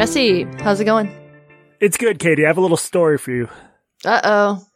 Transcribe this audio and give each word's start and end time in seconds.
Jesse, 0.00 0.44
how's 0.60 0.80
it 0.80 0.86
going? 0.86 1.14
It's 1.78 1.98
good, 1.98 2.18
Katie. 2.18 2.46
I 2.46 2.48
have 2.48 2.56
a 2.56 2.62
little 2.62 2.78
story 2.78 3.18
for 3.18 3.32
you. 3.32 3.50
Uh 4.02 4.20
oh. 4.24 4.66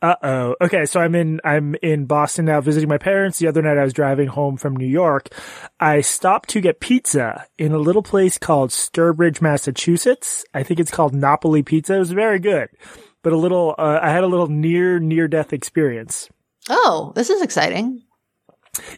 Uh 0.00 0.14
oh. 0.22 0.56
Okay, 0.58 0.86
so 0.86 1.00
I'm 1.00 1.14
in 1.14 1.38
I'm 1.44 1.74
in 1.82 2.06
Boston 2.06 2.46
now 2.46 2.62
visiting 2.62 2.88
my 2.88 2.96
parents. 2.96 3.38
The 3.38 3.46
other 3.46 3.60
night 3.60 3.76
I 3.76 3.84
was 3.84 3.92
driving 3.92 4.28
home 4.28 4.56
from 4.56 4.74
New 4.74 4.86
York. 4.86 5.28
I 5.78 6.00
stopped 6.00 6.48
to 6.48 6.62
get 6.62 6.80
pizza 6.80 7.44
in 7.58 7.72
a 7.72 7.78
little 7.78 8.02
place 8.02 8.38
called 8.38 8.70
Sturbridge, 8.70 9.42
Massachusetts. 9.42 10.46
I 10.54 10.62
think 10.62 10.80
it's 10.80 10.90
called 10.90 11.14
Napoli 11.14 11.62
Pizza. 11.62 11.96
It 11.96 11.98
was 11.98 12.12
very 12.12 12.38
good. 12.38 12.70
But 13.22 13.34
a 13.34 13.36
little 13.36 13.74
uh, 13.76 13.98
I 14.00 14.12
had 14.12 14.24
a 14.24 14.28
little 14.28 14.48
near 14.48 14.98
near 14.98 15.28
death 15.28 15.52
experience. 15.52 16.30
Oh, 16.70 17.12
this 17.14 17.28
is 17.28 17.42
exciting. 17.42 18.00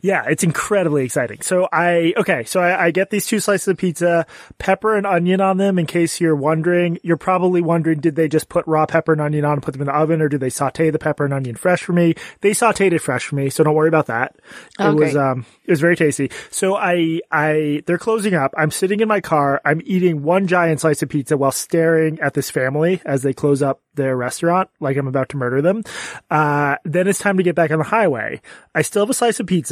Yeah, 0.03 0.25
it's 0.29 0.45
incredibly 0.45 1.05
exciting. 1.05 1.43
So 1.43 1.69
I, 1.73 2.15
okay, 2.17 2.45
so 2.45 2.61
I, 2.61 2.87
I, 2.87 2.91
get 2.91 3.11
these 3.11 3.27
two 3.27 3.41
slices 3.41 3.69
of 3.69 3.77
pizza, 3.77 4.27
pepper 4.59 4.97
and 4.97 5.07
onion 5.07 5.41
on 5.41 5.57
them. 5.57 5.79
In 5.79 5.87
case 5.87 6.21
you're 6.21 6.37
wondering, 6.37 6.99
you're 7.03 7.17
probably 7.17 7.61
wondering, 7.61 8.01
did 8.01 8.17
they 8.17 8.29
just 8.29 8.49
put 8.49 8.67
raw 8.67 8.87
pepper 8.87 9.13
and 9.13 9.21
onion 9.21 9.45
on 9.45 9.55
and 9.55 9.63
put 9.63 9.73
them 9.73 9.83
in 9.83 9.87
the 9.87 9.95
oven 9.95 10.23
or 10.23 10.29
did 10.29 10.41
they 10.41 10.51
saute 10.51 10.91
the 10.91 10.99
pepper 10.99 11.25
and 11.25 11.35
onion 11.35 11.57
fresh 11.57 11.83
for 11.83 11.93
me? 11.93 12.15
They 12.41 12.51
sauteed 12.51 12.93
it 12.93 13.01
fresh 13.01 13.27
for 13.27 13.35
me. 13.35 13.51
So 13.51 13.65
don't 13.65 13.75
worry 13.75 13.89
about 13.89 14.07
that. 14.07 14.37
Oh, 14.79 14.91
it 14.91 14.95
was, 14.95 15.17
um, 15.17 15.47
it 15.65 15.71
was 15.71 15.81
very 15.81 15.97
tasty. 15.97 16.31
So 16.51 16.77
I, 16.77 17.21
I, 17.31 17.83
they're 17.87 17.99
closing 17.99 18.35
up. 18.35 18.55
I'm 18.57 18.71
sitting 18.71 19.01
in 19.01 19.09
my 19.09 19.21
car. 19.21 19.61
I'm 19.65 19.83
eating 19.85 20.23
one 20.23 20.47
giant 20.47 20.81
slice 20.81 21.03
of 21.03 21.09
pizza 21.09 21.37
while 21.37 21.53
staring 21.53 22.21
at 22.21 22.35
this 22.35 22.51
family 22.51 23.01
as 23.05 23.23
they 23.23 23.33
close 23.33 23.63
up 23.63 23.81
their 23.97 24.17
restaurant, 24.17 24.71
like 24.79 24.97
I'm 24.97 25.09
about 25.09 25.31
to 25.31 25.37
murder 25.37 25.61
them. 25.61 25.83
Uh, 26.31 26.77
then 26.85 27.09
it's 27.09 27.19
time 27.19 27.39
to 27.39 27.43
get 27.43 27.55
back 27.55 27.71
on 27.71 27.79
the 27.79 27.85
highway. 27.85 28.41
I 28.75 28.83
still 28.83 29.03
have 29.03 29.11
a 29.11 29.15
slice 29.15 29.41
of 29.41 29.47
pizza. 29.47 29.66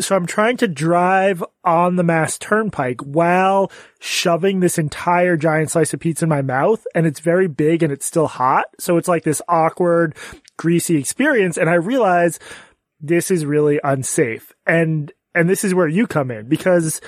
So 0.00 0.16
I'm 0.16 0.26
trying 0.26 0.56
to 0.58 0.68
drive 0.68 1.44
on 1.62 1.96
the 1.96 2.02
Mass 2.02 2.38
Turnpike 2.38 3.00
while 3.02 3.70
shoving 3.98 4.60
this 4.60 4.78
entire 4.78 5.36
giant 5.36 5.70
slice 5.70 5.92
of 5.92 6.00
pizza 6.00 6.24
in 6.24 6.28
my 6.28 6.42
mouth. 6.42 6.86
And 6.94 7.06
it's 7.06 7.20
very 7.20 7.48
big 7.48 7.82
and 7.82 7.92
it's 7.92 8.06
still 8.06 8.26
hot. 8.26 8.66
So 8.78 8.96
it's 8.96 9.08
like 9.08 9.24
this 9.24 9.42
awkward, 9.48 10.16
greasy 10.56 10.96
experience. 10.96 11.58
And 11.58 11.68
I 11.68 11.74
realize 11.74 12.38
this 13.00 13.30
is 13.30 13.44
really 13.44 13.80
unsafe. 13.84 14.52
And, 14.66 15.12
and 15.34 15.48
this 15.48 15.64
is 15.64 15.74
where 15.74 15.88
you 15.88 16.06
come 16.06 16.30
in 16.30 16.48
because, 16.48 17.00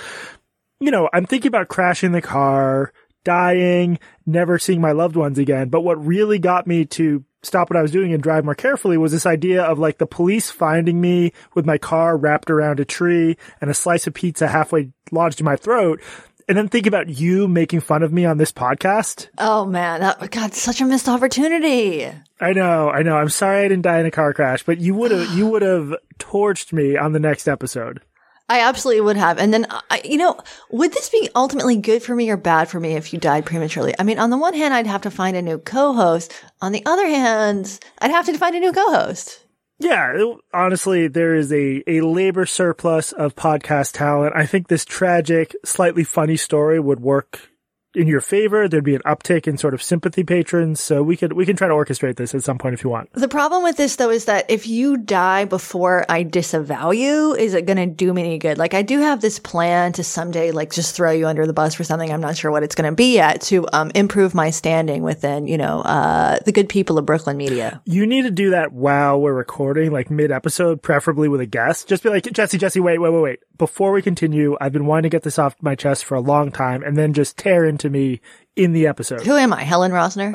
you 0.81 0.91
know, 0.91 1.09
I'm 1.13 1.27
thinking 1.27 1.49
about 1.49 1.69
crashing 1.69 2.13
the 2.13 2.23
car, 2.23 2.93
dying, 3.25 3.99
never 4.27 4.59
seeing 4.59 4.81
my 4.81 4.93
loved 4.93 5.17
ones 5.17 5.39
again. 5.39 5.69
But 5.71 5.83
what 5.83 6.05
really 6.05 6.39
got 6.39 6.67
me 6.67 6.85
to 6.87 7.25
stop 7.43 7.71
what 7.71 7.77
I 7.77 7.83
was 7.83 7.91
doing 7.91 8.13
and 8.13 8.23
drive 8.23 8.45
more 8.45 8.55
carefully 8.55 8.97
was 8.97 9.13
this 9.13 9.27
idea 9.27 9.63
of 9.63 9.79
like 9.79 9.99
the 9.99 10.07
police 10.07 10.51
finding 10.51 11.01
me 11.01 11.33
with 11.55 11.67
my 11.67 11.79
car 11.79 12.17
wrapped 12.17 12.51
around 12.51 12.81
a 12.81 12.85
tree 12.85 13.37
and 13.61 13.71
a 13.71 13.75
slice 13.75 14.07
of 14.07 14.15
pizza 14.15 14.49
halfway 14.49 14.91
lodged 15.11 15.41
in 15.41 15.45
my 15.45 15.57
throat. 15.57 16.01
And 16.49 16.59
then 16.59 16.69
think 16.69 16.87
about 16.87 17.09
you 17.09 17.47
making 17.47 17.81
fun 17.81 18.03
of 18.03 18.13
me 18.13 18.25
on 18.25 18.37
this 18.37 18.53
podcast. 18.53 19.29
Oh 19.39 19.65
man, 19.65 20.01
that 20.01 20.31
God, 20.31 20.55
such 20.55 20.81
a 20.81 20.85
missed 20.85 21.09
opportunity. 21.09 22.07
I 22.41 22.53
know, 22.53 22.91
I 22.91 23.03
know. 23.03 23.17
I'm 23.17 23.29
sorry 23.29 23.65
I 23.65 23.69
didn't 23.69 23.83
die 23.83 24.01
in 24.01 24.07
a 24.07 24.11
car 24.11 24.35
crash, 24.35 24.65
but 24.65 24.79
you 24.79 24.95
would 24.95 25.13
have, 25.13 25.31
you 25.37 25.47
would 25.47 25.63
have 25.63 25.95
torched 26.19 26.73
me 26.73 26.97
on 26.97 27.13
the 27.13 27.21
next 27.21 27.49
episode. 27.49 28.03
I 28.49 28.61
absolutely 28.61 29.01
would 29.03 29.17
have. 29.17 29.39
And 29.39 29.53
then, 29.53 29.65
uh, 29.67 29.81
I, 29.91 30.03
you 30.05 30.17
know, 30.19 30.39
would 30.71 30.93
this 30.93 31.09
be 31.09 31.29
ultimately 31.35 31.77
good 31.77 32.03
for 32.03 32.15
me 32.15 32.29
or 32.31 32.37
bad 32.37 32.69
for 32.69 32.79
me 32.81 32.95
if 32.95 33.13
you 33.13 33.19
died 33.19 33.47
prematurely? 33.47 33.95
I 33.99 34.03
mean, 34.03 34.19
on 34.19 34.31
the 34.31 34.37
one 34.37 34.55
hand, 34.55 34.75
I'd 34.75 34.87
have 34.87 35.03
to 35.03 35.11
find 35.11 35.37
a 35.37 35.43
new 35.43 35.59
co-host. 35.59 36.33
On 36.61 36.73
the 36.73 36.85
other 36.85 37.07
hand, 37.07 37.79
I'd 38.01 38.11
have 38.11 38.27
to 38.27 38.37
find 38.37 38.55
a 38.55 38.61
new 38.61 38.73
co-host. 38.73 39.41
Yeah, 39.79 40.13
it- 40.15 40.39
honestly, 40.53 41.09
there 41.09 41.35
is 41.35 41.53
a, 41.53 41.83
a 41.87 42.03
labor 42.03 42.47
surplus 42.47 43.13
of 43.13 43.35
podcast 43.35 43.93
talent. 43.93 44.35
I 44.37 44.47
think 44.47 44.69
this 44.69 44.85
tragic, 44.85 45.57
slightly 45.65 46.05
funny 46.05 46.37
story 46.37 46.79
would 46.79 47.01
work 47.01 47.52
in 47.95 48.07
your 48.07 48.21
favor. 48.21 48.69
There'd 48.69 48.85
be 48.85 48.95
an 48.95 49.03
uptick 49.07 49.47
in 49.47 49.59
sort 49.59 49.75
of 49.75 49.83
sympathy 49.83 50.25
patrons. 50.25 50.81
So 50.81 51.03
we 51.03 51.17
could, 51.17 51.33
we 51.33 51.47
can 51.47 51.57
try 51.57 51.69
to 51.69 51.75
orchestrate 51.75 52.17
this 52.17 52.35
at 52.35 52.43
some 52.43 52.59
point 52.59 52.75
if 52.75 52.85
you 52.85 52.91
want. 52.91 53.13
The 53.13 53.29
problem 53.29 53.63
with 53.63 53.77
this 53.77 53.97
though 53.97 54.11
is 54.11 54.27
that 54.27 54.51
if 54.51 54.67
you 54.67 54.97
die 54.97 55.45
before 55.45 56.05
I 56.09 56.23
disavow 56.23 56.91
you, 56.91 57.35
is 57.35 57.55
it 57.55 57.67
going 57.67 57.77
to 57.77 57.87
do 57.87 58.13
me 58.13 58.23
any 58.23 58.39
good? 58.39 58.59
Like 58.59 58.75
I 58.75 58.83
do 58.83 59.01
have 59.01 59.21
this 59.21 59.39
plan 59.39 59.93
to 59.95 60.05
someday 60.05 60.51
like 60.51 60.73
just 60.73 60.95
throw 60.95 61.11
you 61.11 61.27
under 61.27 61.47
the 61.47 61.53
bus 61.53 61.75
for 61.75 61.85
something. 61.85 62.11
I'm 62.11 62.21
not 62.21 62.37
sure 62.37 62.51
what 62.51 62.63
it's 62.63 62.75
going 62.75 62.91
to 62.91 62.97
be 62.97 63.15
yet 63.15 63.41
to 63.43 63.67
um, 63.73 63.91
improve 63.95 64.35
my 64.35 64.51
standing 64.51 65.03
within, 65.03 65.47
you 65.47 65.59
know, 65.59 65.81
uh, 65.81 66.39
the 66.45 66.53
good 66.53 66.69
people 66.69 66.99
of 66.99 67.07
Brooklyn 67.07 67.37
media. 67.37 67.81
You 67.85 68.07
need 68.07 68.23
to 68.23 68.31
do 68.31 68.51
that 68.51 68.73
while 68.73 69.21
we're 69.21 69.35
recording, 69.35 69.93
like 69.93 70.11
mid 70.11 70.31
episode, 70.31 70.83
preferably 70.83 71.29
with 71.29 71.41
a 71.41 71.47
guest. 71.47 71.89
Just 71.89 72.03
be 72.03 72.09
like, 72.09 72.25
Jesse, 72.25 72.59
Jesse, 72.59 72.81
wait, 72.81 72.99
wait, 72.99 73.11
wait, 73.11 73.23
wait. 73.23 73.41
Before 73.59 73.93
we 73.93 74.03
continue, 74.03 74.57
I've 74.61 74.73
been 74.73 74.87
wanting 74.87 75.05
to 75.05 75.09
get 75.09 75.23
this 75.23 75.39
off 75.39 75.55
my 75.61 75.75
chest 75.75 76.05
for 76.05 76.17
a 76.17 76.21
long 76.21 76.51
time 76.51 76.83
and 76.83 76.97
then 76.97 77.13
just 77.13 77.37
tear 77.37 77.65
into 77.65 77.82
me 77.91 78.21
in 78.57 78.73
the 78.73 78.87
episode. 78.87 79.23
Who 79.23 79.37
am 79.37 79.53
I? 79.53 79.63
Helen 79.63 79.93
Rosner? 79.93 80.33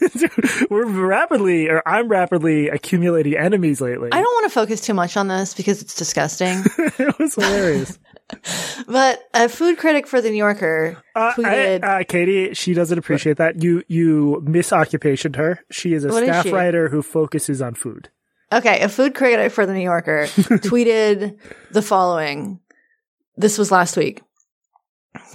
we're 0.70 0.86
rapidly, 0.86 1.68
or 1.68 1.82
I'm 1.86 2.08
rapidly 2.08 2.68
accumulating 2.68 3.36
enemies 3.36 3.80
lately. 3.80 4.10
I 4.12 4.16
don't 4.20 4.34
want 4.34 4.44
to 4.46 4.50
focus 4.54 4.80
too 4.80 4.94
much 4.94 5.16
on 5.16 5.28
this 5.28 5.54
because 5.54 5.80
it's 5.82 5.94
disgusting. 5.94 6.62
it 6.78 7.18
was 7.18 7.34
hilarious. 7.34 7.98
but 8.88 9.20
a 9.34 9.48
food 9.48 9.78
critic 9.78 10.06
for 10.06 10.20
the 10.20 10.30
New 10.30 10.36
Yorker 10.38 10.96
Uh, 11.14 11.32
I, 11.36 11.40
tweeted, 11.40 11.84
uh, 11.84 12.04
Katie, 12.04 12.54
she 12.54 12.72
doesn't 12.74 12.98
appreciate 12.98 13.36
that. 13.36 13.62
You 13.62 13.82
you 13.86 14.42
misoccupationed 14.46 15.36
her. 15.36 15.60
She 15.70 15.92
is 15.94 16.04
a 16.04 16.08
What 16.08 16.22
is 16.22 16.28
staff 16.30 16.46
she? 16.46 16.52
writer 16.52 16.88
who 16.88 17.02
focuses 17.02 17.60
on 17.60 17.74
food. 17.74 18.08
Okay, 18.52 18.80
a 18.80 18.88
food 18.88 19.14
critic 19.14 19.52
for 19.52 19.66
the 19.66 19.72
New 19.74 19.82
Yorker 19.82 20.26
tweeted 20.26 21.38
the 21.70 21.82
following. 21.82 22.60
This 23.36 23.58
was 23.58 23.72
last 23.72 23.96
week. 23.96 24.22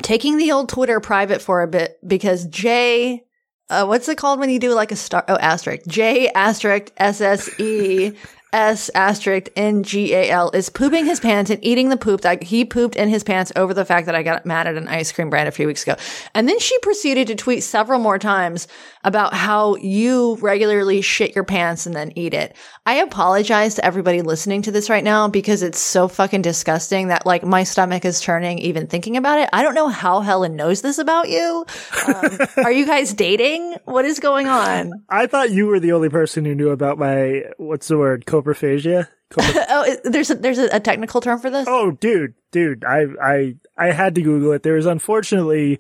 Taking 0.02 0.38
the 0.38 0.52
old 0.52 0.70
Twitter 0.70 1.00
private 1.00 1.42
for 1.42 1.62
a 1.62 1.68
bit 1.68 1.98
because 2.06 2.46
J, 2.46 3.24
uh, 3.70 3.86
what's 3.86 4.10
it 4.10 4.18
called 4.18 4.40
when 4.40 4.50
you 4.50 4.60
do 4.60 4.74
like 4.74 4.92
a 4.92 4.96
star? 4.96 5.24
Oh, 5.28 5.38
asterisk. 5.38 5.86
J 5.88 6.30
asterisk 6.30 6.92
S 6.98 7.22
S 7.22 7.60
E 7.60 8.14
S 8.52 8.90
asterisk 8.96 9.50
N 9.56 9.84
G 9.84 10.14
A 10.14 10.30
L 10.30 10.50
is 10.52 10.70
pooping 10.70 11.06
his 11.06 11.20
pants 11.20 11.52
and 11.52 11.64
eating 11.64 11.90
the 11.90 11.98
poop 11.98 12.22
that 12.22 12.42
he 12.42 12.66
pooped 12.66 12.96
in 12.96 13.08
his 13.10 13.24
pants 13.24 13.52
over 13.56 13.74
the 13.74 13.86
fact 13.86 14.08
that 14.08 14.16
I 14.16 14.24
got 14.24 14.46
mad 14.46 14.68
at 14.68 14.76
an 14.76 14.88
ice 14.88 15.12
cream 15.12 15.30
brand 15.30 15.48
a 15.48 15.52
few 15.52 15.68
weeks 15.68 15.84
ago. 15.84 15.96
And 16.34 16.50
then 16.50 16.60
she 16.60 16.78
proceeded 16.80 17.28
to 17.28 17.36
tweet 17.36 17.64
several 17.64 18.00
more 18.00 18.18
times 18.18 18.68
about 19.04 19.34
how 19.34 19.76
you 19.76 20.36
regularly 20.42 21.02
shit 21.02 21.36
your 21.36 21.44
pants 21.44 21.86
and 21.86 21.96
then 21.96 22.12
eat 22.16 22.34
it. 22.34 22.56
I 22.86 22.96
apologize 22.96 23.76
to 23.76 23.86
everybody 23.86 24.22
listening 24.22 24.64
to 24.64 24.72
this 24.72 24.90
right 24.90 25.04
now 25.04 25.28
because 25.28 25.64
it's 25.64 25.80
so 25.80 26.08
fucking 26.08 26.42
disgusting 26.42 27.08
that 27.08 27.26
like 27.26 27.44
my 27.44 27.64
stomach 27.64 28.06
is 28.06 28.20
turning 28.22 28.60
even 28.60 28.88
thinking 28.88 29.18
about 29.18 29.40
it. 29.40 29.50
I 29.54 29.64
don't 29.64 29.76
know 29.76 29.88
how 29.88 30.22
Helen 30.22 30.56
knows 30.56 30.82
this 30.82 30.98
about 30.98 31.30
you. 31.30 31.66
Um, 32.08 32.38
are 32.66 32.72
you 32.72 32.86
guys 32.86 33.14
dating? 33.14 33.76
What 33.86 34.06
is 34.06 34.20
going 34.20 34.48
on? 34.48 34.92
I 35.10 35.28
thought 35.28 35.52
you 35.52 35.68
were 35.68 35.80
the 35.80 35.94
only 35.94 36.10
person 36.10 36.46
who 36.46 36.56
knew 36.56 36.70
about 36.70 36.98
my 36.98 37.44
what's 37.58 37.88
the 37.88 37.98
word 37.98 38.26
coprophagia. 38.26 39.08
Copro- 39.32 39.66
oh, 39.70 39.96
there's 40.06 40.32
a, 40.32 40.36
there's 40.36 40.58
a, 40.58 40.70
a 40.74 40.80
technical 40.80 41.22
term 41.22 41.40
for 41.40 41.50
this. 41.50 41.68
oh, 41.70 41.92
dude, 41.92 42.34
dude, 42.52 42.84
I 42.84 43.06
I 43.22 43.56
I 43.78 43.92
had 43.92 44.16
to 44.16 44.22
Google 44.22 44.52
it. 44.54 44.64
There 44.64 44.78
is 44.78 44.88
unfortunately 44.88 45.80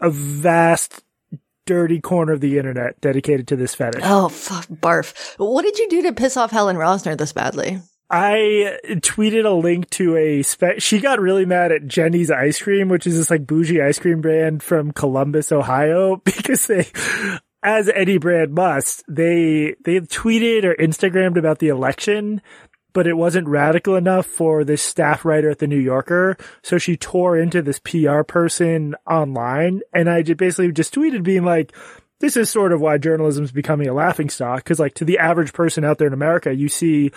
a 0.00 0.10
vast, 0.10 1.03
dirty 1.66 2.00
corner 2.00 2.32
of 2.32 2.40
the 2.40 2.58
internet 2.58 3.00
dedicated 3.00 3.48
to 3.48 3.56
this 3.56 3.74
fetish. 3.74 4.02
Oh, 4.04 4.28
fuck, 4.28 4.66
barf. 4.66 5.34
What 5.38 5.62
did 5.62 5.78
you 5.78 5.88
do 5.88 6.02
to 6.02 6.12
piss 6.12 6.36
off 6.36 6.50
Helen 6.50 6.76
Rosner 6.76 7.16
this 7.16 7.32
badly? 7.32 7.80
I 8.10 8.78
tweeted 8.84 9.46
a 9.46 9.54
link 9.54 9.88
to 9.90 10.16
a 10.16 10.42
spec. 10.42 10.80
She 10.80 11.00
got 11.00 11.20
really 11.20 11.46
mad 11.46 11.72
at 11.72 11.86
Jeni's 11.86 12.30
ice 12.30 12.60
cream, 12.60 12.88
which 12.88 13.06
is 13.06 13.16
this 13.16 13.30
like 13.30 13.46
bougie 13.46 13.82
ice 13.82 13.98
cream 13.98 14.20
brand 14.20 14.62
from 14.62 14.92
Columbus, 14.92 15.50
Ohio, 15.50 16.16
because 16.24 16.66
they, 16.66 16.86
as 17.62 17.88
any 17.88 18.18
brand 18.18 18.54
must, 18.54 19.04
they, 19.08 19.74
they 19.84 20.00
tweeted 20.00 20.64
or 20.64 20.74
Instagrammed 20.74 21.38
about 21.38 21.58
the 21.58 21.68
election, 21.68 22.42
but 22.94 23.06
it 23.06 23.16
wasn't 23.18 23.48
radical 23.48 23.96
enough 23.96 24.24
for 24.24 24.64
this 24.64 24.80
staff 24.80 25.24
writer 25.24 25.50
at 25.50 25.58
the 25.58 25.66
New 25.66 25.78
Yorker. 25.78 26.38
So 26.62 26.78
she 26.78 26.96
tore 26.96 27.36
into 27.36 27.60
this 27.60 27.80
PR 27.80 28.22
person 28.22 28.94
online. 29.06 29.82
And 29.92 30.08
I 30.08 30.22
ju- 30.22 30.36
basically 30.36 30.72
just 30.72 30.94
tweeted 30.94 31.24
being 31.24 31.44
like, 31.44 31.74
this 32.20 32.36
is 32.36 32.48
sort 32.48 32.72
of 32.72 32.80
why 32.80 32.96
journalism 32.96 33.44
is 33.44 33.52
becoming 33.52 33.88
a 33.88 33.92
laughing 33.92 34.30
stock. 34.30 34.64
Cause 34.64 34.78
like 34.78 34.94
to 34.94 35.04
the 35.04 35.18
average 35.18 35.52
person 35.52 35.84
out 35.84 35.98
there 35.98 36.06
in 36.06 36.14
America, 36.14 36.54
you 36.54 36.68
see 36.68 37.10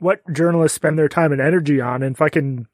what 0.00 0.20
journalists 0.32 0.74
spend 0.74 0.98
their 0.98 1.08
time 1.08 1.32
and 1.32 1.40
energy 1.40 1.80
on 1.80 2.02
and 2.02 2.16
fucking 2.16 2.66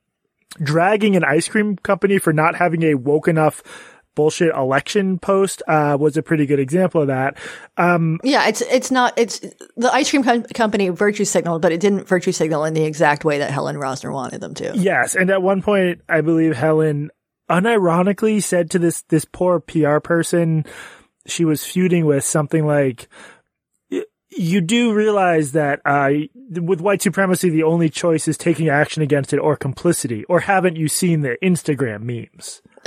dragging 0.63 1.17
an 1.17 1.25
ice 1.25 1.49
cream 1.49 1.77
company 1.77 2.19
for 2.19 2.33
not 2.33 2.55
having 2.55 2.85
a 2.85 2.95
woke 2.95 3.29
enough 3.29 3.63
bullshit 4.15 4.55
election 4.55 5.19
post 5.19 5.63
uh, 5.69 5.97
was 5.99 6.17
a 6.17 6.23
pretty 6.23 6.47
good 6.47 6.59
example 6.59 7.01
of 7.03 7.07
that. 7.09 7.37
Um, 7.77 8.19
Yeah, 8.25 8.49
it's 8.49 8.61
it's 8.63 8.91
not 8.91 9.15
it's 9.19 9.41
the 9.77 9.93
ice 9.93 10.11
cream 10.11 10.23
com- 10.23 10.43
company 10.45 10.89
virtue 10.89 11.25
signaled, 11.25 11.63
but 11.63 11.73
it 11.73 11.81
didn't 11.81 12.07
virtue 12.09 12.33
signal 12.33 12.65
in 12.65 12.75
the 12.75 12.85
exact 12.85 13.25
way 13.25 13.39
that 13.39 13.51
Helen 13.51 13.77
Rosner 13.77 14.13
wanted 14.13 14.41
them 14.41 14.55
to. 14.55 14.73
yes, 14.77 15.15
and 15.15 15.31
at 15.31 15.43
one 15.43 15.63
point, 15.63 16.01
I 16.09 16.21
believe 16.21 16.57
Helen 16.57 17.11
unironically 17.51 18.43
said 18.43 18.71
to 18.71 18.79
this 18.79 19.03
this 19.09 19.25
poor 19.25 19.61
PR 19.61 19.99
person 19.99 20.65
she 21.27 21.45
was 21.45 21.65
feuding 21.65 22.07
with 22.07 22.25
something 22.25 22.67
like. 22.67 23.09
You 24.33 24.61
do 24.61 24.95
realize 24.95 25.53
that 25.53 25.81
uh, 25.85 26.11
with 26.53 26.81
white 26.81 27.03
supremacy, 27.03 27.51
the 27.51 27.65
only 27.65 27.89
choice 27.89 28.29
is 28.29 28.39
taking 28.39 28.69
action 28.69 29.03
against 29.03 29.33
it 29.33 29.39
or 29.39 29.57
complicity. 29.57 30.23
Or 30.27 30.39
haven't 30.39 30.77
you 30.77 30.87
seen 30.87 31.23
the 31.23 31.37
Instagram 31.43 32.03
memes? 32.03 32.63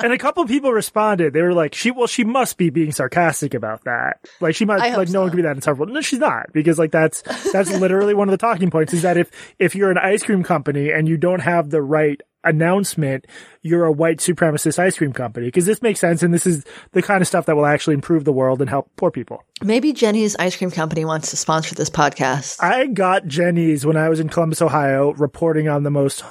and 0.00 0.12
a 0.12 0.18
couple 0.18 0.44
people 0.46 0.72
responded. 0.72 1.32
They 1.32 1.42
were 1.42 1.54
like, 1.54 1.74
"She, 1.74 1.90
well, 1.90 2.06
she 2.06 2.24
must 2.24 2.56
be 2.58 2.70
being 2.70 2.92
sarcastic 2.92 3.54
about 3.54 3.84
that. 3.84 4.20
Like, 4.40 4.54
she 4.54 4.64
might, 4.64 4.96
like, 4.96 5.08
no 5.08 5.22
one 5.22 5.30
could 5.30 5.36
be 5.36 5.42
that 5.42 5.56
insufferable." 5.56 5.92
No, 5.92 6.00
she's 6.00 6.18
not, 6.18 6.52
because 6.52 6.78
like 6.78 6.92
that's 6.92 7.22
that's 7.52 7.70
literally 7.70 8.14
one 8.14 8.28
of 8.28 8.32
the 8.32 8.38
talking 8.38 8.70
points 8.70 8.92
is 8.92 9.02
that 9.02 9.16
if 9.16 9.30
if 9.58 9.74
you're 9.74 9.90
an 9.90 9.98
ice 9.98 10.22
cream 10.22 10.42
company 10.42 10.90
and 10.90 11.08
you 11.08 11.16
don't 11.16 11.40
have 11.40 11.70
the 11.70 11.82
right 11.82 12.20
announcement, 12.44 13.26
you're 13.62 13.84
a 13.84 13.92
white 13.92 14.18
supremacist 14.18 14.78
ice 14.78 14.98
cream 14.98 15.12
company. 15.12 15.46
Because 15.46 15.66
this 15.66 15.82
makes 15.82 16.00
sense, 16.00 16.22
and 16.22 16.32
this 16.32 16.46
is 16.46 16.64
the 16.92 17.02
kind 17.02 17.22
of 17.22 17.28
stuff 17.28 17.46
that 17.46 17.56
will 17.56 17.66
actually 17.66 17.94
improve 17.94 18.24
the 18.24 18.32
world 18.32 18.60
and 18.60 18.70
help 18.70 18.90
poor 18.96 19.10
people. 19.10 19.42
Maybe 19.62 19.92
Jeni's 19.92 20.36
ice 20.36 20.56
cream 20.56 20.70
company 20.70 21.04
wants 21.04 21.30
to 21.30 21.36
sponsor 21.36 21.74
this 21.74 21.90
podcast. 21.90 22.62
I 22.62 22.86
got 22.86 23.26
Jeni's 23.26 23.86
when 23.86 23.96
I 23.96 24.08
was 24.08 24.20
in 24.20 24.28
Columbus, 24.28 24.62
Ohio, 24.62 25.12
reporting 25.14 25.68
on 25.68 25.82
the 25.82 25.90
most 25.90 26.22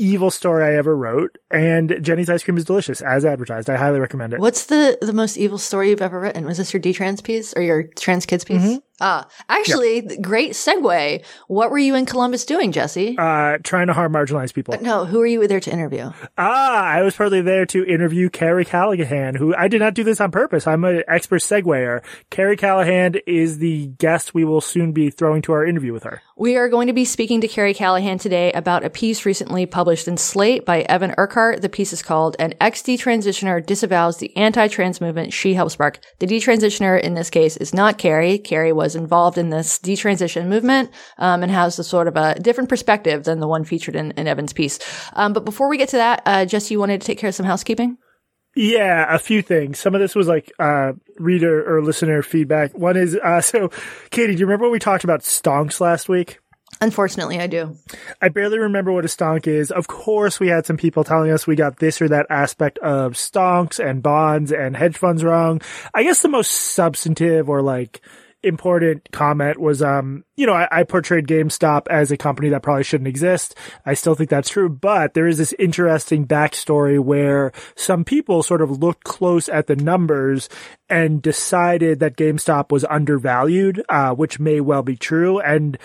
evil 0.00 0.30
story 0.30 0.64
I 0.64 0.76
ever 0.76 0.96
wrote, 0.96 1.36
and 1.50 1.98
Jeni's 2.00 2.30
ice 2.30 2.42
cream 2.42 2.56
is 2.56 2.64
delicious 2.64 3.02
as 3.02 3.24
advertised. 3.24 3.68
I 3.68 3.76
highly 3.76 4.00
recommend 4.00 4.32
it. 4.32 4.40
What's 4.40 4.66
the 4.66 4.98
the 5.00 5.12
most 5.12 5.36
evil 5.36 5.58
story 5.58 5.90
you've 5.90 6.02
ever 6.02 6.18
written? 6.18 6.44
Was 6.44 6.58
this 6.58 6.72
your 6.72 6.82
detrans 6.82 7.22
piece 7.22 7.52
or 7.54 7.62
your 7.62 7.84
trans 7.84 8.26
kids 8.26 8.44
piece? 8.44 8.62
Mm-hmm. 8.62 8.78
Ah, 9.00 9.26
actually, 9.48 10.02
great 10.20 10.52
segue. 10.52 11.24
What 11.48 11.70
were 11.70 11.78
you 11.78 11.94
in 11.94 12.06
Columbus 12.06 12.44
doing, 12.44 12.70
Jesse? 12.72 13.16
Uh, 13.18 13.58
trying 13.62 13.86
to 13.86 13.92
harm 13.92 14.12
marginalized 14.12 14.54
people. 14.54 14.74
no, 14.80 15.04
who 15.04 15.18
were 15.18 15.26
you 15.26 15.46
there 15.46 15.60
to 15.60 15.72
interview? 15.72 16.10
Ah, 16.36 16.84
I 16.84 17.02
was 17.02 17.16
partly 17.16 17.40
there 17.40 17.64
to 17.66 17.84
interview 17.84 18.28
Carey 18.28 18.64
Callahan, 18.64 19.34
who 19.36 19.54
I 19.56 19.68
did 19.68 19.80
not 19.80 19.94
do 19.94 20.04
this 20.04 20.20
on 20.20 20.30
purpose. 20.30 20.66
I'm 20.66 20.84
an 20.84 21.02
expert 21.08 21.40
segwayer. 21.40 22.02
Carey 22.30 22.56
Callahan 22.56 23.14
is 23.26 23.58
the 23.58 23.86
guest 23.86 24.34
we 24.34 24.44
will 24.44 24.60
soon 24.60 24.92
be 24.92 25.10
throwing 25.10 25.42
to 25.42 25.52
our 25.52 25.64
interview 25.64 25.92
with 25.92 26.02
her. 26.02 26.22
We 26.36 26.56
are 26.56 26.68
going 26.68 26.86
to 26.86 26.92
be 26.92 27.04
speaking 27.04 27.40
to 27.42 27.48
Carey 27.48 27.74
Callahan 27.74 28.18
today 28.18 28.52
about 28.52 28.84
a 28.84 28.90
piece 28.90 29.24
recently 29.26 29.66
published 29.66 30.08
in 30.08 30.16
Slate 30.16 30.64
by 30.64 30.82
Evan 30.82 31.14
Urquhart. 31.18 31.62
The 31.62 31.68
piece 31.68 31.92
is 31.92 32.02
called 32.02 32.36
An 32.38 32.54
Ex 32.60 32.82
Detransitioner 32.82 33.64
Disavows 33.64 34.18
the 34.18 34.34
Anti-Trans 34.36 35.00
Movement 35.00 35.32
She 35.32 35.54
Helped 35.54 35.72
Spark. 35.72 36.00
The 36.18 36.26
detransitioner 36.26 37.00
in 37.00 37.14
this 37.14 37.30
case 37.30 37.56
is 37.56 37.74
not 37.74 37.98
Carey. 37.98 38.38
Carey 38.38 38.72
was 38.72 38.89
involved 38.96 39.38
in 39.38 39.50
this 39.50 39.78
detransition 39.78 40.46
movement 40.46 40.90
um, 41.18 41.42
and 41.42 41.50
has 41.50 41.78
a 41.78 41.84
sort 41.84 42.08
of 42.08 42.16
a 42.16 42.34
different 42.40 42.68
perspective 42.68 43.24
than 43.24 43.40
the 43.40 43.48
one 43.48 43.64
featured 43.64 43.96
in, 43.96 44.12
in 44.12 44.26
Evan's 44.26 44.52
piece. 44.52 44.78
Um, 45.14 45.32
but 45.32 45.44
before 45.44 45.68
we 45.68 45.78
get 45.78 45.88
to 45.90 45.96
that, 45.96 46.22
uh, 46.26 46.44
Jesse, 46.44 46.74
you 46.74 46.80
wanted 46.80 47.00
to 47.00 47.06
take 47.06 47.18
care 47.18 47.28
of 47.28 47.34
some 47.34 47.46
housekeeping? 47.46 47.96
Yeah, 48.56 49.14
a 49.14 49.18
few 49.18 49.42
things. 49.42 49.78
Some 49.78 49.94
of 49.94 50.00
this 50.00 50.14
was 50.14 50.26
like 50.26 50.52
uh 50.58 50.92
reader 51.18 51.76
or 51.76 51.82
listener 51.82 52.22
feedback. 52.22 52.76
One 52.76 52.96
is 52.96 53.16
uh 53.16 53.40
so 53.40 53.70
Katie, 54.10 54.34
do 54.34 54.40
you 54.40 54.46
remember 54.46 54.64
when 54.64 54.72
we 54.72 54.78
talked 54.78 55.04
about 55.04 55.20
stonks 55.20 55.80
last 55.80 56.08
week? 56.08 56.40
Unfortunately, 56.80 57.38
I 57.38 57.46
do. 57.46 57.76
I 58.22 58.28
barely 58.28 58.58
remember 58.58 58.92
what 58.92 59.04
a 59.04 59.08
stonk 59.08 59.46
is. 59.46 59.70
Of 59.70 59.86
course, 59.86 60.40
we 60.40 60.48
had 60.48 60.64
some 60.64 60.78
people 60.78 61.04
telling 61.04 61.30
us 61.30 61.46
we 61.46 61.56
got 61.56 61.78
this 61.78 62.00
or 62.00 62.08
that 62.08 62.26
aspect 62.30 62.78
of 62.78 63.14
stonks 63.14 63.84
and 63.84 64.02
bonds 64.02 64.50
and 64.50 64.76
hedge 64.76 64.96
funds 64.96 65.22
wrong. 65.22 65.60
I 65.92 66.04
guess 66.04 66.22
the 66.22 66.28
most 66.28 66.50
substantive 66.50 67.50
or 67.50 67.60
like 67.60 68.00
important 68.42 69.10
comment 69.12 69.58
was, 69.58 69.82
um, 69.82 70.24
you 70.36 70.46
know, 70.46 70.54
I, 70.54 70.68
I 70.70 70.82
portrayed 70.84 71.26
GameStop 71.26 71.86
as 71.88 72.10
a 72.10 72.16
company 72.16 72.48
that 72.50 72.62
probably 72.62 72.84
shouldn't 72.84 73.08
exist. 73.08 73.54
I 73.84 73.94
still 73.94 74.14
think 74.14 74.30
that's 74.30 74.48
true, 74.48 74.68
but 74.68 75.14
there 75.14 75.26
is 75.26 75.38
this 75.38 75.54
interesting 75.58 76.26
backstory 76.26 76.98
where 76.98 77.52
some 77.76 78.04
people 78.04 78.42
sort 78.42 78.62
of 78.62 78.82
looked 78.82 79.04
close 79.04 79.48
at 79.48 79.66
the 79.66 79.76
numbers 79.76 80.48
and 80.88 81.22
decided 81.22 82.00
that 82.00 82.16
GameStop 82.16 82.72
was 82.72 82.84
undervalued, 82.84 83.82
uh, 83.88 84.14
which 84.14 84.40
may 84.40 84.60
well 84.60 84.82
be 84.82 84.96
true. 84.96 85.38
And 85.40 85.78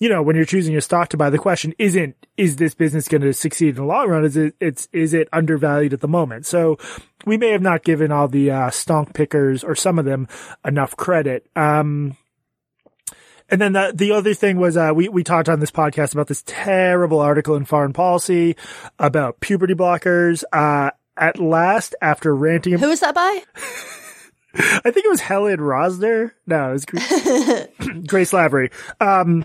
you 0.00 0.08
know, 0.08 0.22
when 0.22 0.34
you're 0.34 0.46
choosing 0.46 0.72
your 0.72 0.80
stock 0.80 1.10
to 1.10 1.16
buy, 1.18 1.28
the 1.28 1.38
question 1.38 1.74
isn't, 1.78 2.16
is 2.38 2.56
this 2.56 2.74
business 2.74 3.06
going 3.06 3.20
to 3.20 3.34
succeed 3.34 3.70
in 3.70 3.74
the 3.76 3.84
long 3.84 4.08
run? 4.08 4.24
Is 4.24 4.36
it, 4.36 4.54
it's, 4.58 4.88
is 4.92 5.12
it 5.12 5.28
undervalued 5.30 5.92
at 5.92 6.00
the 6.00 6.08
moment? 6.08 6.46
So 6.46 6.78
we 7.26 7.36
may 7.36 7.50
have 7.50 7.60
not 7.60 7.84
given 7.84 8.10
all 8.10 8.26
the, 8.26 8.50
uh, 8.50 8.70
stonk 8.70 9.14
pickers 9.14 9.62
or 9.62 9.74
some 9.74 9.98
of 9.98 10.06
them 10.06 10.26
enough 10.64 10.96
credit. 10.96 11.46
Um, 11.54 12.16
and 13.50 13.60
then 13.60 13.74
the, 13.74 13.92
the 13.94 14.12
other 14.12 14.32
thing 14.32 14.58
was, 14.58 14.74
uh, 14.76 14.92
we, 14.94 15.10
we 15.10 15.22
talked 15.22 15.50
on 15.50 15.60
this 15.60 15.70
podcast 15.70 16.14
about 16.14 16.28
this 16.28 16.44
terrible 16.46 17.20
article 17.20 17.54
in 17.56 17.66
foreign 17.66 17.92
policy 17.92 18.56
about 18.98 19.40
puberty 19.40 19.74
blockers. 19.74 20.44
Uh, 20.50 20.92
at 21.16 21.38
last, 21.38 21.94
after 22.00 22.34
ranting, 22.34 22.78
Who 22.78 22.90
is 22.90 23.00
that 23.00 23.14
by? 23.14 23.42
I 24.54 24.90
think 24.90 25.04
it 25.04 25.10
was 25.10 25.20
Helen 25.20 25.58
Rosner. 25.58 26.32
No, 26.46 26.70
it 26.70 26.72
was 26.72 26.84
Grace, 26.86 27.66
Grace 28.06 28.32
Lavery. 28.32 28.70
Um, 29.00 29.44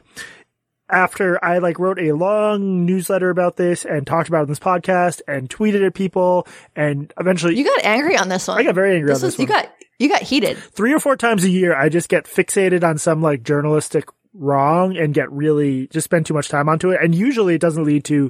after 0.89 1.43
I 1.43 1.57
like 1.57 1.79
wrote 1.79 1.99
a 1.99 2.11
long 2.13 2.85
newsletter 2.85 3.29
about 3.29 3.55
this 3.57 3.85
and 3.85 4.05
talked 4.05 4.27
about 4.29 4.39
it 4.39 4.43
in 4.43 4.49
this 4.49 4.59
podcast 4.59 5.21
and 5.27 5.49
tweeted 5.49 5.85
at 5.85 5.93
people 5.93 6.47
and 6.75 7.11
eventually 7.19 7.55
You 7.55 7.63
got 7.63 7.83
angry 7.83 8.17
on 8.17 8.29
this 8.29 8.47
one. 8.47 8.57
I 8.59 8.63
got 8.63 8.75
very 8.75 8.95
angry 8.95 9.09
this 9.09 9.23
on 9.23 9.27
this 9.27 9.37
was, 9.37 9.47
You 9.47 9.51
one. 9.53 9.63
got 9.63 9.71
you 9.97 10.09
got 10.09 10.21
heated. 10.21 10.57
three 10.57 10.93
or 10.93 10.99
four 10.99 11.15
times 11.15 11.43
a 11.43 11.49
year, 11.49 11.75
I 11.75 11.89
just 11.89 12.09
get 12.09 12.25
fixated 12.25 12.83
on 12.83 12.97
some 12.97 13.21
like 13.21 13.43
journalistic 13.43 14.05
wrong 14.33 14.97
and 14.97 15.13
get 15.13 15.31
really 15.31 15.87
just 15.87 16.03
spend 16.05 16.25
too 16.25 16.33
much 16.33 16.49
time 16.49 16.67
onto 16.69 16.91
it. 16.91 16.99
And 17.01 17.15
usually 17.15 17.55
it 17.55 17.61
doesn't 17.61 17.85
lead 17.85 18.03
to 18.05 18.29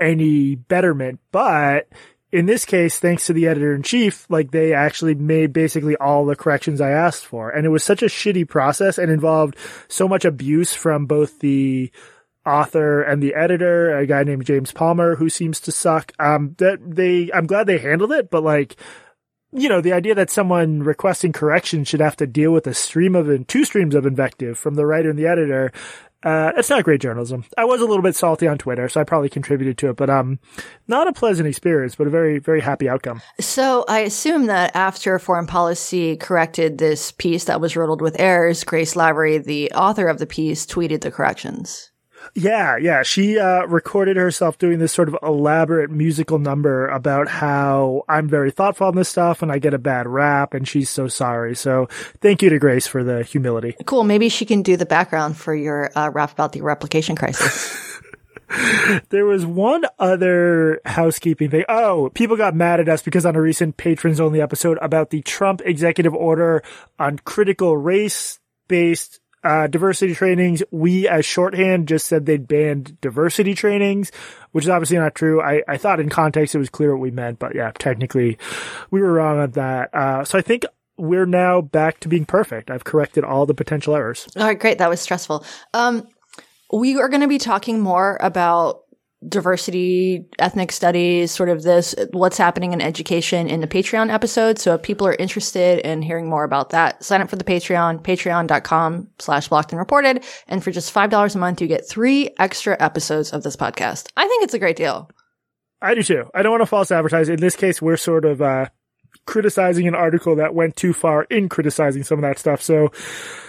any 0.00 0.56
betterment, 0.56 1.20
but 1.32 1.88
in 2.36 2.44
this 2.44 2.66
case, 2.66 2.98
thanks 2.98 3.24
to 3.26 3.32
the 3.32 3.46
editor 3.46 3.74
in 3.74 3.82
chief, 3.82 4.26
like 4.28 4.50
they 4.50 4.74
actually 4.74 5.14
made 5.14 5.54
basically 5.54 5.96
all 5.96 6.26
the 6.26 6.36
corrections 6.36 6.82
I 6.82 6.90
asked 6.90 7.24
for. 7.24 7.48
And 7.48 7.64
it 7.64 7.70
was 7.70 7.82
such 7.82 8.02
a 8.02 8.06
shitty 8.06 8.46
process 8.46 8.98
and 8.98 9.10
involved 9.10 9.56
so 9.88 10.06
much 10.06 10.26
abuse 10.26 10.74
from 10.74 11.06
both 11.06 11.38
the 11.38 11.90
author 12.44 13.00
and 13.00 13.22
the 13.22 13.34
editor, 13.34 13.96
a 13.96 14.06
guy 14.06 14.22
named 14.22 14.44
James 14.44 14.70
Palmer, 14.70 15.16
who 15.16 15.30
seems 15.30 15.60
to 15.60 15.72
suck. 15.72 16.12
Um, 16.18 16.54
that 16.58 16.78
they, 16.82 17.30
I'm 17.32 17.46
glad 17.46 17.66
they 17.66 17.78
handled 17.78 18.12
it, 18.12 18.30
but 18.30 18.42
like, 18.42 18.76
you 19.52 19.70
know, 19.70 19.80
the 19.80 19.94
idea 19.94 20.14
that 20.14 20.28
someone 20.28 20.82
requesting 20.82 21.32
correction 21.32 21.84
should 21.84 22.00
have 22.00 22.16
to 22.16 22.26
deal 22.26 22.52
with 22.52 22.66
a 22.66 22.74
stream 22.74 23.16
of, 23.16 23.46
two 23.46 23.64
streams 23.64 23.94
of 23.94 24.04
invective 24.04 24.58
from 24.58 24.74
the 24.74 24.84
writer 24.84 25.08
and 25.08 25.18
the 25.18 25.26
editor, 25.26 25.72
uh, 26.26 26.52
it's 26.56 26.68
not 26.68 26.82
great 26.82 27.00
journalism. 27.00 27.44
I 27.56 27.64
was 27.64 27.80
a 27.80 27.84
little 27.84 28.02
bit 28.02 28.16
salty 28.16 28.48
on 28.48 28.58
Twitter, 28.58 28.88
so 28.88 29.00
I 29.00 29.04
probably 29.04 29.28
contributed 29.28 29.78
to 29.78 29.90
it, 29.90 29.96
but, 29.96 30.10
um, 30.10 30.40
not 30.88 31.06
a 31.06 31.12
pleasant 31.12 31.46
experience, 31.46 31.94
but 31.94 32.08
a 32.08 32.10
very, 32.10 32.40
very 32.40 32.60
happy 32.60 32.88
outcome. 32.88 33.22
So 33.38 33.84
I 33.88 34.00
assume 34.00 34.46
that 34.46 34.74
after 34.74 35.20
Foreign 35.20 35.46
Policy 35.46 36.16
corrected 36.16 36.78
this 36.78 37.12
piece 37.12 37.44
that 37.44 37.60
was 37.60 37.76
riddled 37.76 38.02
with 38.02 38.18
errors, 38.18 38.64
Grace 38.64 38.96
Lavery, 38.96 39.38
the 39.38 39.70
author 39.70 40.08
of 40.08 40.18
the 40.18 40.26
piece, 40.26 40.66
tweeted 40.66 41.02
the 41.02 41.12
corrections. 41.12 41.92
Yeah, 42.34 42.76
yeah. 42.76 43.02
She 43.02 43.38
uh, 43.38 43.66
recorded 43.66 44.16
herself 44.16 44.58
doing 44.58 44.78
this 44.78 44.92
sort 44.92 45.08
of 45.08 45.16
elaborate 45.22 45.90
musical 45.90 46.38
number 46.38 46.88
about 46.88 47.28
how 47.28 48.04
I'm 48.08 48.28
very 48.28 48.50
thoughtful 48.50 48.86
on 48.86 48.96
this 48.96 49.08
stuff 49.08 49.42
and 49.42 49.50
I 49.50 49.58
get 49.58 49.74
a 49.74 49.78
bad 49.78 50.06
rap 50.06 50.54
and 50.54 50.66
she's 50.66 50.90
so 50.90 51.08
sorry. 51.08 51.54
So 51.56 51.88
thank 52.20 52.42
you 52.42 52.50
to 52.50 52.58
Grace 52.58 52.86
for 52.86 53.04
the 53.04 53.22
humility. 53.22 53.76
Cool. 53.84 54.04
Maybe 54.04 54.28
she 54.28 54.44
can 54.44 54.62
do 54.62 54.76
the 54.76 54.86
background 54.86 55.36
for 55.36 55.54
your 55.54 55.90
uh, 55.96 56.10
rap 56.10 56.32
about 56.32 56.52
the 56.52 56.62
replication 56.62 57.16
crisis. 57.16 57.82
There 59.10 59.26
was 59.26 59.44
one 59.44 59.84
other 59.98 60.80
housekeeping 60.84 61.50
thing. 61.50 61.64
Oh, 61.68 62.10
people 62.14 62.36
got 62.36 62.54
mad 62.54 62.80
at 62.80 62.88
us 62.88 63.02
because 63.02 63.26
on 63.26 63.36
a 63.36 63.40
recent 63.40 63.76
patrons 63.76 64.20
only 64.20 64.40
episode 64.40 64.78
about 64.80 65.10
the 65.10 65.22
Trump 65.22 65.62
executive 65.64 66.14
order 66.14 66.62
on 66.98 67.18
critical 67.18 67.76
race 67.76 68.38
based 68.68 69.20
uh, 69.46 69.66
diversity 69.68 70.14
trainings, 70.14 70.62
we 70.70 71.06
as 71.08 71.24
shorthand 71.24 71.86
just 71.86 72.06
said 72.06 72.26
they'd 72.26 72.48
banned 72.48 73.00
diversity 73.00 73.54
trainings, 73.54 74.10
which 74.50 74.64
is 74.64 74.68
obviously 74.68 74.98
not 74.98 75.14
true. 75.14 75.40
I, 75.40 75.62
I 75.68 75.76
thought 75.76 76.00
in 76.00 76.08
context 76.08 76.54
it 76.54 76.58
was 76.58 76.68
clear 76.68 76.92
what 76.92 77.00
we 77.00 77.12
meant, 77.12 77.38
but 77.38 77.54
yeah, 77.54 77.70
technically 77.78 78.38
we 78.90 79.00
were 79.00 79.12
wrong 79.12 79.38
on 79.38 79.52
that. 79.52 79.94
Uh, 79.94 80.24
so 80.24 80.36
I 80.36 80.42
think 80.42 80.64
we're 80.98 81.26
now 81.26 81.60
back 81.60 82.00
to 82.00 82.08
being 82.08 82.24
perfect. 82.24 82.70
I've 82.70 82.84
corrected 82.84 83.22
all 83.22 83.46
the 83.46 83.54
potential 83.54 83.94
errors. 83.94 84.26
All 84.36 84.44
right, 84.44 84.58
great. 84.58 84.78
That 84.78 84.90
was 84.90 85.00
stressful. 85.00 85.44
Um, 85.72 86.08
we 86.72 86.98
are 86.98 87.08
going 87.08 87.20
to 87.20 87.28
be 87.28 87.38
talking 87.38 87.80
more 87.80 88.18
about 88.20 88.82
diversity, 89.26 90.26
ethnic 90.38 90.72
studies, 90.72 91.30
sort 91.32 91.48
of 91.48 91.62
this, 91.62 91.94
what's 92.12 92.36
happening 92.36 92.72
in 92.72 92.80
education 92.80 93.48
in 93.48 93.60
the 93.60 93.66
Patreon 93.66 94.12
episode. 94.12 94.58
So 94.58 94.74
if 94.74 94.82
people 94.82 95.06
are 95.06 95.14
interested 95.14 95.78
in 95.80 96.02
hearing 96.02 96.28
more 96.28 96.44
about 96.44 96.70
that, 96.70 97.02
sign 97.02 97.22
up 97.22 97.30
for 97.30 97.36
the 97.36 97.44
Patreon, 97.44 98.02
patreon.com 98.02 99.08
slash 99.18 99.48
blocked 99.48 99.72
and 99.72 99.78
reported. 99.78 100.24
And 100.48 100.62
for 100.62 100.70
just 100.70 100.94
$5 100.94 101.34
a 101.34 101.38
month, 101.38 101.60
you 101.60 101.66
get 101.66 101.88
three 101.88 102.30
extra 102.38 102.76
episodes 102.78 103.32
of 103.32 103.42
this 103.42 103.56
podcast. 103.56 104.08
I 104.16 104.28
think 104.28 104.44
it's 104.44 104.54
a 104.54 104.58
great 104.58 104.76
deal. 104.76 105.10
I 105.80 105.94
do 105.94 106.02
too. 106.02 106.24
I 106.34 106.42
don't 106.42 106.52
want 106.52 106.62
to 106.62 106.66
false 106.66 106.90
advertise. 106.90 107.28
In 107.28 107.40
this 107.40 107.56
case, 107.56 107.80
we're 107.82 107.96
sort 107.96 108.24
of, 108.24 108.40
uh, 108.42 108.66
criticizing 109.26 109.86
an 109.86 109.94
article 109.94 110.36
that 110.36 110.54
went 110.54 110.76
too 110.76 110.92
far 110.92 111.24
in 111.24 111.48
criticizing 111.48 112.04
some 112.04 112.18
of 112.18 112.22
that 112.22 112.38
stuff. 112.38 112.62
So 112.62 112.90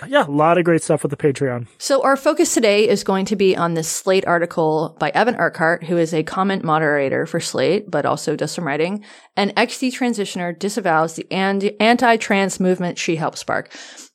yeah, 0.08 0.26
a 0.26 0.30
lot 0.30 0.58
of 0.58 0.66
great 0.66 0.84
stuff 0.84 1.04
with 1.04 1.12
the 1.12 1.18
Patreon. 1.18 1.68
So 1.78 2.04
our 2.04 2.18
focus 2.18 2.54
today 2.54 2.90
is 2.90 3.04
going 3.04 3.26
to 3.26 3.36
be 3.36 3.56
on 3.56 3.76
this 3.76 3.88
Slate 3.88 4.26
article 4.26 4.96
by 5.00 5.10
Evan 5.10 5.36
Urquhart, 5.36 5.84
who 5.84 5.98
is 5.98 6.14
a 6.14 6.24
comment 6.24 6.64
moderator 6.64 7.26
for 7.26 7.40
Slate, 7.40 7.90
but 7.90 8.06
also 8.06 8.36
does 8.36 8.52
some 8.52 8.66
writing. 8.66 9.06
An 9.36 9.54
Ex 9.56 9.78
Detransitioner 9.78 10.58
disavows 10.58 11.16
the 11.16 11.28
anti-trans 11.32 12.60
movement 12.60 12.98
she 12.98 13.16
helped 13.16 13.38
spark. 13.38 13.72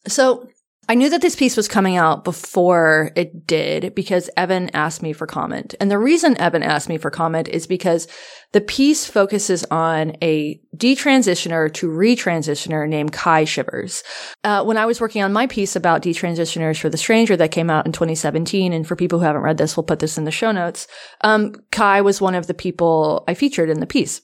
So 0.09 0.49
I 0.89 0.95
knew 0.95 1.09
that 1.11 1.23
this 1.23 1.37
piece 1.37 1.57
was 1.57 1.69
coming 1.69 1.97
out 1.97 2.25
before 2.25 3.13
it 3.15 3.47
did 3.47 3.95
because 3.95 4.29
Evan 4.37 4.69
asked 4.75 5.01
me 5.01 5.13
for 5.13 5.29
comment. 5.29 5.77
And 5.79 5.91
the 5.91 5.99
reason 5.99 6.37
Evan 6.39 6.65
asked 6.65 6.89
me 6.89 6.99
for 6.99 7.09
comment 7.09 7.47
is 7.49 7.69
because 7.69 8.09
the 8.51 8.61
piece 8.61 9.07
focuses 9.07 9.65
on 9.71 10.17
a 10.21 10.61
detransitioner 10.77 11.73
to 11.75 11.87
retransitioner 11.87 12.89
named 12.89 13.13
Ky 13.13 13.47
Schevers. 13.47 14.03
Uh, 14.43 14.65
when 14.65 14.77
I 14.77 14.85
was 14.85 15.01
working 15.01 15.23
on 15.23 15.33
my 15.33 15.47
piece 15.47 15.77
about 15.77 16.03
detransitioners 16.03 16.81
for 16.81 16.91
The 16.91 16.99
Stranger 16.99 17.37
that 17.37 17.53
came 17.53 17.71
out 17.71 17.87
in 17.87 17.93
2017, 17.93 18.73
and 18.73 18.87
for 18.87 18.97
people 18.97 19.21
who 19.21 19.25
haven't 19.25 19.43
read 19.43 19.59
this, 19.59 19.77
we'll 19.77 19.85
put 19.85 20.01
this 20.01 20.19
in 20.19 20.25
the 20.25 20.33
show 20.33 20.51
notes. 20.51 20.89
Um, 21.21 21.55
Ky 21.71 22.01
was 22.01 22.21
one 22.21 22.35
of 22.35 22.49
the 22.49 22.55
people 22.55 23.23
I 23.29 23.35
featured 23.35 23.71
in 23.71 23.79
the 23.79 23.87
piece. 23.87 24.21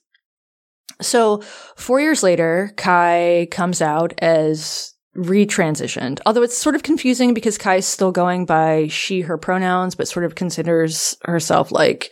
So 1.01 1.41
four 1.77 2.01
years 2.01 2.25
later, 2.25 2.73
Ky 2.77 3.47
comes 3.47 3.81
out 3.81 4.13
as 4.19 4.95
retransitioned. 5.19 6.21
Although 6.25 6.43
it's 6.43 6.57
sort 6.57 6.75
of 6.75 6.83
confusing 6.83 7.35
because 7.35 7.59
Ky's 7.59 7.87
still 7.87 8.13
going 8.13 8.47
by 8.47 8.87
she, 8.89 9.23
her 9.23 9.37
pronouns, 9.37 9.95
but 9.95 10.09
sort 10.09 10.25
of 10.25 10.37
considers 10.37 11.17
herself 11.25 11.73
like 11.73 12.11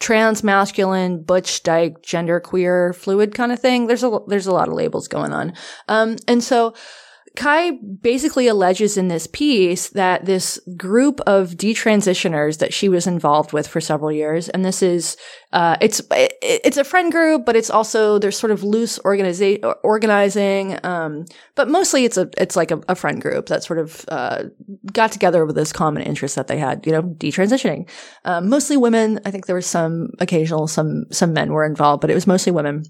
trans 0.00 0.42
masculine, 0.42 1.22
butch, 1.22 1.62
dyke, 1.62 2.02
gender 2.02 2.40
queer, 2.40 2.92
fluid 2.92 3.34
kind 3.34 3.52
of 3.52 3.60
thing. 3.60 3.86
There's 3.86 4.02
a, 4.02 4.18
there's 4.26 4.46
a 4.46 4.52
lot 4.52 4.68
of 4.68 4.74
labels 4.74 5.06
going 5.06 5.32
on. 5.32 5.52
Um, 5.88 6.16
and 6.26 6.42
so, 6.42 6.74
Ky 7.34 7.78
basically 8.02 8.46
alleges 8.46 8.98
in 8.98 9.08
this 9.08 9.26
piece 9.26 9.88
that 9.90 10.26
this 10.26 10.60
group 10.76 11.20
of 11.26 11.52
detransitioners 11.52 12.58
that 12.58 12.74
she 12.74 12.90
was 12.90 13.06
involved 13.06 13.54
with 13.54 13.66
for 13.66 13.80
several 13.80 14.12
years, 14.12 14.50
and 14.50 14.64
this 14.64 14.82
is, 14.82 15.16
uh, 15.52 15.76
it's, 15.80 16.02
it's 16.10 16.76
a 16.76 16.84
friend 16.84 17.10
group, 17.10 17.46
but 17.46 17.56
it's 17.56 17.70
also, 17.70 18.18
there's 18.18 18.38
sort 18.38 18.50
of 18.50 18.62
loose 18.62 18.98
organizing, 18.98 20.78
um, 20.84 21.24
but 21.54 21.70
mostly 21.70 22.04
it's 22.04 22.18
a, 22.18 22.28
it's 22.36 22.54
like 22.54 22.70
a, 22.70 22.80
a 22.88 22.94
friend 22.94 23.22
group 23.22 23.46
that 23.46 23.64
sort 23.64 23.78
of, 23.78 24.04
uh, 24.08 24.44
got 24.92 25.10
together 25.10 25.46
with 25.46 25.56
this 25.56 25.72
common 25.72 26.02
interest 26.02 26.36
that 26.36 26.48
they 26.48 26.58
had, 26.58 26.84
you 26.84 26.92
know, 26.92 27.02
detransitioning. 27.02 27.88
Um, 28.26 28.50
mostly 28.50 28.76
women. 28.76 29.20
I 29.24 29.30
think 29.30 29.46
there 29.46 29.56
was 29.56 29.66
some 29.66 30.10
occasional, 30.20 30.68
some, 30.68 31.06
some 31.10 31.32
men 31.32 31.50
were 31.50 31.64
involved, 31.64 32.02
but 32.02 32.10
it 32.10 32.14
was 32.14 32.26
mostly 32.26 32.52
women. 32.52 32.84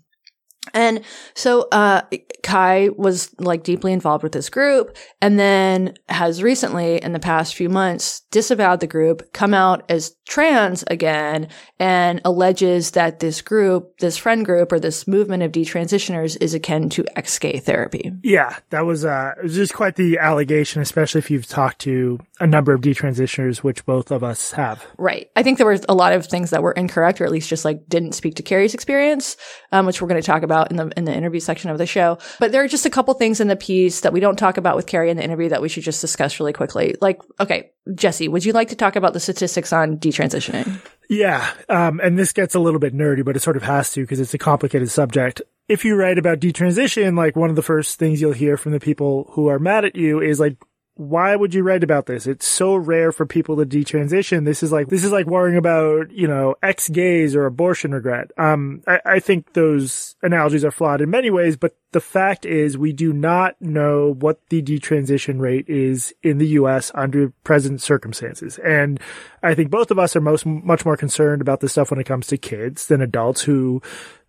And 0.74 1.02
so, 1.34 1.68
uh, 1.72 2.02
Ky 2.42 2.88
was 2.90 3.34
like 3.38 3.62
deeply 3.62 3.92
involved 3.92 4.22
with 4.22 4.32
this 4.32 4.48
group 4.48 4.96
and 5.20 5.38
then 5.38 5.94
has 6.08 6.42
recently 6.42 7.02
in 7.02 7.12
the 7.12 7.18
past 7.18 7.54
few 7.54 7.68
months 7.68 8.20
disavowed 8.30 8.80
the 8.80 8.86
group, 8.86 9.32
come 9.32 9.54
out 9.54 9.84
as 9.88 10.16
trans 10.28 10.82
again 10.88 11.48
and 11.78 12.20
alleges 12.24 12.92
that 12.92 13.20
this 13.20 13.42
group, 13.42 13.98
this 13.98 14.16
friend 14.16 14.44
group 14.44 14.72
or 14.72 14.80
this 14.80 15.06
movement 15.06 15.42
of 15.42 15.52
detransitioners 15.52 16.36
is 16.40 16.54
akin 16.54 16.88
to 16.90 17.04
ex-gay 17.16 17.58
therapy. 17.58 18.12
Yeah, 18.22 18.56
that 18.70 18.84
was, 18.84 19.04
uh, 19.04 19.32
it 19.38 19.44
was 19.44 19.54
just 19.54 19.74
quite 19.74 19.96
the 19.96 20.18
allegation, 20.18 20.82
especially 20.82 21.20
if 21.20 21.30
you've 21.30 21.46
talked 21.46 21.80
to 21.80 22.18
a 22.40 22.46
number 22.46 22.72
of 22.72 22.80
detransitioners, 22.80 23.58
which 23.58 23.84
both 23.86 24.10
of 24.10 24.24
us 24.24 24.52
have. 24.52 24.84
Right. 24.98 25.30
I 25.36 25.42
think 25.42 25.58
there 25.58 25.66
were 25.66 25.78
a 25.88 25.94
lot 25.94 26.12
of 26.12 26.26
things 26.26 26.50
that 26.50 26.62
were 26.62 26.72
incorrect 26.72 27.20
or 27.20 27.24
at 27.24 27.30
least 27.30 27.48
just 27.48 27.64
like 27.64 27.88
didn't 27.88 28.12
speak 28.12 28.36
to 28.36 28.42
Carey's 28.42 28.74
experience, 28.74 29.36
um, 29.72 29.86
which 29.86 30.00
we're 30.00 30.08
going 30.08 30.20
to 30.20 30.26
talk 30.26 30.42
about 30.42 30.70
in 30.70 30.76
the, 30.76 30.92
in 30.96 31.04
the 31.04 31.14
interview 31.14 31.40
section 31.40 31.70
of 31.70 31.78
the 31.78 31.86
show. 31.86 32.18
But 32.38 32.52
there 32.52 32.62
are 32.62 32.68
just 32.68 32.86
a 32.86 32.90
couple 32.90 33.14
things 33.14 33.40
in 33.40 33.48
the 33.48 33.56
piece 33.56 34.00
that 34.00 34.12
we 34.12 34.20
don't 34.20 34.36
talk 34.36 34.56
about 34.56 34.76
with 34.76 34.86
Carey 34.86 35.10
in 35.10 35.16
the 35.16 35.24
interview 35.24 35.48
that 35.48 35.62
we 35.62 35.68
should 35.68 35.82
just 35.82 36.00
discuss 36.00 36.38
really 36.38 36.52
quickly. 36.52 36.94
Like, 37.00 37.20
okay, 37.40 37.72
Jesse, 37.94 38.28
would 38.28 38.44
you 38.44 38.52
like 38.52 38.68
to 38.68 38.76
talk 38.76 38.94
about 38.94 39.12
the 39.12 39.20
statistics 39.20 39.72
on 39.72 39.98
detransitioning? 39.98 40.80
Yeah. 41.08 41.50
Um, 41.68 42.00
and 42.00 42.18
this 42.18 42.32
gets 42.32 42.54
a 42.54 42.60
little 42.60 42.80
bit 42.80 42.94
nerdy, 42.94 43.24
but 43.24 43.36
it 43.36 43.40
sort 43.40 43.56
of 43.56 43.62
has 43.64 43.92
to 43.92 44.02
because 44.02 44.20
it's 44.20 44.34
a 44.34 44.38
complicated 44.38 44.90
subject. 44.90 45.42
If 45.68 45.84
you 45.84 45.96
write 45.96 46.18
about 46.18 46.40
detransition, 46.40 47.16
like 47.16 47.36
one 47.36 47.50
of 47.50 47.56
the 47.56 47.62
first 47.62 47.98
things 47.98 48.20
you'll 48.20 48.32
hear 48.32 48.56
from 48.56 48.72
the 48.72 48.80
people 48.80 49.30
who 49.32 49.48
are 49.48 49.58
mad 49.58 49.84
at 49.84 49.96
you 49.96 50.20
is 50.20 50.38
like, 50.38 50.56
why 50.94 51.34
would 51.34 51.54
you 51.54 51.62
write 51.62 51.82
about 51.82 52.04
this? 52.04 52.26
It's 52.26 52.46
so 52.46 52.76
rare 52.76 53.12
for 53.12 53.24
people 53.24 53.56
to 53.56 53.64
detransition. 53.64 54.44
This 54.44 54.62
is 54.62 54.72
like, 54.72 54.88
this 54.88 55.04
is 55.04 55.12
like 55.12 55.26
worrying 55.26 55.56
about, 55.56 56.10
you 56.10 56.28
know, 56.28 56.54
ex-gays 56.62 57.34
or 57.34 57.46
abortion 57.46 57.92
regret. 57.92 58.30
Um, 58.36 58.82
I, 58.86 59.00
I 59.06 59.18
think 59.18 59.54
those 59.54 60.16
analogies 60.22 60.66
are 60.66 60.70
flawed 60.70 61.00
in 61.00 61.08
many 61.08 61.30
ways, 61.30 61.56
but 61.56 61.76
the 61.92 62.00
fact 62.00 62.44
is 62.44 62.76
we 62.76 62.92
do 62.92 63.14
not 63.14 63.60
know 63.60 64.12
what 64.20 64.46
the 64.50 64.60
detransition 64.60 65.40
rate 65.40 65.66
is 65.66 66.14
in 66.22 66.36
the 66.36 66.48
U.S. 66.48 66.92
under 66.94 67.30
present 67.42 67.80
circumstances. 67.80 68.58
And 68.58 69.00
I 69.42 69.54
think 69.54 69.70
both 69.70 69.90
of 69.90 69.98
us 69.98 70.14
are 70.14 70.20
most, 70.20 70.44
much 70.44 70.84
more 70.84 70.98
concerned 70.98 71.40
about 71.40 71.60
this 71.60 71.72
stuff 71.72 71.90
when 71.90 72.00
it 72.00 72.06
comes 72.06 72.26
to 72.26 72.36
kids 72.36 72.88
than 72.88 73.00
adults 73.00 73.40
who, 73.40 73.80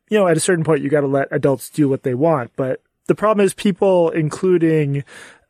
you 0.10 0.18
know, 0.18 0.28
at 0.28 0.38
a 0.38 0.42
certain 0.42 0.64
point 0.64 0.82
you 0.82 0.90
got 0.90 1.02
to 1.02 1.08
let 1.08 1.28
adults 1.32 1.70
do 1.70 1.90
what 1.90 2.04
they 2.04 2.14
want. 2.14 2.52
But 2.56 2.82
the 3.08 3.16
problem 3.16 3.46
is 3.46 3.54
people, 3.54 4.12
including 4.12 5.04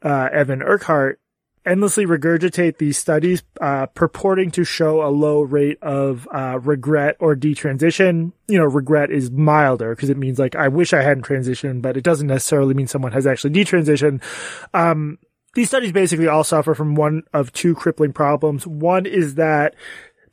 uh, 0.04 0.30
Evan 0.32 0.62
Urquhart 0.62 1.20
endlessly 1.66 2.06
regurgitate 2.06 2.78
these 2.78 2.98
studies 2.98 3.42
uh, 3.62 3.86
purporting 3.88 4.52
to 4.52 4.64
show 4.64 5.06
a 5.06 5.10
low 5.10 5.42
rate 5.42 5.78
of 5.82 6.28
uh, 6.34 6.60
regret 6.60 7.16
or 7.20 7.36
detransition. 7.36 8.34
You 8.48 8.60
know, 8.60 8.66
regret 8.66 9.12
is 9.12 9.32
milder 9.32 9.96
because 9.96 10.10
it 10.10 10.18
means 10.18 10.40
like 10.40 10.56
I 10.56 10.68
wish 10.68 10.94
I 10.94 11.02
hadn't 11.02 11.26
transitioned, 11.26 11.82
but 11.82 11.98
it 11.98 12.04
doesn't 12.04 12.28
necessarily 12.28 12.74
mean 12.74 12.88
someone 12.88 13.14
has 13.14 13.28
actually 13.28 13.52
detransitioned. 13.52 14.22
Um, 14.74 15.20
these 15.56 15.70
studies 15.70 15.92
basically 15.92 16.28
all 16.28 16.44
suffer 16.44 16.74
from 16.74 16.96
one 16.96 17.24
of 17.34 17.54
two 17.54 17.76
crippling 17.76 18.12
problems. 18.12 18.66
One 18.66 19.06
is 19.06 19.36
that 19.36 19.76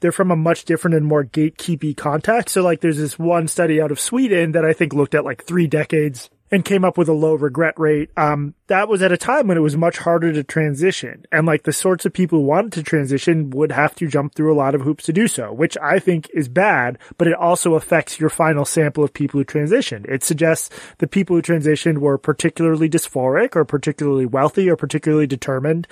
they're 0.01 0.13
from 0.13 0.31
a 0.31 0.37
much 0.37 0.65
different 0.65 0.97
and 0.97 1.07
more 1.07 1.25
gatekeepy 1.25 1.97
context. 1.97 2.55
So 2.55 2.63
like 2.63 2.81
there's 2.81 2.99
this 2.99 3.19
one 3.19 3.47
study 3.47 3.81
out 3.81 3.93
of 3.93 4.01
Sweden 4.01 4.53
that 4.53 4.65
I 4.65 4.73
think 4.73 4.95
looked 4.95 5.15
at 5.15 5.25
like 5.25 5.45
three 5.45 5.67
decades 5.67 6.31
and 6.51 6.65
came 6.65 6.85
up 6.85 6.99
with 6.99 7.09
a 7.09 7.13
low 7.13 7.35
regret 7.35 7.79
rate. 7.79 8.11
Um, 8.17 8.55
that 8.67 8.89
was 8.89 9.03
at 9.03 9.13
a 9.13 9.17
time 9.17 9.47
when 9.47 9.57
it 9.57 9.63
was 9.63 9.77
much 9.77 9.99
harder 9.99 10.33
to 10.33 10.43
transition. 10.43 11.25
And 11.31 11.47
like 11.47 11.63
the 11.63 11.73
sorts 11.73 12.05
of 12.05 12.13
people 12.13 12.41
who 12.41 12.47
wanted 12.47 12.73
to 12.73 12.83
transition 12.83 13.51
would 13.51 13.73
have 13.73 13.95
to 13.97 14.09
jump 14.09 14.35
through 14.35 14.53
a 14.53 14.57
lot 14.57 14.75
of 14.75 14.83
hoops 14.83 15.05
to 15.05 15.13
do 15.13 15.29
so, 15.29 15.53
which 15.53 15.77
I 15.81 15.99
think 15.99 16.29
is 16.35 16.49
bad, 16.49 16.99
but 17.19 17.29
it 17.29 17.35
also 17.35 17.75
affects 17.75 18.19
your 18.19 18.31
final 18.31 18.65
sample 18.65 19.05
of 19.05 19.13
people 19.13 19.39
who 19.39 19.45
transitioned. 19.45 20.09
It 20.09 20.25
suggests 20.25 20.71
the 20.99 21.07
people 21.07 21.37
who 21.37 21.43
transitioned 21.43 21.99
were 21.99 22.19
particularly 22.19 22.89
dysphoric 22.89 23.55
or 23.55 23.65
particularly 23.65 24.27
wealthy 24.27 24.69
or 24.69 24.77
particularly 24.77 25.27
determined 25.27 25.87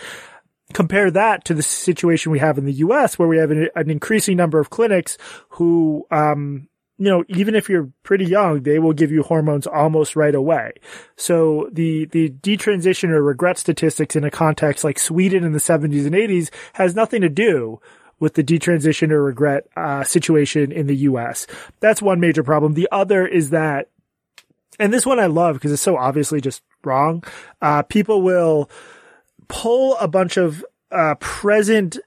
compare 0.75 1.11
that 1.11 1.47
to 1.47 1.55
the 1.55 1.63
situation 1.63 2.31
we 2.31 2.39
have 2.39 2.59
in 2.59 2.67
the 2.67 2.75
US 2.75 3.19
where 3.19 3.27
we 3.29 3.39
have 3.39 3.51
an, 3.51 3.71
an 3.75 3.91
increasing 3.91 4.37
number 4.37 4.61
of 4.61 4.71
clinics 4.71 5.17
who, 5.51 6.07
um, 6.11 6.69
you 6.99 7.09
know, 7.09 7.25
even 7.29 7.55
if 7.55 7.69
you're 7.69 7.91
pretty 8.03 8.25
young, 8.25 8.63
they 8.63 8.81
will 8.81 8.93
give 8.93 9.13
you 9.13 9.23
hormones 9.23 9.67
almost 9.67 10.17
right 10.17 10.35
away. 10.35 10.73
So 11.17 11.69
the, 11.73 12.07
the 12.07 12.31
detransition 12.31 13.11
or 13.11 13.23
regret 13.23 13.57
statistics 13.57 14.17
in 14.17 14.25
a 14.25 14.31
context 14.31 14.83
like 14.83 14.99
Sweden 14.99 15.45
in 15.45 15.53
the 15.53 15.61
70s 15.61 16.07
and 16.07 16.15
80s 16.15 16.51
has 16.75 16.97
nothing 16.97 17.23
to 17.23 17.29
do 17.29 17.81
with 18.19 18.35
the 18.35 18.43
detransition 18.43 19.13
or 19.13 19.23
regret 19.23 19.69
uh, 19.77 20.03
situation 20.03 20.73
in 20.73 20.89
the 20.89 20.97
US. 20.97 21.47
That's 21.79 22.03
one 22.03 22.19
major 22.19 22.43
problem. 22.43 22.75
The 22.75 22.89
other 22.91 23.25
is 23.25 23.51
that, 23.51 23.91
and 24.81 24.93
this 24.93 25.07
one 25.07 25.21
I 25.21 25.27
love 25.27 25.55
because 25.55 25.71
it's 25.71 25.83
so 25.83 25.97
obviously 25.97 26.41
just 26.41 26.63
wrong. 26.83 27.23
Uh, 27.63 27.83
people 27.83 28.23
will 28.23 28.69
pull 29.47 29.97
a 29.99 30.09
bunch 30.09 30.37
of 30.37 30.65
uh, 30.91 31.15
present 31.21 31.99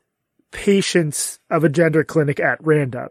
patients 0.51 1.39
of 1.50 1.63
a 1.63 1.69
gender 1.69 2.03
clinic 2.03 2.41
at 2.41 2.60
random 2.62 3.10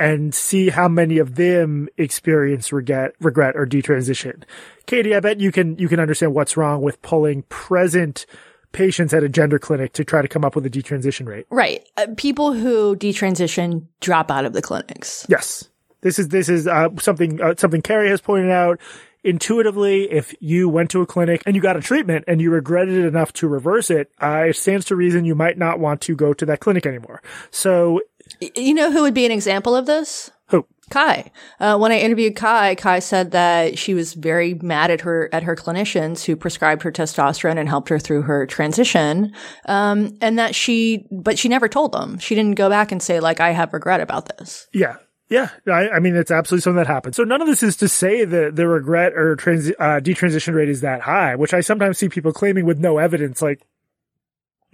and 0.00 0.34
see 0.34 0.70
how 0.70 0.88
many 0.88 1.18
of 1.18 1.34
them 1.34 1.88
experience 1.98 2.72
regret, 2.72 3.12
regret 3.20 3.54
or 3.54 3.66
detransition. 3.66 4.42
Katie, 4.86 5.14
I 5.14 5.20
bet 5.20 5.40
you 5.40 5.52
can, 5.52 5.78
you 5.78 5.88
can 5.88 6.00
understand 6.00 6.34
what's 6.34 6.56
wrong 6.56 6.80
with 6.80 7.00
pulling 7.02 7.42
present 7.42 8.24
patients 8.72 9.12
at 9.12 9.22
a 9.22 9.28
gender 9.28 9.58
clinic 9.58 9.92
to 9.92 10.04
try 10.04 10.22
to 10.22 10.28
come 10.28 10.44
up 10.44 10.56
with 10.56 10.64
a 10.64 10.70
detransition 10.70 11.26
rate. 11.26 11.46
Right. 11.50 11.86
Uh, 11.98 12.06
people 12.16 12.54
who 12.54 12.96
detransition 12.96 13.86
drop 14.00 14.30
out 14.30 14.46
of 14.46 14.54
the 14.54 14.62
clinics. 14.62 15.26
Yes. 15.28 15.68
This 16.00 16.18
is, 16.18 16.28
this 16.28 16.48
is, 16.48 16.66
uh, 16.66 16.88
something, 16.98 17.40
uh, 17.42 17.54
something 17.58 17.82
Carey 17.82 18.08
has 18.08 18.22
pointed 18.22 18.50
out 18.50 18.80
intuitively, 19.22 20.10
if 20.10 20.34
you 20.40 20.68
went 20.68 20.90
to 20.90 21.02
a 21.02 21.06
clinic 21.06 21.42
and 21.44 21.54
you 21.54 21.60
got 21.60 21.76
a 21.76 21.80
treatment 21.80 22.24
and 22.26 22.40
you 22.40 22.50
regretted 22.50 22.96
it 22.96 23.06
enough 23.06 23.32
to 23.34 23.48
reverse 23.48 23.90
it, 23.90 24.10
uh, 24.22 24.46
it 24.48 24.56
stands 24.56 24.86
to 24.86 24.96
reason 24.96 25.26
you 25.26 25.34
might 25.34 25.58
not 25.58 25.78
want 25.78 26.00
to 26.00 26.16
go 26.16 26.32
to 26.32 26.46
that 26.46 26.60
clinic 26.60 26.86
anymore. 26.86 27.22
So, 27.50 28.00
you 28.40 28.74
know 28.74 28.90
who 28.90 29.02
would 29.02 29.14
be 29.14 29.26
an 29.26 29.32
example 29.32 29.74
of 29.74 29.86
this? 29.86 30.30
Who? 30.48 30.66
Ky. 30.90 31.30
Uh, 31.60 31.78
when 31.78 31.92
I 31.92 31.98
interviewed 32.00 32.34
Ky, 32.34 32.74
Ky 32.74 33.00
said 33.00 33.30
that 33.30 33.78
she 33.78 33.94
was 33.94 34.14
very 34.14 34.54
mad 34.54 34.90
at 34.90 35.02
her 35.02 35.28
at 35.32 35.44
her 35.44 35.54
clinicians 35.54 36.24
who 36.24 36.34
prescribed 36.34 36.82
her 36.82 36.90
testosterone 36.90 37.58
and 37.58 37.68
helped 37.68 37.88
her 37.88 37.98
through 37.98 38.22
her 38.22 38.46
transition, 38.46 39.32
um, 39.66 40.16
and 40.20 40.38
that 40.38 40.54
she, 40.54 41.06
but 41.12 41.38
she 41.38 41.48
never 41.48 41.68
told 41.68 41.92
them. 41.92 42.18
She 42.18 42.34
didn't 42.34 42.56
go 42.56 42.68
back 42.68 42.90
and 42.90 43.02
say 43.02 43.20
like, 43.20 43.40
"I 43.40 43.50
have 43.50 43.72
regret 43.72 44.00
about 44.00 44.36
this." 44.36 44.66
Yeah, 44.72 44.96
yeah, 45.30 45.50
I, 45.68 45.90
I, 45.90 45.98
mean, 46.00 46.16
it's 46.16 46.32
absolutely 46.32 46.62
something 46.62 46.78
that 46.78 46.88
happens. 46.88 47.14
So 47.14 47.22
none 47.22 47.40
of 47.40 47.46
this 47.46 47.62
is 47.62 47.76
to 47.76 47.88
say 47.88 48.24
that 48.24 48.56
the 48.56 48.66
regret 48.66 49.12
or 49.14 49.36
trans, 49.36 49.70
uh, 49.78 50.00
detransition 50.02 50.54
rate 50.54 50.68
is 50.68 50.80
that 50.80 51.02
high, 51.02 51.36
which 51.36 51.54
I 51.54 51.60
sometimes 51.60 51.98
see 51.98 52.08
people 52.08 52.32
claiming 52.32 52.66
with 52.66 52.80
no 52.80 52.98
evidence, 52.98 53.40
like 53.40 53.64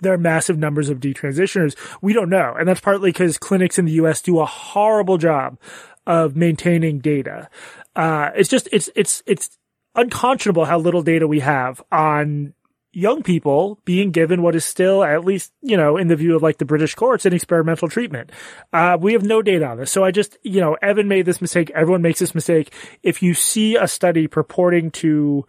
there 0.01 0.13
are 0.13 0.19
massive 0.19 0.59
numbers 0.59 0.89
of 0.89 1.01
detransitioners. 1.01 1.77
We 2.03 2.13
don't 2.13 2.29
know. 2.29 2.55
And 2.59 2.69
that's 2.69 2.81
partly 2.81 3.11
because 3.11 3.39
clinics 3.39 3.79
in 3.79 3.85
the 3.85 3.93
U.S. 3.93 4.21
do 4.23 4.41
a 4.41 4.47
horrible 4.47 5.19
job 5.19 5.59
of 6.07 6.37
maintaining 6.37 6.99
data. 7.01 7.49
Uh, 7.95 8.31
it's 8.37 8.49
just, 8.49 8.69
it's, 8.73 8.91
it's, 8.95 9.23
it's 9.27 9.59
unconscionable 9.95 10.67
how 10.67 10.79
little 10.79 11.03
data 11.03 11.27
we 11.27 11.41
have 11.41 11.83
on 11.91 12.53
young 12.97 13.23
people 13.23 13.79
being 13.85 14.11
given 14.11 14.41
what 14.41 14.55
is 14.55 14.65
still, 14.65 15.05
at 15.05 15.23
least, 15.23 15.53
you 15.61 15.77
know, 15.77 15.99
in 15.99 16.09
the 16.09 16.17
view 16.17 16.35
of 16.35 16.43
like 16.43 16.57
the 16.57 16.65
British 16.65 16.95
courts, 16.95 17.27
an 17.27 17.35
experimental 17.35 17.89
treatment. 17.89 18.33
Uh, 18.73 18.97
we 18.99 19.13
have 19.13 19.23
no 19.23 19.43
data 19.43 19.67
on 19.67 19.77
this. 19.77 19.91
So 19.91 20.03
I 20.03 20.11
just, 20.11 20.39
you 20.43 20.63
know, 20.63 20.79
Evan 20.81 21.07
made 21.07 21.27
this 21.27 21.43
mistake. 21.43 21.71
Everyone 21.75 22.01
makes 22.01 22.21
this 22.21 22.35
mistake. 22.35 22.73
If 23.03 23.23
you 23.23 23.35
see 23.35 23.77
a 23.77 23.87
study 23.87 24.27
purporting 24.29 24.91
to 24.93 25.47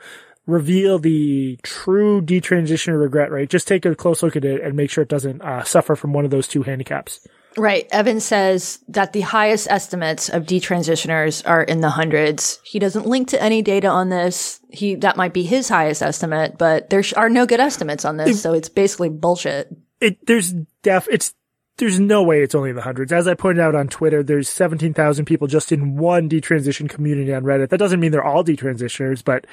reveal 0.47 0.97
the 0.97 1.59
true 1.61 2.21
detransition 2.21 2.99
regret 2.99 3.29
rate, 3.29 3.49
just 3.49 3.67
take 3.67 3.85
a 3.85 3.93
close 3.93 4.23
look 4.23 4.35
at 4.35 4.45
it 4.45 4.61
and 4.61 4.75
make 4.75 4.89
sure 4.89 5.03
it 5.03 5.09
doesn't 5.09 5.41
uh, 5.41 5.63
suffer 5.63 5.95
from 5.95 6.13
one 6.13 6.25
of 6.25 6.31
those 6.31 6.47
two 6.47 6.63
handicaps. 6.63 7.27
Right. 7.57 7.87
Evan 7.91 8.19
says 8.19 8.79
that 8.87 9.13
the 9.13 9.21
highest 9.21 9.67
estimates 9.69 10.29
of 10.29 10.43
detransitioners 10.43 11.47
are 11.47 11.63
in 11.63 11.81
the 11.81 11.89
hundreds. 11.89 12.59
He 12.63 12.77
doesn't 12.77 13.07
link 13.07 13.29
to 13.29 13.41
any 13.41 13.63
data 13.63 13.87
on 13.87 14.09
this. 14.09 14.59
He, 14.69 14.95
that 14.95 15.17
might 15.17 15.33
be 15.33 15.43
his 15.43 15.67
highest 15.67 16.03
estimate, 16.03 16.57
but 16.57 16.91
there 16.91 17.03
are 17.15 17.29
no 17.29 17.47
good 17.47 17.59
estimates 17.59 18.05
on 18.05 18.17
this. 18.17 18.29
It, 18.29 18.37
so 18.37 18.53
it's 18.53 18.69
basically 18.69 19.09
bullshit. 19.09 19.75
It, 19.99 20.25
there's 20.27 20.53
def, 20.83 21.07
it's, 21.09 21.33
there's 21.77 21.99
no 21.99 22.21
way 22.21 22.41
it's 22.41 22.53
only 22.53 22.69
in 22.69 22.75
the 22.75 22.81
hundreds. 22.83 23.11
As 23.11 23.27
I 23.27 23.33
pointed 23.33 23.61
out 23.61 23.75
on 23.75 23.87
Twitter, 23.87 24.21
there's 24.21 24.49
17,000 24.49 25.25
people 25.25 25.47
just 25.47 25.71
in 25.71 25.97
one 25.97 26.29
detransition 26.29 26.87
community 26.87 27.33
on 27.33 27.43
Reddit. 27.43 27.69
That 27.69 27.77
doesn't 27.77 27.99
mean 27.99 28.11
they're 28.11 28.23
all 28.23 28.43
detransitioners, 28.43 29.23
but 29.23 29.45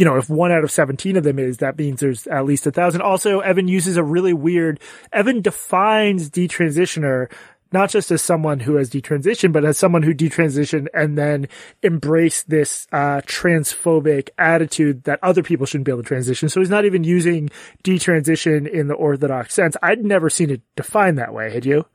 you 0.00 0.06
know, 0.06 0.16
if 0.16 0.30
one 0.30 0.50
out 0.50 0.64
of 0.64 0.70
17 0.70 1.16
of 1.16 1.24
them 1.24 1.38
is, 1.38 1.58
that 1.58 1.76
means 1.76 2.00
there's 2.00 2.26
at 2.26 2.46
least 2.46 2.66
a 2.66 2.70
thousand. 2.70 3.02
Also, 3.02 3.40
Evan 3.40 3.68
uses 3.68 3.98
a 3.98 4.02
really 4.02 4.32
weird, 4.32 4.80
Evan 5.12 5.42
defines 5.42 6.30
detransitioner 6.30 7.30
not 7.72 7.90
just 7.90 8.10
as 8.10 8.22
someone 8.22 8.60
who 8.60 8.76
has 8.76 8.90
detransitioned, 8.90 9.52
but 9.52 9.64
as 9.64 9.78
someone 9.78 10.02
who 10.02 10.14
detransitioned 10.14 10.88
and 10.92 11.16
then 11.16 11.48
embraced 11.82 12.50
this 12.50 12.86
uh, 12.92 13.20
transphobic 13.26 14.30
attitude 14.38 15.04
that 15.04 15.18
other 15.22 15.42
people 15.42 15.66
shouldn't 15.66 15.84
be 15.86 15.92
able 15.92 16.02
to 16.02 16.08
transition. 16.08 16.48
So 16.48 16.60
he's 16.60 16.70
not 16.70 16.84
even 16.84 17.04
using 17.04 17.50
detransition 17.84 18.68
in 18.68 18.88
the 18.88 18.94
orthodox 18.94 19.54
sense. 19.54 19.76
I'd 19.82 20.04
never 20.04 20.30
seen 20.30 20.50
it 20.50 20.62
defined 20.76 21.18
that 21.18 21.32
way. 21.32 21.52
Had 21.52 21.64
you? 21.64 21.86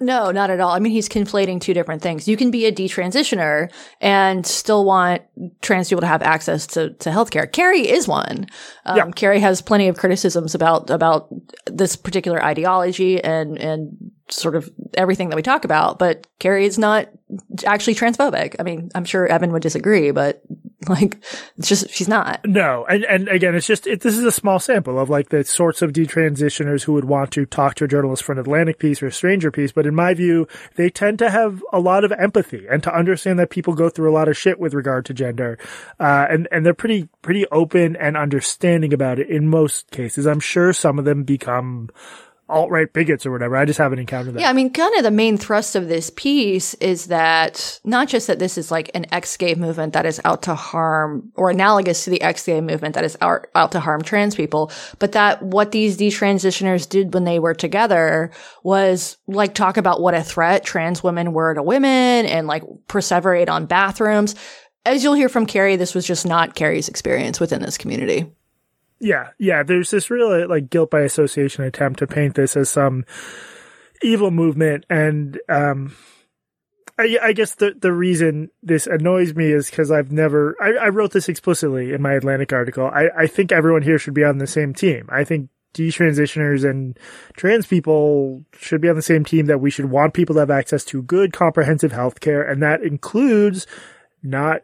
No, 0.00 0.30
not 0.30 0.50
at 0.50 0.60
all. 0.60 0.70
I 0.70 0.80
mean, 0.80 0.92
he's 0.92 1.08
conflating 1.08 1.60
two 1.60 1.74
different 1.74 2.02
things. 2.02 2.26
You 2.26 2.36
can 2.36 2.50
be 2.50 2.66
a 2.66 2.72
detransitioner 2.72 3.70
and 4.00 4.44
still 4.44 4.84
want 4.84 5.22
trans 5.60 5.88
people 5.88 6.00
to 6.00 6.06
have 6.06 6.22
access 6.22 6.66
to, 6.68 6.90
to 6.94 7.10
healthcare. 7.10 7.50
Carey 7.50 7.88
is 7.88 8.08
one. 8.08 8.46
Um, 8.84 8.96
yeah. 8.96 9.10
Carey 9.10 9.40
has 9.40 9.62
plenty 9.62 9.88
of 9.88 9.96
criticisms 9.96 10.54
about, 10.54 10.90
about 10.90 11.28
this 11.66 11.94
particular 11.94 12.42
ideology 12.42 13.22
and, 13.22 13.56
and 13.58 14.10
sort 14.30 14.56
of 14.56 14.70
everything 14.94 15.30
that 15.30 15.36
we 15.36 15.42
talk 15.42 15.64
about, 15.64 15.98
but 15.98 16.26
Carey 16.38 16.66
is 16.66 16.78
not 16.78 17.08
actually 17.64 17.94
transphobic. 17.94 18.56
I 18.58 18.62
mean, 18.62 18.90
I'm 18.94 19.04
sure 19.04 19.26
Evan 19.26 19.52
would 19.52 19.62
disagree, 19.62 20.10
but 20.10 20.42
like, 20.88 21.18
it's 21.56 21.68
just, 21.68 21.90
she's 21.90 22.08
not. 22.08 22.40
No. 22.46 22.86
And, 22.88 23.04
and 23.04 23.28
again, 23.28 23.54
it's 23.54 23.66
just, 23.66 23.86
it, 23.86 24.00
this 24.00 24.16
is 24.16 24.24
a 24.24 24.32
small 24.32 24.58
sample 24.58 24.98
of 24.98 25.10
like 25.10 25.30
the 25.30 25.44
sorts 25.44 25.82
of 25.82 25.92
detransitioners 25.92 26.84
who 26.84 26.92
would 26.92 27.04
want 27.04 27.32
to 27.32 27.46
talk 27.46 27.74
to 27.76 27.84
a 27.84 27.88
journalist 27.88 28.22
for 28.22 28.32
an 28.32 28.38
Atlantic 28.38 28.78
piece 28.78 29.02
or 29.02 29.08
a 29.08 29.12
stranger 29.12 29.50
piece. 29.50 29.72
But 29.72 29.86
in 29.86 29.94
my 29.94 30.14
view, 30.14 30.46
they 30.76 30.88
tend 30.88 31.18
to 31.18 31.30
have 31.30 31.62
a 31.72 31.80
lot 31.80 32.04
of 32.04 32.12
empathy 32.12 32.66
and 32.70 32.82
to 32.84 32.94
understand 32.94 33.38
that 33.38 33.50
people 33.50 33.74
go 33.74 33.88
through 33.88 34.10
a 34.10 34.14
lot 34.14 34.28
of 34.28 34.36
shit 34.36 34.60
with 34.60 34.72
regard 34.72 35.04
to 35.06 35.14
gender. 35.14 35.58
Uh, 35.98 36.26
and, 36.30 36.48
and 36.52 36.64
they're 36.64 36.74
pretty, 36.74 37.08
pretty 37.22 37.46
open 37.48 37.96
and 37.96 38.16
understanding 38.16 38.92
about 38.92 39.18
it 39.18 39.28
in 39.28 39.48
most 39.48 39.90
cases. 39.90 40.26
I'm 40.26 40.40
sure 40.40 40.72
some 40.72 40.98
of 40.98 41.04
them 41.04 41.24
become, 41.24 41.90
alt 42.48 42.70
right 42.70 42.92
bigots 42.92 43.26
or 43.26 43.30
whatever. 43.30 43.56
I 43.56 43.64
just 43.64 43.78
haven't 43.78 43.98
encountered 43.98 44.34
that. 44.34 44.40
Yeah, 44.40 44.50
I 44.50 44.52
mean, 44.52 44.70
kind 44.70 44.94
of 44.96 45.02
the 45.02 45.10
main 45.10 45.36
thrust 45.36 45.76
of 45.76 45.88
this 45.88 46.10
piece 46.10 46.74
is 46.74 47.06
that 47.06 47.80
not 47.84 48.08
just 48.08 48.26
that 48.26 48.38
this 48.38 48.56
is 48.56 48.70
like 48.70 48.90
an 48.94 49.06
ex 49.12 49.36
gay 49.36 49.54
movement 49.54 49.92
that 49.92 50.06
is 50.06 50.20
out 50.24 50.42
to 50.42 50.54
harm 50.54 51.30
or 51.34 51.50
analogous 51.50 52.04
to 52.04 52.10
the 52.10 52.22
ex 52.22 52.44
gay 52.46 52.60
movement 52.60 52.94
that 52.94 53.04
is 53.04 53.16
out, 53.20 53.46
out 53.54 53.72
to 53.72 53.80
harm 53.80 54.02
trans 54.02 54.34
people, 54.34 54.70
but 54.98 55.12
that 55.12 55.42
what 55.42 55.72
these 55.72 55.98
detransitioners 55.98 56.88
did 56.88 57.12
when 57.12 57.24
they 57.24 57.38
were 57.38 57.54
together 57.54 58.30
was 58.62 59.16
like 59.26 59.54
talk 59.54 59.76
about 59.76 60.00
what 60.00 60.14
a 60.14 60.22
threat 60.22 60.64
trans 60.64 61.02
women 61.02 61.32
were 61.32 61.54
to 61.54 61.62
women 61.62 62.26
and 62.26 62.46
like 62.46 62.62
perseverate 62.88 63.48
on 63.48 63.66
bathrooms. 63.66 64.34
As 64.86 65.04
you'll 65.04 65.14
hear 65.14 65.28
from 65.28 65.44
Carey, 65.44 65.76
this 65.76 65.94
was 65.94 66.06
just 66.06 66.24
not 66.24 66.54
Carey's 66.54 66.88
experience 66.88 67.40
within 67.40 67.60
this 67.60 67.76
community. 67.76 68.32
Yeah, 69.00 69.30
yeah. 69.38 69.62
There's 69.62 69.90
this 69.90 70.10
real 70.10 70.48
like 70.48 70.70
guilt 70.70 70.90
by 70.90 71.00
association 71.00 71.64
attempt 71.64 72.00
to 72.00 72.06
paint 72.06 72.34
this 72.34 72.56
as 72.56 72.68
some 72.70 73.04
evil 74.02 74.30
movement, 74.30 74.84
and 74.90 75.38
um, 75.48 75.94
I, 76.98 77.16
I 77.22 77.32
guess 77.32 77.54
the 77.54 77.74
the 77.80 77.92
reason 77.92 78.50
this 78.62 78.86
annoys 78.86 79.34
me 79.34 79.52
is 79.52 79.70
because 79.70 79.90
I've 79.92 80.10
never. 80.10 80.56
I, 80.60 80.86
I, 80.86 80.88
wrote 80.88 81.12
this 81.12 81.28
explicitly 81.28 81.92
in 81.92 82.02
my 82.02 82.14
Atlantic 82.14 82.52
article. 82.52 82.86
I, 82.86 83.08
I 83.16 83.26
think 83.28 83.52
everyone 83.52 83.82
here 83.82 83.98
should 83.98 84.14
be 84.14 84.24
on 84.24 84.38
the 84.38 84.48
same 84.48 84.74
team. 84.74 85.08
I 85.10 85.22
think 85.22 85.48
detransitioners 85.74 86.68
and 86.68 86.98
trans 87.36 87.66
people 87.66 88.44
should 88.58 88.80
be 88.80 88.88
on 88.88 88.96
the 88.96 89.02
same 89.02 89.24
team. 89.24 89.46
That 89.46 89.60
we 89.60 89.70
should 89.70 89.86
want 89.86 90.12
people 90.12 90.34
to 90.34 90.40
have 90.40 90.50
access 90.50 90.84
to 90.86 91.02
good, 91.02 91.32
comprehensive 91.32 91.92
health 91.92 92.18
care, 92.18 92.42
and 92.42 92.60
that 92.64 92.82
includes 92.82 93.66
not 94.24 94.62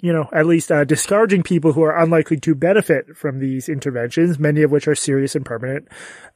you 0.00 0.12
know, 0.12 0.28
at 0.32 0.46
least 0.46 0.70
uh, 0.70 0.84
discouraging 0.84 1.42
people 1.42 1.72
who 1.72 1.82
are 1.82 1.98
unlikely 1.98 2.38
to 2.38 2.54
benefit 2.54 3.16
from 3.16 3.40
these 3.40 3.68
interventions, 3.68 4.38
many 4.38 4.62
of 4.62 4.70
which 4.70 4.86
are 4.86 4.94
serious 4.94 5.34
and 5.34 5.44
permanent, 5.44 5.88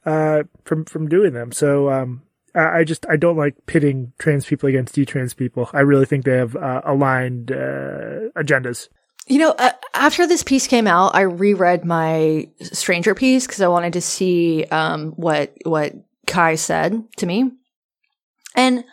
uh, 0.05 0.43
from 0.65 0.85
from 0.85 1.07
doing 1.07 1.33
them. 1.33 1.51
So, 1.51 1.89
um, 1.89 2.23
I 2.55 2.83
just 2.83 3.05
I 3.09 3.15
don't 3.15 3.37
like 3.37 3.65
pitting 3.65 4.13
trans 4.19 4.45
people 4.45 4.69
against 4.69 4.95
detrans 4.95 5.35
people. 5.35 5.69
I 5.73 5.79
really 5.79 6.05
think 6.05 6.25
they 6.25 6.37
have 6.37 6.55
uh, 6.55 6.81
aligned 6.85 7.51
uh, 7.51 8.29
agendas. 8.35 8.89
You 9.27 9.39
know, 9.39 9.51
uh, 9.51 9.71
after 9.93 10.27
this 10.27 10.43
piece 10.43 10.67
came 10.67 10.85
out, 10.85 11.15
I 11.15 11.21
reread 11.21 11.85
my 11.85 12.49
Stranger 12.61 13.15
piece 13.15 13.47
because 13.47 13.61
I 13.61 13.69
wanted 13.69 13.93
to 13.93 14.01
see 14.01 14.65
um, 14.65 15.11
what 15.11 15.53
what 15.63 15.93
Ky 16.27 16.57
said 16.57 17.01
to 17.17 17.25
me, 17.25 17.49
and 18.55 18.83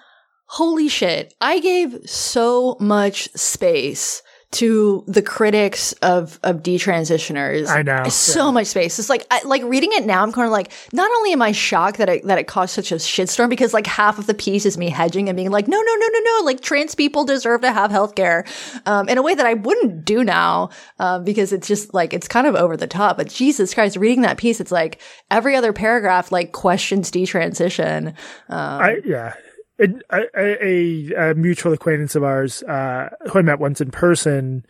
holy 0.46 0.88
shit, 0.88 1.34
I 1.40 1.58
gave 1.58 2.08
so 2.08 2.76
much 2.78 3.30
space 3.34 4.22
to 4.52 5.04
the 5.06 5.22
critics 5.22 5.92
of 6.02 6.40
of 6.42 6.62
detransitioners. 6.62 7.68
I 7.68 7.82
know 7.82 8.08
so 8.08 8.46
yeah. 8.46 8.50
much 8.50 8.66
space. 8.66 8.98
It's 8.98 9.08
like 9.08 9.24
I, 9.30 9.42
like 9.44 9.62
reading 9.62 9.90
it 9.92 10.04
now. 10.04 10.22
I'm 10.22 10.32
kind 10.32 10.46
of 10.46 10.50
like, 10.50 10.72
not 10.92 11.08
only 11.08 11.32
am 11.32 11.40
I 11.40 11.52
shocked 11.52 11.98
that 11.98 12.08
it 12.08 12.24
that 12.24 12.38
it 12.38 12.48
caused 12.48 12.74
such 12.74 12.90
a 12.90 12.96
shitstorm 12.96 13.48
because 13.48 13.72
like 13.72 13.86
half 13.86 14.18
of 14.18 14.26
the 14.26 14.34
piece 14.34 14.66
is 14.66 14.76
me 14.76 14.90
hedging 14.90 15.28
and 15.28 15.36
being 15.36 15.50
like, 15.50 15.68
no, 15.68 15.80
no, 15.80 15.94
no, 15.94 16.06
no, 16.08 16.18
no, 16.18 16.44
like 16.44 16.60
trans 16.60 16.96
people 16.96 17.24
deserve 17.24 17.60
to 17.60 17.70
have 17.70 17.92
healthcare 17.92 18.44
um, 18.86 19.08
in 19.08 19.18
a 19.18 19.22
way 19.22 19.34
that 19.34 19.46
I 19.46 19.54
wouldn't 19.54 20.04
do 20.04 20.24
now 20.24 20.70
uh, 20.98 21.20
because 21.20 21.52
it's 21.52 21.68
just 21.68 21.94
like 21.94 22.12
it's 22.12 22.26
kind 22.26 22.48
of 22.48 22.56
over 22.56 22.76
the 22.76 22.88
top. 22.88 23.18
But 23.18 23.28
Jesus 23.28 23.72
Christ, 23.72 23.96
reading 23.96 24.22
that 24.22 24.36
piece, 24.36 24.60
it's 24.60 24.72
like 24.72 25.00
every 25.30 25.54
other 25.54 25.72
paragraph 25.72 26.32
like 26.32 26.50
questions 26.50 27.12
detransition. 27.12 28.08
Um, 28.48 28.82
I 28.82 29.00
yeah 29.04 29.34
a, 29.80 30.22
a, 30.36 31.30
a, 31.30 31.34
mutual 31.34 31.72
acquaintance 31.72 32.14
of 32.14 32.22
ours, 32.22 32.62
uh, 32.62 33.10
who 33.30 33.38
I 33.38 33.42
met 33.42 33.58
once 33.58 33.80
in 33.80 33.90
person, 33.90 34.64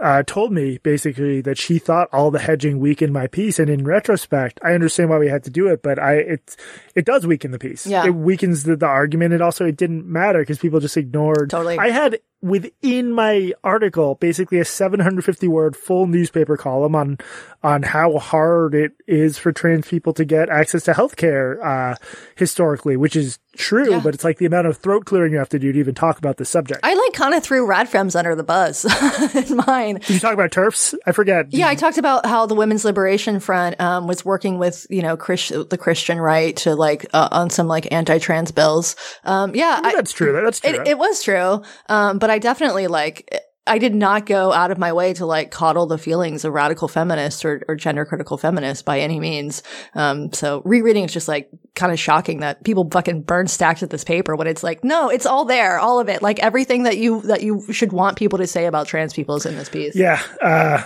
uh, 0.00 0.22
told 0.22 0.52
me 0.52 0.78
basically 0.78 1.40
that 1.40 1.58
she 1.58 1.78
thought 1.78 2.08
all 2.12 2.30
the 2.30 2.38
hedging 2.38 2.78
weakened 2.78 3.12
my 3.12 3.26
piece. 3.26 3.58
And 3.58 3.68
in 3.68 3.84
retrospect, 3.84 4.60
I 4.62 4.72
understand 4.72 5.10
why 5.10 5.18
we 5.18 5.28
had 5.28 5.44
to 5.44 5.50
do 5.50 5.68
it, 5.68 5.82
but 5.82 5.98
I, 5.98 6.14
it, 6.14 6.56
it 6.94 7.04
does 7.04 7.26
weaken 7.26 7.50
the 7.50 7.58
piece. 7.58 7.86
Yeah. 7.86 8.06
It 8.06 8.14
weakens 8.14 8.62
the, 8.62 8.76
the 8.76 8.86
argument. 8.86 9.34
It 9.34 9.42
also, 9.42 9.64
it 9.66 9.76
didn't 9.76 10.06
matter 10.06 10.40
because 10.40 10.58
people 10.58 10.80
just 10.80 10.96
ignored. 10.96 11.50
Totally. 11.50 11.78
I 11.78 11.90
had 11.90 12.20
within 12.40 13.12
my 13.12 13.52
article, 13.64 14.14
basically 14.14 14.58
a 14.58 14.64
750 14.64 15.48
word 15.48 15.76
full 15.76 16.06
newspaper 16.06 16.56
column 16.56 16.94
on, 16.94 17.18
on 17.62 17.82
how 17.82 18.18
hard 18.18 18.74
it 18.74 18.92
is 19.06 19.38
for 19.38 19.52
trans 19.52 19.88
people 19.88 20.12
to 20.14 20.24
get 20.24 20.48
access 20.48 20.84
to 20.84 20.92
healthcare, 20.92 21.62
uh, 21.64 21.96
historically, 22.36 22.96
which 22.96 23.16
is 23.16 23.38
true, 23.56 23.90
yeah. 23.90 24.00
but 24.00 24.14
it's 24.14 24.24
like 24.24 24.38
the 24.38 24.46
amount 24.46 24.66
of 24.66 24.76
throat 24.76 25.04
clearing 25.04 25.32
you 25.32 25.38
have 25.38 25.48
to 25.48 25.58
do 25.58 25.72
to 25.72 25.78
even 25.78 25.94
talk 25.94 26.18
about 26.18 26.36
the 26.36 26.44
subject. 26.44 26.80
I 26.84 26.94
like 26.94 27.12
kind 27.12 27.34
of 27.34 27.42
threw 27.42 27.66
radfems 27.66 28.16
under 28.16 28.34
the 28.34 28.44
bus 28.44 28.84
in 29.34 29.56
mine. 29.66 29.96
Did 29.96 30.10
you 30.10 30.20
talk 30.20 30.32
about 30.32 30.50
TERFs? 30.50 30.94
I 31.06 31.12
forget. 31.12 31.52
Yeah, 31.52 31.68
I 31.68 31.74
talked 31.74 31.98
about 31.98 32.24
how 32.24 32.46
the 32.46 32.54
Women's 32.54 32.84
Liberation 32.84 33.40
Front, 33.40 33.80
um, 33.80 34.06
was 34.06 34.24
working 34.24 34.58
with, 34.58 34.86
you 34.88 35.02
know, 35.02 35.16
the 35.16 35.78
Christian 35.78 36.20
right 36.20 36.56
to 36.58 36.76
like, 36.76 37.06
uh, 37.12 37.28
on 37.32 37.50
some 37.50 37.66
like 37.66 37.90
anti-trans 37.92 38.52
bills. 38.52 38.94
Um, 39.24 39.54
yeah. 39.54 39.80
I, 39.82 39.94
that's 39.94 40.12
true. 40.12 40.32
That's 40.32 40.60
true. 40.60 40.70
It, 40.70 40.88
it 40.88 40.98
was 40.98 41.22
true. 41.22 41.62
Um, 41.88 42.18
but 42.18 42.27
but 42.28 42.34
I 42.34 42.38
definitely 42.40 42.88
like, 42.88 43.42
I 43.66 43.78
did 43.78 43.94
not 43.94 44.26
go 44.26 44.52
out 44.52 44.70
of 44.70 44.76
my 44.76 44.92
way 44.92 45.14
to 45.14 45.24
like 45.24 45.50
coddle 45.50 45.86
the 45.86 45.96
feelings 45.96 46.44
of 46.44 46.52
radical 46.52 46.86
feminists 46.86 47.42
or, 47.42 47.62
or 47.66 47.74
gender 47.74 48.04
critical 48.04 48.36
feminists 48.36 48.82
by 48.82 49.00
any 49.00 49.18
means. 49.18 49.62
Um, 49.94 50.30
so 50.34 50.60
rereading 50.66 51.04
is 51.04 51.12
just 51.14 51.26
like 51.26 51.48
kind 51.74 51.90
of 51.90 51.98
shocking 51.98 52.40
that 52.40 52.64
people 52.64 52.86
fucking 52.90 53.22
burn 53.22 53.46
stacks 53.46 53.82
of 53.82 53.88
this 53.88 54.04
paper 54.04 54.36
when 54.36 54.46
it's 54.46 54.62
like, 54.62 54.84
no, 54.84 55.08
it's 55.08 55.24
all 55.24 55.46
there, 55.46 55.78
all 55.78 56.00
of 56.00 56.10
it. 56.10 56.20
Like 56.20 56.38
everything 56.40 56.82
that 56.82 56.98
you, 56.98 57.22
that 57.22 57.42
you 57.42 57.64
should 57.72 57.94
want 57.94 58.18
people 58.18 58.38
to 58.40 58.46
say 58.46 58.66
about 58.66 58.88
trans 58.88 59.14
people 59.14 59.36
is 59.36 59.46
in 59.46 59.56
this 59.56 59.70
piece. 59.70 59.96
Yeah. 59.96 60.22
Uh, 60.42 60.84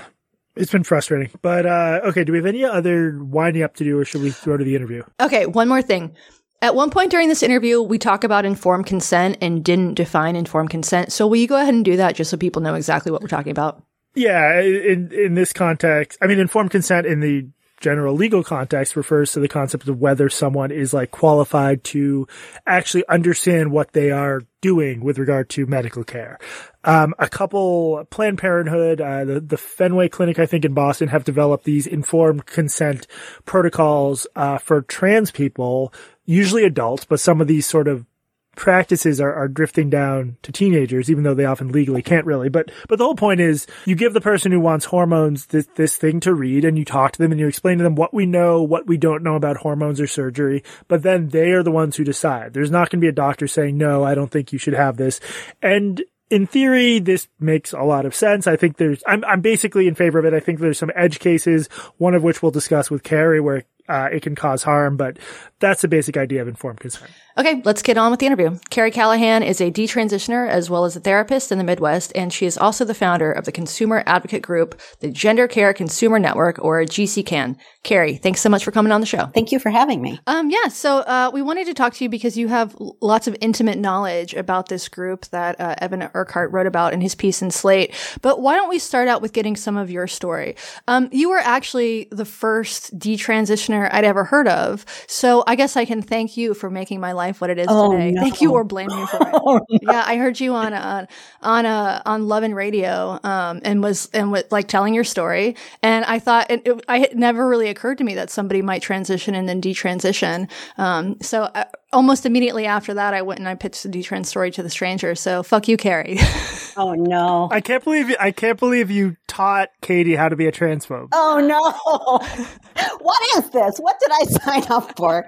it's 0.54 0.70
been 0.70 0.84
frustrating, 0.84 1.30
but, 1.42 1.66
uh, 1.66 2.02
okay. 2.04 2.22
Do 2.22 2.30
we 2.30 2.38
have 2.38 2.46
any 2.46 2.64
other 2.64 3.18
winding 3.20 3.64
up 3.64 3.74
to 3.76 3.84
do 3.84 3.98
or 3.98 4.04
should 4.04 4.22
we 4.22 4.30
throw 4.30 4.56
to 4.56 4.62
the 4.62 4.76
interview? 4.76 5.02
Okay. 5.18 5.46
One 5.46 5.68
more 5.68 5.82
thing. 5.82 6.14
At 6.62 6.76
one 6.76 6.90
point 6.90 7.10
during 7.10 7.28
this 7.28 7.42
interview, 7.42 7.82
we 7.82 7.98
talk 7.98 8.22
about 8.22 8.44
informed 8.44 8.86
consent 8.86 9.36
and 9.40 9.64
didn't 9.64 9.94
define 9.94 10.36
informed 10.36 10.70
consent. 10.70 11.12
So 11.12 11.26
will 11.26 11.36
you 11.36 11.48
go 11.48 11.56
ahead 11.56 11.74
and 11.74 11.84
do 11.84 11.96
that 11.96 12.14
just 12.14 12.30
so 12.30 12.36
people 12.36 12.62
know 12.62 12.74
exactly 12.74 13.10
what 13.10 13.20
we're 13.20 13.26
talking 13.26 13.50
about? 13.50 13.82
Yeah, 14.14 14.60
in 14.60 15.10
in 15.12 15.34
this 15.34 15.52
context, 15.52 16.18
I 16.22 16.28
mean 16.28 16.38
informed 16.38 16.70
consent 16.70 17.04
in 17.04 17.18
the 17.18 17.48
general 17.80 18.14
legal 18.14 18.44
context 18.44 18.94
refers 18.94 19.32
to 19.32 19.40
the 19.40 19.48
concept 19.48 19.88
of 19.88 19.98
whether 19.98 20.28
someone 20.28 20.70
is 20.70 20.94
like 20.94 21.10
qualified 21.10 21.82
to 21.82 22.28
actually 22.64 23.04
understand 23.08 23.72
what 23.72 23.92
they 23.92 24.12
are 24.12 24.42
doing 24.60 25.02
with 25.02 25.18
regard 25.18 25.50
to 25.50 25.66
medical 25.66 26.04
care. 26.04 26.38
Um, 26.84 27.12
a 27.18 27.28
couple 27.28 28.04
Planned 28.10 28.38
Parenthood, 28.38 29.00
uh, 29.00 29.24
the, 29.24 29.40
the 29.40 29.56
Fenway 29.56 30.08
Clinic, 30.08 30.38
I 30.38 30.46
think 30.46 30.64
in 30.64 30.72
Boston 30.72 31.08
have 31.08 31.24
developed 31.24 31.64
these 31.64 31.86
informed 31.86 32.46
consent 32.46 33.08
protocols, 33.44 34.26
uh, 34.36 34.58
for 34.58 34.82
trans 34.82 35.32
people, 35.32 35.92
usually 36.24 36.64
adults, 36.64 37.04
but 37.04 37.20
some 37.20 37.40
of 37.40 37.48
these 37.48 37.66
sort 37.66 37.88
of 37.88 38.06
practices 38.54 39.20
are, 39.20 39.32
are 39.32 39.48
drifting 39.48 39.88
down 39.88 40.36
to 40.42 40.52
teenagers, 40.52 41.10
even 41.10 41.24
though 41.24 41.34
they 41.34 41.44
often 41.44 41.72
legally 41.72 42.02
can't 42.02 42.26
really. 42.26 42.48
But, 42.48 42.70
but 42.88 42.98
the 42.98 43.04
whole 43.04 43.14
point 43.14 43.40
is 43.40 43.66
you 43.86 43.94
give 43.94 44.12
the 44.12 44.20
person 44.20 44.52
who 44.52 44.60
wants 44.60 44.86
hormones 44.86 45.46
this, 45.46 45.66
this 45.76 45.96
thing 45.96 46.20
to 46.20 46.34
read 46.34 46.64
and 46.64 46.78
you 46.78 46.84
talk 46.84 47.12
to 47.12 47.18
them 47.18 47.32
and 47.32 47.40
you 47.40 47.48
explain 47.48 47.78
to 47.78 47.84
them 47.84 47.94
what 47.94 48.12
we 48.12 48.26
know, 48.26 48.62
what 48.62 48.86
we 48.86 48.96
don't 48.96 49.22
know 49.22 49.36
about 49.36 49.58
hormones 49.58 50.00
or 50.00 50.06
surgery. 50.06 50.62
But 50.86 51.02
then 51.02 51.28
they 51.28 51.50
are 51.52 51.62
the 51.62 51.70
ones 51.70 51.96
who 51.96 52.04
decide. 52.04 52.52
There's 52.52 52.70
not 52.70 52.90
going 52.90 53.00
to 53.00 53.04
be 53.04 53.08
a 53.08 53.12
doctor 53.12 53.46
saying, 53.46 53.78
no, 53.78 54.04
I 54.04 54.14
don't 54.14 54.30
think 54.30 54.52
you 54.52 54.58
should 54.58 54.74
have 54.74 54.96
this. 54.96 55.20
And 55.62 56.02
in 56.28 56.46
theory, 56.46 56.98
this 56.98 57.28
makes 57.38 57.72
a 57.72 57.82
lot 57.82 58.06
of 58.06 58.14
sense. 58.14 58.46
I 58.46 58.56
think 58.56 58.78
there's, 58.78 59.02
I'm, 59.06 59.22
I'm 59.24 59.42
basically 59.42 59.86
in 59.86 59.94
favor 59.94 60.18
of 60.18 60.24
it. 60.24 60.32
I 60.32 60.40
think 60.40 60.60
there's 60.60 60.78
some 60.78 60.90
edge 60.94 61.18
cases, 61.18 61.68
one 61.98 62.14
of 62.14 62.22
which 62.22 62.42
we'll 62.42 62.50
discuss 62.52 62.90
with 62.90 63.02
Carey, 63.02 63.38
where 63.38 63.64
uh, 63.88 64.08
it 64.12 64.22
can 64.22 64.34
cause 64.34 64.62
harm, 64.62 64.96
but 64.96 65.18
that's 65.58 65.82
the 65.82 65.88
basic 65.88 66.16
idea 66.16 66.42
of 66.42 66.48
informed 66.48 66.80
consent. 66.80 67.10
Okay, 67.38 67.62
let's 67.64 67.82
get 67.82 67.96
on 67.96 68.10
with 68.10 68.20
the 68.20 68.26
interview. 68.26 68.58
Carey 68.68 68.90
Callahan 68.90 69.42
is 69.42 69.60
a 69.60 69.70
detransitioner 69.70 70.46
as 70.48 70.68
well 70.68 70.84
as 70.84 70.96
a 70.96 71.00
therapist 71.00 71.50
in 71.50 71.58
the 71.58 71.64
Midwest, 71.64 72.12
and 72.14 72.32
she 72.32 72.44
is 72.44 72.58
also 72.58 72.84
the 72.84 72.94
founder 72.94 73.32
of 73.32 73.44
the 73.44 73.52
consumer 73.52 74.02
advocate 74.04 74.42
group, 74.42 74.78
the 75.00 75.10
Gender 75.10 75.48
Care 75.48 75.72
Consumer 75.72 76.18
Network, 76.18 76.62
or 76.62 76.82
GCCAN. 76.82 77.56
Carey, 77.84 78.16
thanks 78.16 78.40
so 78.40 78.50
much 78.50 78.64
for 78.64 78.70
coming 78.70 78.92
on 78.92 79.00
the 79.00 79.06
show. 79.06 79.26
Thank 79.26 79.50
you 79.50 79.58
for 79.58 79.70
having 79.70 80.02
me. 80.02 80.20
Um, 80.26 80.50
yeah, 80.50 80.68
so 80.68 80.98
uh, 80.98 81.30
we 81.32 81.40
wanted 81.40 81.66
to 81.66 81.74
talk 81.74 81.94
to 81.94 82.04
you 82.04 82.10
because 82.10 82.36
you 82.36 82.48
have 82.48 82.76
lots 83.00 83.26
of 83.26 83.36
intimate 83.40 83.78
knowledge 83.78 84.34
about 84.34 84.68
this 84.68 84.88
group 84.88 85.24
that 85.26 85.58
uh, 85.58 85.74
Evan 85.78 86.08
Urquhart 86.14 86.52
wrote 86.52 86.66
about 86.66 86.92
in 86.92 87.00
his 87.00 87.14
piece 87.14 87.40
in 87.40 87.50
Slate. 87.50 87.94
But 88.20 88.40
why 88.40 88.56
don't 88.56 88.68
we 88.68 88.78
start 88.78 89.08
out 89.08 89.22
with 89.22 89.32
getting 89.32 89.56
some 89.56 89.76
of 89.76 89.90
your 89.90 90.06
story? 90.06 90.56
Um, 90.86 91.08
you 91.12 91.30
were 91.30 91.38
actually 91.38 92.08
the 92.10 92.26
first 92.26 92.98
detransitioner 92.98 93.71
I'd 93.74 94.04
ever 94.04 94.24
heard 94.24 94.48
of, 94.48 94.84
so 95.06 95.42
I 95.46 95.54
guess 95.56 95.76
I 95.76 95.84
can 95.84 96.02
thank 96.02 96.36
you 96.36 96.54
for 96.54 96.70
making 96.70 97.00
my 97.00 97.12
life 97.12 97.40
what 97.40 97.50
it 97.50 97.58
is 97.58 97.66
Oh, 97.68 97.92
today. 97.92 98.10
no. 98.12 98.20
Thank 98.22 98.40
you 98.40 98.52
or 98.52 98.64
blame 98.64 98.88
me 98.88 99.06
for 99.06 99.16
it. 99.28 99.34
Oh, 99.34 99.60
no. 99.68 99.78
yeah, 99.92 100.04
I 100.06 100.16
heard 100.16 100.38
you 100.40 100.54
on 100.54 100.72
uh, 100.72 101.06
on 101.42 101.66
uh, 101.66 102.02
on 102.06 102.28
Love 102.28 102.42
and 102.42 102.54
Radio, 102.54 103.18
um, 103.24 103.60
and 103.64 103.82
was 103.82 104.08
and 104.12 104.30
was 104.32 104.44
like 104.50 104.68
telling 104.68 104.94
your 104.94 105.04
story, 105.04 105.56
and 105.82 106.04
I 106.04 106.18
thought 106.18 106.50
it, 106.50 106.66
it, 106.66 106.84
I 106.88 106.98
it 107.00 107.16
never 107.16 107.48
really 107.48 107.68
occurred 107.68 107.98
to 107.98 108.04
me 108.04 108.14
that 108.14 108.30
somebody 108.30 108.62
might 108.62 108.82
transition 108.82 109.34
and 109.34 109.48
then 109.48 109.60
detransition. 109.60 110.48
Um, 110.78 111.16
so 111.20 111.42
uh, 111.42 111.64
almost 111.92 112.26
immediately 112.26 112.66
after 112.66 112.94
that, 112.94 113.14
I 113.14 113.22
went 113.22 113.38
and 113.40 113.48
I 113.48 113.54
pitched 113.54 113.82
the 113.82 113.88
detrans 113.88 114.26
story 114.26 114.50
to 114.52 114.62
the 114.62 114.70
stranger. 114.70 115.14
So 115.14 115.42
fuck 115.42 115.68
you, 115.68 115.76
Carey. 115.76 116.18
Oh 116.74 116.94
no. 116.94 117.48
I 117.50 117.60
can't 117.60 117.84
believe, 117.84 118.16
I 118.18 118.30
can't 118.30 118.58
believe 118.58 118.90
you 118.90 119.16
taught 119.28 119.68
Katie 119.82 120.14
how 120.14 120.30
to 120.30 120.36
be 120.36 120.46
a 120.46 120.52
transphobe. 120.52 121.08
Oh 121.12 121.38
no. 121.38 121.60
what 123.00 123.36
is 123.36 123.50
this? 123.50 123.76
What 123.78 123.96
did 124.00 124.10
I 124.10 124.24
sign 124.60 124.72
up 124.72 124.96
for? 124.96 125.26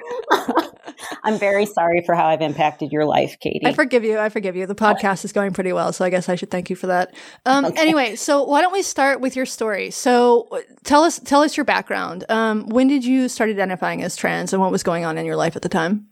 I'm 1.22 1.38
very 1.38 1.66
sorry 1.66 2.02
for 2.06 2.14
how 2.14 2.26
I've 2.28 2.40
impacted 2.40 2.92
your 2.92 3.04
life, 3.04 3.36
Katie. 3.40 3.66
I 3.66 3.74
forgive 3.74 4.04
you. 4.04 4.18
I 4.18 4.30
forgive 4.30 4.56
you. 4.56 4.66
The 4.66 4.74
podcast 4.74 5.24
is 5.26 5.32
going 5.32 5.52
pretty 5.52 5.74
well, 5.74 5.92
so 5.92 6.02
I 6.04 6.08
guess 6.08 6.30
I 6.30 6.34
should 6.36 6.50
thank 6.50 6.70
you 6.70 6.76
for 6.76 6.86
that. 6.86 7.14
Um, 7.44 7.66
Anyway, 7.76 8.16
so 8.16 8.44
why 8.44 8.62
don't 8.62 8.72
we 8.72 8.80
start 8.82 9.20
with 9.20 9.36
your 9.36 9.44
story? 9.44 9.90
So 9.90 10.48
uh, 10.50 10.60
tell 10.84 11.04
us 11.04 11.18
tell 11.18 11.42
us 11.42 11.58
your 11.58 11.64
background. 11.64 12.24
Um, 12.30 12.68
when 12.68 12.88
did 12.88 13.04
you 13.04 13.28
start 13.28 13.50
identifying 13.50 14.02
as 14.02 14.16
trans, 14.16 14.54
and 14.54 14.62
what 14.62 14.72
was 14.72 14.82
going 14.82 15.04
on 15.04 15.18
in 15.18 15.26
your 15.26 15.36
life 15.36 15.56
at 15.56 15.62
the 15.62 15.68
time? 15.68 16.06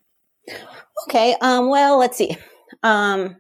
Okay. 1.09 1.37
Um, 1.41 1.69
well, 1.69 1.99
let's 1.99 2.17
see. 2.17 2.37
Um, 2.83 3.37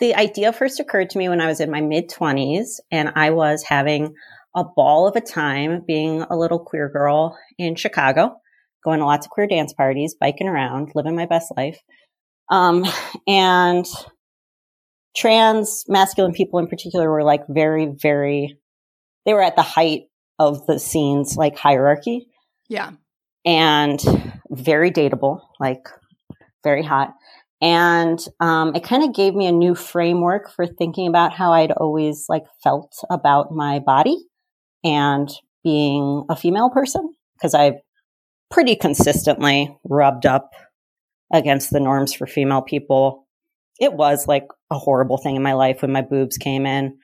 the 0.00 0.14
idea 0.14 0.52
first 0.52 0.80
occurred 0.80 1.10
to 1.10 1.18
me 1.18 1.28
when 1.28 1.40
I 1.40 1.46
was 1.46 1.60
in 1.60 1.70
my 1.70 1.80
mid 1.80 2.10
20s 2.10 2.80
and 2.90 3.12
I 3.14 3.30
was 3.30 3.62
having 3.62 4.14
a 4.54 4.64
ball 4.64 5.06
of 5.06 5.16
a 5.16 5.20
time 5.20 5.82
being 5.86 6.22
a 6.22 6.36
little 6.36 6.58
queer 6.58 6.88
girl 6.88 7.38
in 7.58 7.76
Chicago, 7.76 8.36
going 8.84 8.98
to 8.98 9.06
lots 9.06 9.26
of 9.26 9.30
queer 9.30 9.46
dance 9.46 9.72
parties, 9.72 10.16
biking 10.18 10.48
around, 10.48 10.92
living 10.94 11.16
my 11.16 11.26
best 11.26 11.52
life. 11.56 11.78
Um, 12.50 12.84
and 13.26 13.86
trans 15.16 15.84
masculine 15.88 16.32
people 16.32 16.58
in 16.58 16.66
particular 16.66 17.10
were 17.10 17.24
like 17.24 17.42
very, 17.48 17.86
very, 17.86 18.58
they 19.24 19.34
were 19.34 19.42
at 19.42 19.56
the 19.56 19.62
height 19.62 20.02
of 20.38 20.66
the 20.66 20.78
scene's 20.78 21.36
like 21.36 21.56
hierarchy 21.56 22.26
Yeah. 22.68 22.92
And 23.44 24.00
very 24.50 24.90
dateable, 24.90 25.40
like 25.58 25.88
very 26.64 26.82
hot. 26.82 27.14
And 27.60 28.18
um, 28.40 28.74
it 28.74 28.82
kind 28.82 29.04
of 29.04 29.14
gave 29.14 29.34
me 29.34 29.46
a 29.46 29.52
new 29.52 29.74
framework 29.74 30.50
for 30.50 30.66
thinking 30.66 31.06
about 31.06 31.32
how 31.32 31.52
I'd 31.52 31.70
always 31.70 32.26
like 32.28 32.42
felt 32.62 32.92
about 33.08 33.52
my 33.52 33.78
body 33.78 34.16
and 34.82 35.30
being 35.62 36.24
a 36.28 36.34
female 36.34 36.70
person 36.70 37.14
because 37.36 37.54
I've 37.54 37.76
pretty 38.50 38.74
consistently 38.74 39.76
rubbed 39.84 40.26
up 40.26 40.50
against 41.32 41.70
the 41.70 41.80
norms 41.80 42.12
for 42.12 42.26
female 42.26 42.62
people. 42.62 43.26
It 43.80 43.92
was 43.92 44.26
like 44.26 44.46
a 44.70 44.78
horrible 44.78 45.18
thing 45.18 45.36
in 45.36 45.42
my 45.42 45.54
life 45.54 45.82
when 45.82 45.92
my 45.92 46.02
boobs 46.02 46.36
came 46.38 46.66
in. 46.66 46.98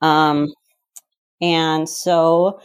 Um, 0.00 0.48
and 1.40 1.88
so 1.88 2.60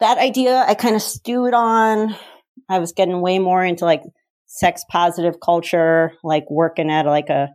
that 0.00 0.18
idea 0.18 0.64
I 0.66 0.74
kind 0.74 0.94
of 0.96 1.02
stewed 1.02 1.54
on. 1.54 2.14
I 2.68 2.78
was 2.78 2.92
getting 2.92 3.20
way 3.20 3.38
more 3.38 3.64
into 3.64 3.84
like 3.84 4.02
sex 4.46 4.84
positive 4.90 5.40
culture, 5.40 6.12
like 6.22 6.50
working 6.50 6.90
at 6.90 7.06
like 7.06 7.28
a 7.28 7.50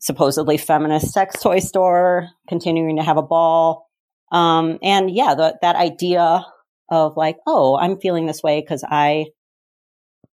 supposedly 0.00 0.58
feminist 0.58 1.12
sex 1.12 1.40
toy 1.42 1.58
store, 1.58 2.28
continuing 2.48 2.96
to 2.96 3.02
have 3.02 3.16
a 3.16 3.22
ball. 3.22 3.88
Um, 4.32 4.78
and 4.82 5.10
yeah, 5.10 5.34
the, 5.34 5.58
that 5.62 5.76
idea 5.76 6.44
of 6.90 7.16
like, 7.16 7.36
oh, 7.46 7.76
I'm 7.76 7.98
feeling 7.98 8.26
this 8.26 8.42
way 8.42 8.60
because 8.60 8.84
I 8.88 9.26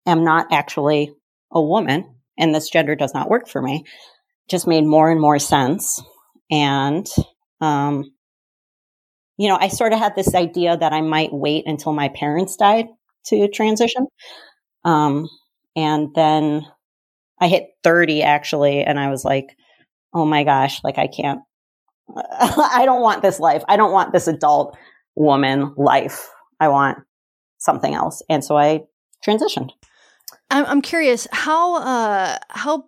am 0.06 0.24
not 0.24 0.46
actually 0.50 1.12
a 1.52 1.60
woman 1.60 2.14
and 2.38 2.54
this 2.54 2.70
gender 2.70 2.94
does 2.94 3.14
not 3.14 3.28
work 3.28 3.48
for 3.48 3.60
me 3.60 3.84
just 4.48 4.66
made 4.66 4.84
more 4.84 5.10
and 5.10 5.20
more 5.20 5.38
sense. 5.38 6.02
And, 6.50 7.06
um, 7.60 8.12
you 9.36 9.48
know, 9.48 9.56
I 9.58 9.68
sort 9.68 9.92
of 9.92 9.98
had 10.00 10.16
this 10.16 10.34
idea 10.34 10.76
that 10.76 10.92
I 10.92 11.00
might 11.00 11.32
wait 11.32 11.66
until 11.66 11.92
my 11.92 12.08
parents 12.08 12.56
died 12.56 12.86
to 13.26 13.48
transition. 13.48 14.06
Um, 14.84 15.28
and 15.76 16.14
then 16.14 16.66
I 17.40 17.48
hit 17.48 17.68
30 17.84 18.22
actually, 18.22 18.82
and 18.82 18.98
I 18.98 19.10
was 19.10 19.24
like, 19.24 19.56
oh 20.12 20.24
my 20.24 20.44
gosh, 20.44 20.82
like 20.84 20.98
I 20.98 21.06
can't, 21.06 21.40
I 22.16 22.82
don't 22.84 23.02
want 23.02 23.22
this 23.22 23.40
life. 23.40 23.62
I 23.68 23.76
don't 23.76 23.92
want 23.92 24.12
this 24.12 24.26
adult 24.26 24.76
woman 25.14 25.74
life. 25.76 26.28
I 26.58 26.68
want 26.68 26.98
something 27.58 27.94
else. 27.94 28.22
And 28.28 28.44
so 28.44 28.56
I 28.56 28.80
transitioned. 29.26 29.70
I'm, 30.50 30.82
curious 30.82 31.28
how 31.30 31.76
uh 31.76 32.38
how 32.48 32.84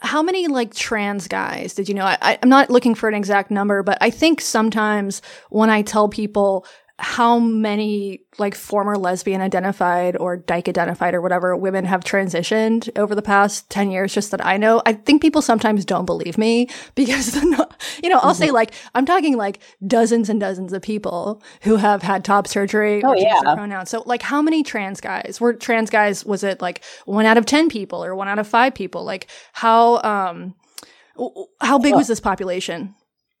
how 0.00 0.22
many 0.22 0.48
like 0.48 0.74
trans 0.74 1.28
guys 1.28 1.74
did 1.74 1.88
you 1.88 1.94
know? 1.94 2.04
I, 2.04 2.38
I'm 2.42 2.48
not 2.48 2.70
looking 2.70 2.94
for 2.94 3.08
an 3.08 3.14
exact 3.14 3.50
number, 3.50 3.82
but 3.82 3.98
I 4.00 4.10
think 4.10 4.40
sometimes 4.40 5.22
when 5.50 5.70
I 5.70 5.82
tell 5.82 6.08
people 6.08 6.66
how 7.00 7.40
many 7.40 8.20
like 8.38 8.54
former 8.54 8.96
lesbian 8.96 9.40
identified 9.40 10.16
or 10.16 10.36
dyke 10.36 10.68
identified 10.68 11.12
or 11.12 11.20
whatever 11.20 11.56
women 11.56 11.84
have 11.84 12.04
transitioned 12.04 12.88
over 12.96 13.16
the 13.16 13.22
past 13.22 13.68
10 13.70 13.90
years 13.90 14.14
just 14.14 14.30
that 14.30 14.44
I 14.46 14.56
know. 14.56 14.80
I 14.86 14.92
think 14.92 15.20
people 15.20 15.42
sometimes 15.42 15.84
don't 15.84 16.04
believe 16.04 16.38
me 16.38 16.68
because 16.94 17.34
you 17.34 18.08
know 18.08 18.20
I'll 18.22 18.34
say 18.34 18.52
like 18.52 18.74
I'm 18.94 19.06
talking 19.06 19.36
like 19.36 19.58
dozens 19.84 20.28
and 20.28 20.38
dozens 20.38 20.72
of 20.72 20.82
people 20.82 21.42
who 21.62 21.76
have 21.76 22.02
had 22.02 22.24
top 22.24 22.46
surgery 22.46 23.02
Oh, 23.02 23.08
or 23.10 23.14
changed 23.16 23.28
their 23.28 23.50
yeah. 23.50 23.54
pronouns 23.54 23.90
so 23.90 24.04
like 24.06 24.22
how 24.22 24.40
many 24.40 24.62
trans 24.62 25.00
guys? 25.00 25.38
Were 25.40 25.52
trans 25.52 25.90
guys 25.90 26.24
was 26.24 26.44
it 26.44 26.60
like 26.62 26.84
one 27.06 27.26
out 27.26 27.38
of 27.38 27.44
10 27.46 27.70
people 27.70 28.04
or 28.04 28.14
one 28.14 28.28
out 28.28 28.38
of 28.38 28.46
5 28.46 28.72
people? 28.72 29.02
Like 29.04 29.26
how 29.52 30.00
um 30.02 30.54
how 31.60 31.78
big 31.78 31.94
was 31.94 32.06
this 32.08 32.20
population 32.20 32.94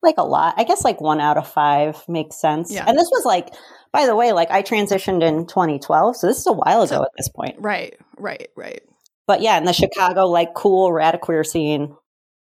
like 0.04 0.18
a 0.18 0.22
lot. 0.22 0.54
I 0.56 0.64
guess 0.64 0.84
like 0.84 1.00
one 1.00 1.20
out 1.20 1.36
of 1.36 1.48
five 1.48 2.02
makes 2.08 2.40
sense. 2.40 2.72
Yeah. 2.72 2.84
And 2.86 2.96
this 2.96 3.08
was 3.10 3.24
like, 3.24 3.52
by 3.92 4.06
the 4.06 4.14
way, 4.16 4.32
like 4.32 4.50
I 4.50 4.62
transitioned 4.62 5.22
in 5.22 5.46
2012. 5.46 6.16
So 6.16 6.26
this 6.26 6.38
is 6.38 6.46
a 6.46 6.52
while 6.52 6.82
ago 6.82 7.02
at 7.02 7.10
this 7.16 7.28
point. 7.28 7.56
right 7.58 7.96
right 8.18 8.48
right 8.56 8.82
But 9.26 9.40
yeah, 9.40 9.58
in 9.58 9.64
the 9.64 9.72
Chicago, 9.72 10.26
like 10.26 10.54
cool 10.54 10.90
radiqueer 10.90 11.44
scene, 11.46 11.96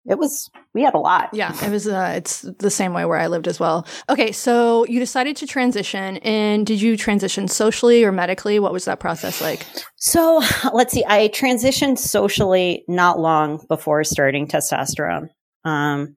it 0.08 0.18
was, 0.18 0.50
we 0.72 0.82
had 0.82 0.94
a 0.94 0.98
lot. 0.98 1.30
Yeah, 1.34 1.54
it 1.62 1.70
was. 1.70 1.86
Uh, 1.86 2.14
it's 2.16 2.40
the 2.40 2.70
same 2.70 2.94
way 2.94 3.04
where 3.04 3.18
I 3.18 3.26
lived 3.26 3.46
as 3.46 3.60
well. 3.60 3.86
Okay, 4.08 4.32
so 4.32 4.86
you 4.86 5.00
decided 5.00 5.36
to 5.36 5.46
transition, 5.46 6.16
and 6.18 6.66
did 6.66 6.80
you 6.80 6.96
transition 6.96 7.46
socially 7.46 8.04
or 8.04 8.10
medically? 8.10 8.58
What 8.58 8.72
was 8.72 8.86
that 8.86 9.00
process 9.00 9.42
like? 9.42 9.66
So 9.96 10.42
let's 10.72 10.94
see. 10.94 11.04
I 11.06 11.28
transitioned 11.28 11.98
socially 11.98 12.84
not 12.88 13.18
long 13.20 13.64
before 13.68 14.02
starting 14.02 14.46
testosterone. 14.46 15.28
Um, 15.64 16.16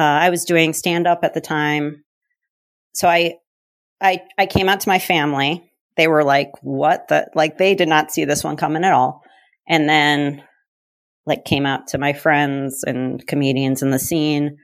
uh, 0.00 0.02
I 0.02 0.30
was 0.30 0.46
doing 0.46 0.72
stand 0.72 1.06
up 1.06 1.24
at 1.24 1.34
the 1.34 1.42
time. 1.42 2.04
So 2.94 3.06
I, 3.06 3.34
I, 4.00 4.22
I 4.38 4.46
came 4.46 4.66
out 4.66 4.80
to 4.80 4.88
my 4.88 4.98
family. 4.98 5.70
They 5.98 6.08
were 6.08 6.24
like, 6.24 6.52
what 6.62 7.08
the, 7.08 7.28
like, 7.34 7.58
they 7.58 7.74
did 7.74 7.88
not 7.88 8.10
see 8.10 8.24
this 8.24 8.42
one 8.42 8.56
coming 8.56 8.84
at 8.84 8.94
all. 8.94 9.20
And 9.68 9.86
then, 9.86 10.42
like, 11.26 11.44
came 11.44 11.66
out 11.66 11.88
to 11.88 11.98
my 11.98 12.14
friends 12.14 12.82
and 12.82 13.24
comedians 13.26 13.82
in 13.82 13.90
the 13.90 13.98
scene. 13.98 14.56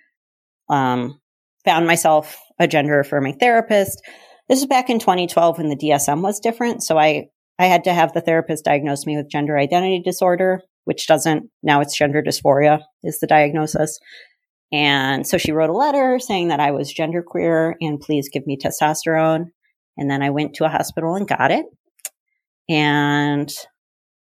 Um, 0.70 1.20
found 1.66 1.86
myself 1.86 2.38
a 2.58 2.66
gender 2.66 2.98
affirming 2.98 3.38
therapist. 3.38 4.00
This 4.48 4.60
was 4.60 4.66
back 4.66 4.88
in 4.88 4.98
2012 4.98 5.58
when 5.58 5.68
the 5.68 5.76
DSM 5.76 6.22
was 6.22 6.40
different. 6.40 6.82
So 6.82 6.96
I, 6.96 7.26
I 7.58 7.66
had 7.66 7.84
to 7.84 7.92
have 7.92 8.14
the 8.14 8.22
therapist 8.22 8.64
diagnose 8.64 9.04
me 9.04 9.18
with 9.18 9.30
gender 9.30 9.58
identity 9.58 10.00
disorder, 10.02 10.62
which 10.84 11.06
doesn't, 11.06 11.50
now 11.62 11.82
it's 11.82 11.94
gender 11.94 12.22
dysphoria 12.22 12.80
is 13.04 13.20
the 13.20 13.26
diagnosis. 13.26 13.98
And 14.72 15.26
so 15.26 15.38
she 15.38 15.52
wrote 15.52 15.70
a 15.70 15.76
letter 15.76 16.18
saying 16.18 16.48
that 16.48 16.60
I 16.60 16.72
was 16.72 16.92
genderqueer 16.92 17.74
and 17.80 18.00
please 18.00 18.28
give 18.28 18.46
me 18.46 18.58
testosterone. 18.58 19.46
And 19.96 20.10
then 20.10 20.22
I 20.22 20.30
went 20.30 20.54
to 20.54 20.64
a 20.64 20.68
hospital 20.68 21.14
and 21.14 21.26
got 21.26 21.50
it 21.50 21.66
and 22.68 23.52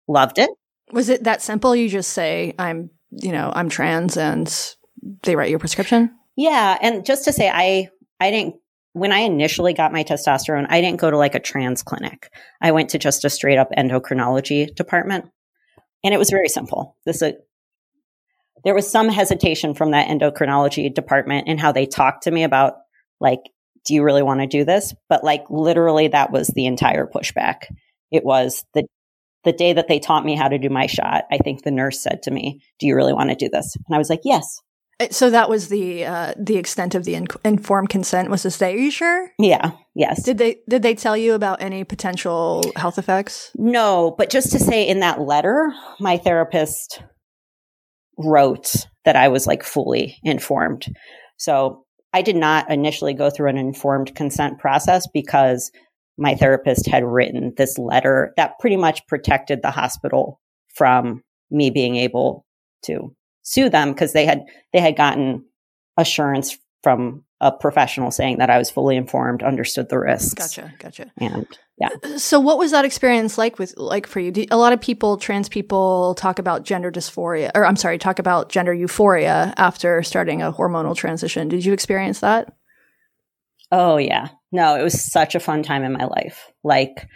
loved 0.08 0.38
it. 0.38 0.50
Was 0.92 1.08
it 1.08 1.24
that 1.24 1.42
simple? 1.42 1.76
You 1.76 1.88
just 1.88 2.12
say, 2.12 2.54
I'm, 2.58 2.90
you 3.10 3.32
know, 3.32 3.52
I'm 3.54 3.68
trans 3.68 4.16
and 4.16 4.74
they 5.22 5.36
write 5.36 5.50
your 5.50 5.58
prescription? 5.58 6.10
Yeah. 6.36 6.76
And 6.80 7.04
just 7.04 7.24
to 7.26 7.32
say, 7.32 7.50
I, 7.52 7.88
I 8.18 8.30
didn't, 8.30 8.56
when 8.92 9.12
I 9.12 9.20
initially 9.20 9.72
got 9.72 9.92
my 9.92 10.02
testosterone, 10.02 10.66
I 10.68 10.80
didn't 10.80 11.00
go 11.00 11.10
to 11.10 11.18
like 11.18 11.34
a 11.36 11.40
trans 11.40 11.82
clinic. 11.82 12.32
I 12.60 12.72
went 12.72 12.90
to 12.90 12.98
just 12.98 13.24
a 13.24 13.30
straight 13.30 13.58
up 13.58 13.70
endocrinology 13.76 14.74
department. 14.74 15.26
And 16.02 16.14
it 16.14 16.18
was 16.18 16.30
very 16.30 16.48
simple. 16.48 16.96
This, 17.04 17.22
uh, 17.22 17.32
there 18.64 18.74
was 18.74 18.90
some 18.90 19.08
hesitation 19.08 19.74
from 19.74 19.92
that 19.92 20.08
endocrinology 20.08 20.92
department 20.94 21.48
and 21.48 21.60
how 21.60 21.72
they 21.72 21.86
talked 21.86 22.24
to 22.24 22.30
me 22.30 22.42
about 22.42 22.74
like, 23.20 23.40
do 23.84 23.94
you 23.94 24.02
really 24.02 24.22
want 24.22 24.40
to 24.40 24.46
do 24.46 24.64
this? 24.64 24.94
But 25.08 25.24
like 25.24 25.44
literally 25.50 26.08
that 26.08 26.30
was 26.32 26.48
the 26.48 26.66
entire 26.66 27.06
pushback. 27.06 27.64
It 28.10 28.24
was 28.24 28.64
the 28.74 28.84
the 29.44 29.52
day 29.52 29.72
that 29.72 29.88
they 29.88 29.98
taught 29.98 30.24
me 30.24 30.36
how 30.36 30.48
to 30.48 30.58
do 30.58 30.68
my 30.68 30.86
shot, 30.86 31.24
I 31.32 31.38
think 31.38 31.62
the 31.62 31.70
nurse 31.70 32.02
said 32.02 32.22
to 32.24 32.30
me, 32.30 32.60
"Do 32.78 32.86
you 32.86 32.94
really 32.94 33.14
want 33.14 33.30
to 33.30 33.36
do 33.36 33.48
this?" 33.48 33.74
And 33.74 33.94
I 33.94 33.98
was 33.98 34.10
like, 34.10 34.20
"Yes." 34.24 34.60
Uh, 35.00 35.08
so 35.10 35.30
that 35.30 35.48
was 35.48 35.68
the 35.68 36.04
uh, 36.04 36.34
the 36.38 36.58
extent 36.58 36.94
of 36.94 37.04
the 37.04 37.14
in- 37.14 37.26
informed 37.44 37.88
consent 37.88 38.28
was 38.28 38.42
to 38.42 38.50
say, 38.50 38.74
"Are 38.74 38.78
you 38.78 38.90
sure?" 38.90 39.30
Yeah. 39.38 39.72
Yes. 39.94 40.22
Did 40.24 40.38
they 40.38 40.58
did 40.68 40.82
they 40.82 40.94
tell 40.94 41.16
you 41.16 41.32
about 41.32 41.62
any 41.62 41.84
potential 41.84 42.62
health 42.76 42.98
effects? 42.98 43.50
No, 43.56 44.14
but 44.18 44.30
just 44.30 44.52
to 44.52 44.58
say, 44.58 44.86
in 44.86 45.00
that 45.00 45.20
letter, 45.20 45.72
my 45.98 46.18
therapist 46.18 47.02
wrote 48.24 48.86
that 49.04 49.16
I 49.16 49.28
was 49.28 49.46
like 49.46 49.62
fully 49.62 50.18
informed. 50.22 50.86
So 51.36 51.84
I 52.12 52.22
did 52.22 52.36
not 52.36 52.70
initially 52.70 53.14
go 53.14 53.30
through 53.30 53.50
an 53.50 53.58
informed 53.58 54.14
consent 54.14 54.58
process 54.58 55.06
because 55.12 55.70
my 56.18 56.34
therapist 56.34 56.86
had 56.86 57.04
written 57.04 57.54
this 57.56 57.78
letter 57.78 58.32
that 58.36 58.58
pretty 58.58 58.76
much 58.76 59.06
protected 59.06 59.62
the 59.62 59.70
hospital 59.70 60.40
from 60.74 61.22
me 61.50 61.70
being 61.70 61.96
able 61.96 62.44
to 62.84 63.14
sue 63.42 63.68
them 63.68 63.92
because 63.92 64.12
they 64.12 64.26
had 64.26 64.44
they 64.72 64.80
had 64.80 64.96
gotten 64.96 65.44
assurance 65.96 66.56
from 66.82 67.24
a 67.40 67.50
professional 67.50 68.10
saying 68.10 68.38
that 68.38 68.50
I 68.50 68.58
was 68.58 68.70
fully 68.70 68.96
informed, 68.96 69.42
understood 69.42 69.88
the 69.88 69.98
risks. 69.98 70.34
Gotcha, 70.34 70.74
gotcha. 70.78 71.10
And 71.18 71.46
yeah. 71.80 71.88
So, 72.18 72.38
what 72.38 72.58
was 72.58 72.72
that 72.72 72.84
experience 72.84 73.38
like 73.38 73.58
with 73.58 73.74
like 73.78 74.06
for 74.06 74.20
you? 74.20 74.30
Do, 74.30 74.44
a 74.50 74.58
lot 74.58 74.74
of 74.74 74.80
people, 74.80 75.16
trans 75.16 75.48
people, 75.48 76.14
talk 76.14 76.38
about 76.38 76.62
gender 76.64 76.92
dysphoria, 76.92 77.50
or 77.54 77.64
I'm 77.64 77.76
sorry, 77.76 77.96
talk 77.96 78.18
about 78.18 78.50
gender 78.50 78.74
euphoria 78.74 79.54
after 79.56 80.02
starting 80.02 80.42
a 80.42 80.52
hormonal 80.52 80.94
transition. 80.94 81.48
Did 81.48 81.64
you 81.64 81.72
experience 81.72 82.20
that? 82.20 82.52
Oh 83.72 83.96
yeah, 83.96 84.28
no, 84.52 84.78
it 84.78 84.82
was 84.82 85.02
such 85.02 85.34
a 85.34 85.40
fun 85.40 85.62
time 85.62 85.82
in 85.82 85.92
my 85.92 86.04
life. 86.04 86.50
Like, 86.62 87.08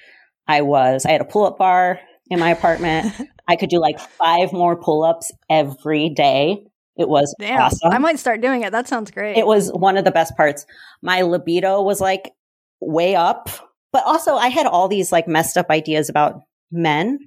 I 0.49 0.63
was, 0.63 1.05
I 1.05 1.13
had 1.13 1.21
a 1.21 1.27
pull 1.27 1.45
up 1.45 1.59
bar 1.59 2.01
in 2.31 2.41
my 2.41 2.51
apartment. 2.51 3.13
I 3.49 3.57
could 3.57 3.69
do 3.69 3.79
like 3.79 4.01
five 4.01 4.53
more 4.53 4.77
pull 4.81 5.05
ups 5.05 5.31
every 5.51 6.09
day. 6.09 6.65
It 6.97 7.09
was 7.09 7.35
Damn, 7.39 7.61
awesome. 7.61 7.93
I 7.93 7.99
might 7.99 8.19
start 8.19 8.41
doing 8.41 8.63
it. 8.63 8.73
That 8.73 8.89
sounds 8.89 9.11
great. 9.11 9.37
It 9.37 9.47
was 9.47 9.71
one 9.71 9.99
of 9.99 10.05
the 10.05 10.11
best 10.11 10.37
parts. 10.37 10.65
My 11.03 11.23
libido 11.23 11.83
was 11.83 12.01
like 12.01 12.33
way 12.81 13.15
up, 13.15 13.51
but 13.95 14.05
also 14.05 14.35
I 14.35 14.49
had 14.49 14.67
all 14.67 14.89
these 14.89 15.11
like 15.11 15.27
messed 15.27 15.57
up 15.57 15.71
ideas 15.71 16.11
about 16.11 16.43
men 16.71 17.19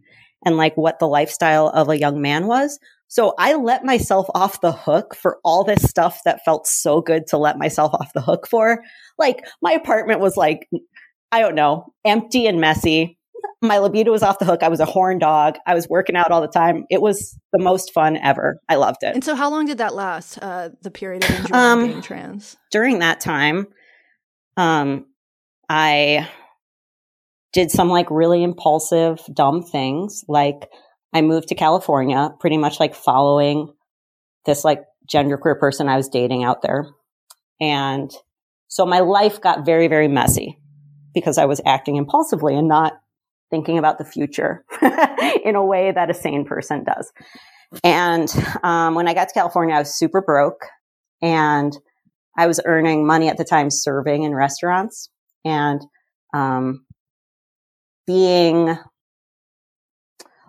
and 0.45 0.55
like 0.55 0.77
what 0.77 0.99
the 0.99 1.07
lifestyle 1.07 1.69
of 1.69 1.89
a 1.89 1.97
young 1.97 2.21
man 2.21 2.45
was. 2.45 2.77
So 3.07 3.33
I 3.39 3.55
let 3.55 3.83
myself 3.83 4.27
off 4.35 4.61
the 4.61 4.71
hook 4.71 5.15
for 5.15 5.39
all 5.43 5.63
this 5.63 5.81
stuff 5.81 6.19
that 6.25 6.45
felt 6.45 6.67
so 6.67 7.01
good 7.01 7.25
to 7.27 7.37
let 7.37 7.57
myself 7.57 7.93
off 7.95 8.13
the 8.13 8.21
hook 8.21 8.47
for. 8.47 8.83
Like 9.17 9.39
my 9.63 9.71
apartment 9.71 10.19
was 10.19 10.37
like, 10.37 10.69
I 11.31 11.39
don't 11.39 11.55
know, 11.55 11.93
empty 12.05 12.45
and 12.45 12.61
messy 12.61 13.17
my 13.61 13.79
libido 13.79 14.11
was 14.11 14.23
off 14.23 14.39
the 14.39 14.45
hook. 14.45 14.63
I 14.63 14.69
was 14.69 14.79
a 14.79 14.85
horn 14.85 15.19
dog. 15.19 15.57
I 15.65 15.73
was 15.73 15.87
working 15.89 16.15
out 16.15 16.31
all 16.31 16.41
the 16.41 16.47
time. 16.47 16.85
It 16.89 17.01
was 17.01 17.37
the 17.51 17.59
most 17.59 17.91
fun 17.93 18.17
ever. 18.17 18.61
I 18.69 18.75
loved 18.75 19.03
it. 19.03 19.13
And 19.13 19.23
so, 19.23 19.35
how 19.35 19.49
long 19.49 19.65
did 19.65 19.79
that 19.79 19.95
last? 19.95 20.37
Uh, 20.37 20.69
the 20.81 20.91
period 20.91 21.23
of 21.23 21.29
enjoying 21.31 21.53
um, 21.53 21.87
being 21.87 22.01
trans. 22.01 22.55
During 22.71 22.99
that 22.99 23.19
time, 23.19 23.67
um, 24.57 25.05
I 25.69 26.29
did 27.57 27.71
some 27.71 27.89
like 27.89 28.05
really 28.11 28.43
impulsive, 28.43 29.19
dumb 29.33 29.63
things. 29.63 30.23
Like 30.27 30.69
I 31.11 31.21
moved 31.23 31.47
to 31.47 31.55
California, 31.55 32.29
pretty 32.39 32.55
much 32.55 32.79
like 32.79 32.93
following 32.93 33.73
this 34.45 34.63
like 34.63 34.83
genderqueer 35.11 35.59
person 35.59 35.89
I 35.89 35.97
was 35.97 36.07
dating 36.07 36.43
out 36.43 36.61
there, 36.61 36.85
and 37.59 38.11
so 38.67 38.85
my 38.85 38.99
life 38.99 39.41
got 39.41 39.65
very, 39.65 39.87
very 39.87 40.07
messy 40.07 40.59
because 41.15 41.39
I 41.39 41.45
was 41.45 41.59
acting 41.65 41.95
impulsively 41.95 42.55
and 42.55 42.67
not 42.67 42.93
thinking 43.49 43.79
about 43.79 43.97
the 43.97 44.05
future 44.05 44.63
in 45.43 45.55
a 45.55 45.65
way 45.65 45.91
that 45.91 46.11
a 46.11 46.13
sane 46.13 46.45
person 46.45 46.83
does. 46.83 47.11
And 47.83 48.29
um, 48.61 48.93
when 48.93 49.07
I 49.07 49.15
got 49.15 49.29
to 49.29 49.33
California, 49.33 49.73
I 49.73 49.79
was 49.79 49.97
super 49.97 50.21
broke 50.21 50.67
and 51.23 51.75
I 52.37 52.45
was 52.45 52.61
earning 52.65 53.07
money 53.07 53.29
at 53.29 53.37
the 53.37 53.45
time 53.45 53.69
serving 53.71 54.23
in 54.23 54.35
restaurants 54.35 55.09
and 55.43 55.81
um, 56.35 56.85
being 58.07 58.77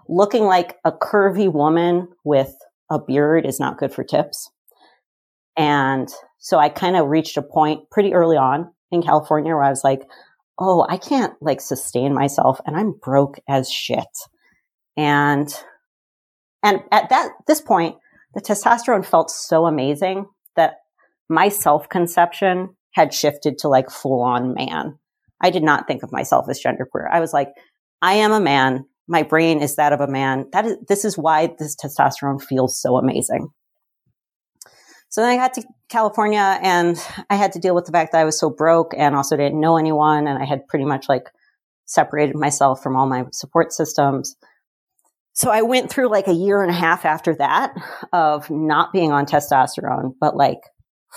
looking 0.09 0.45
like 0.45 0.79
a 0.85 0.93
curvy 0.93 1.53
woman 1.53 2.09
with 2.25 2.55
a 2.91 2.99
beard 2.99 3.45
is 3.45 3.61
not 3.61 3.79
good 3.79 3.93
for 3.93 4.05
tips. 4.05 4.51
And 5.57 6.09
so 6.39 6.59
I 6.59 6.69
kind 6.69 6.97
of 6.97 7.09
reached 7.09 7.37
a 7.37 7.43
point 7.43 7.91
pretty 7.91 8.15
early 8.15 8.37
on 8.37 8.73
in 8.91 9.03
California 9.03 9.53
where 9.53 9.65
I 9.65 9.71
was 9.71 9.85
like, 9.85 10.03
oh, 10.59 10.87
I 10.89 10.97
can't 10.97 11.35
like 11.41 11.61
sustain 11.61 12.15
myself 12.15 12.61
and 12.65 12.77
I'm 12.77 12.93
broke 12.93 13.39
as 13.49 13.71
shit. 13.71 14.07
And, 14.97 15.53
and 16.63 16.83
at 16.91 17.11
that, 17.11 17.31
this 17.47 17.61
point, 17.61 17.97
the 18.35 18.41
testosterone 18.41 19.05
felt 19.05 19.31
so 19.31 19.67
amazing 19.67 20.27
that 20.57 20.77
my 21.29 21.49
self 21.49 21.89
conception 21.89 22.77
had 22.93 23.13
shifted 23.13 23.59
to 23.59 23.69
like 23.69 23.91
full 23.91 24.23
on 24.23 24.55
man. 24.55 24.99
I 25.41 25.51
did 25.51 25.63
not 25.63 25.87
think 25.87 26.03
of 26.03 26.13
myself 26.13 26.47
as 26.49 26.61
genderqueer. 26.61 27.09
I 27.11 27.21
was 27.21 27.33
like, 27.33 27.53
I 28.03 28.15
am 28.15 28.33
a 28.33 28.41
man. 28.41 28.87
My 29.07 29.23
brain 29.23 29.61
is 29.61 29.77
that 29.77 29.93
of 29.93 30.01
a 30.01 30.09
man. 30.09 30.47
That 30.53 30.67
is, 30.67 30.77
this 30.89 31.05
is 31.05 31.17
why 31.17 31.55
this 31.59 31.77
testosterone 31.77 32.43
feels 32.43 32.81
so 32.81 32.97
amazing. 32.97 33.49
So 35.11 35.23
then 35.23 35.31
I 35.31 35.37
got 35.37 35.55
to 35.55 35.63
California 35.89 36.59
and 36.63 37.03
I 37.31 37.37
had 37.37 37.53
to 37.53 37.59
deal 37.59 37.75
with 37.75 37.87
the 37.87 37.93
fact 37.93 38.13
that 38.13 38.21
I 38.21 38.25
was 38.25 38.39
so 38.39 38.51
broke 38.51 38.93
and 38.97 39.17
also 39.17 39.37
didn't 39.37 39.61
know 39.61 39.79
anyone. 39.79 40.27
And 40.27 40.41
I 40.41 40.45
had 40.45 40.67
pretty 40.69 40.85
much 40.85 41.09
like 41.09 41.31
separated 41.87 42.37
myself 42.37 42.83
from 42.83 42.97
all 42.97 43.07
my 43.07 43.25
support 43.33 43.73
systems. 43.73 44.37
So 45.33 45.51
I 45.51 45.63
went 45.63 45.89
through 45.89 46.11
like 46.11 46.27
a 46.27 46.35
year 46.35 46.63
and 46.63 46.71
a 46.71 46.75
half 46.75 47.05
after 47.05 47.35
that 47.37 47.73
of 48.13 48.51
not 48.51 48.93
being 48.93 49.13
on 49.13 49.25
testosterone, 49.25 50.13
but 50.21 50.37
like 50.37 50.61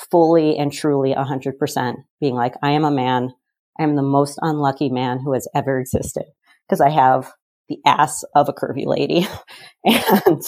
fully 0.10 0.58
and 0.58 0.72
truly 0.72 1.14
100% 1.14 1.96
being 2.22 2.36
like, 2.36 2.54
I 2.64 2.72
am 2.72 2.86
a 2.86 2.92
man. 2.92 3.34
I 3.80 3.84
am 3.84 3.96
the 3.96 4.02
most 4.02 4.38
unlucky 4.42 4.90
man 4.90 5.20
who 5.20 5.34
has 5.34 5.48
ever 5.56 5.80
existed 5.80 6.26
because 6.68 6.82
I 6.82 6.90
have 6.90 7.32
the 7.70 7.80
ass 7.86 8.24
of 8.36 8.50
a 8.50 8.54
curvy 8.54 8.86
lady. 8.86 9.28
and, 9.86 10.42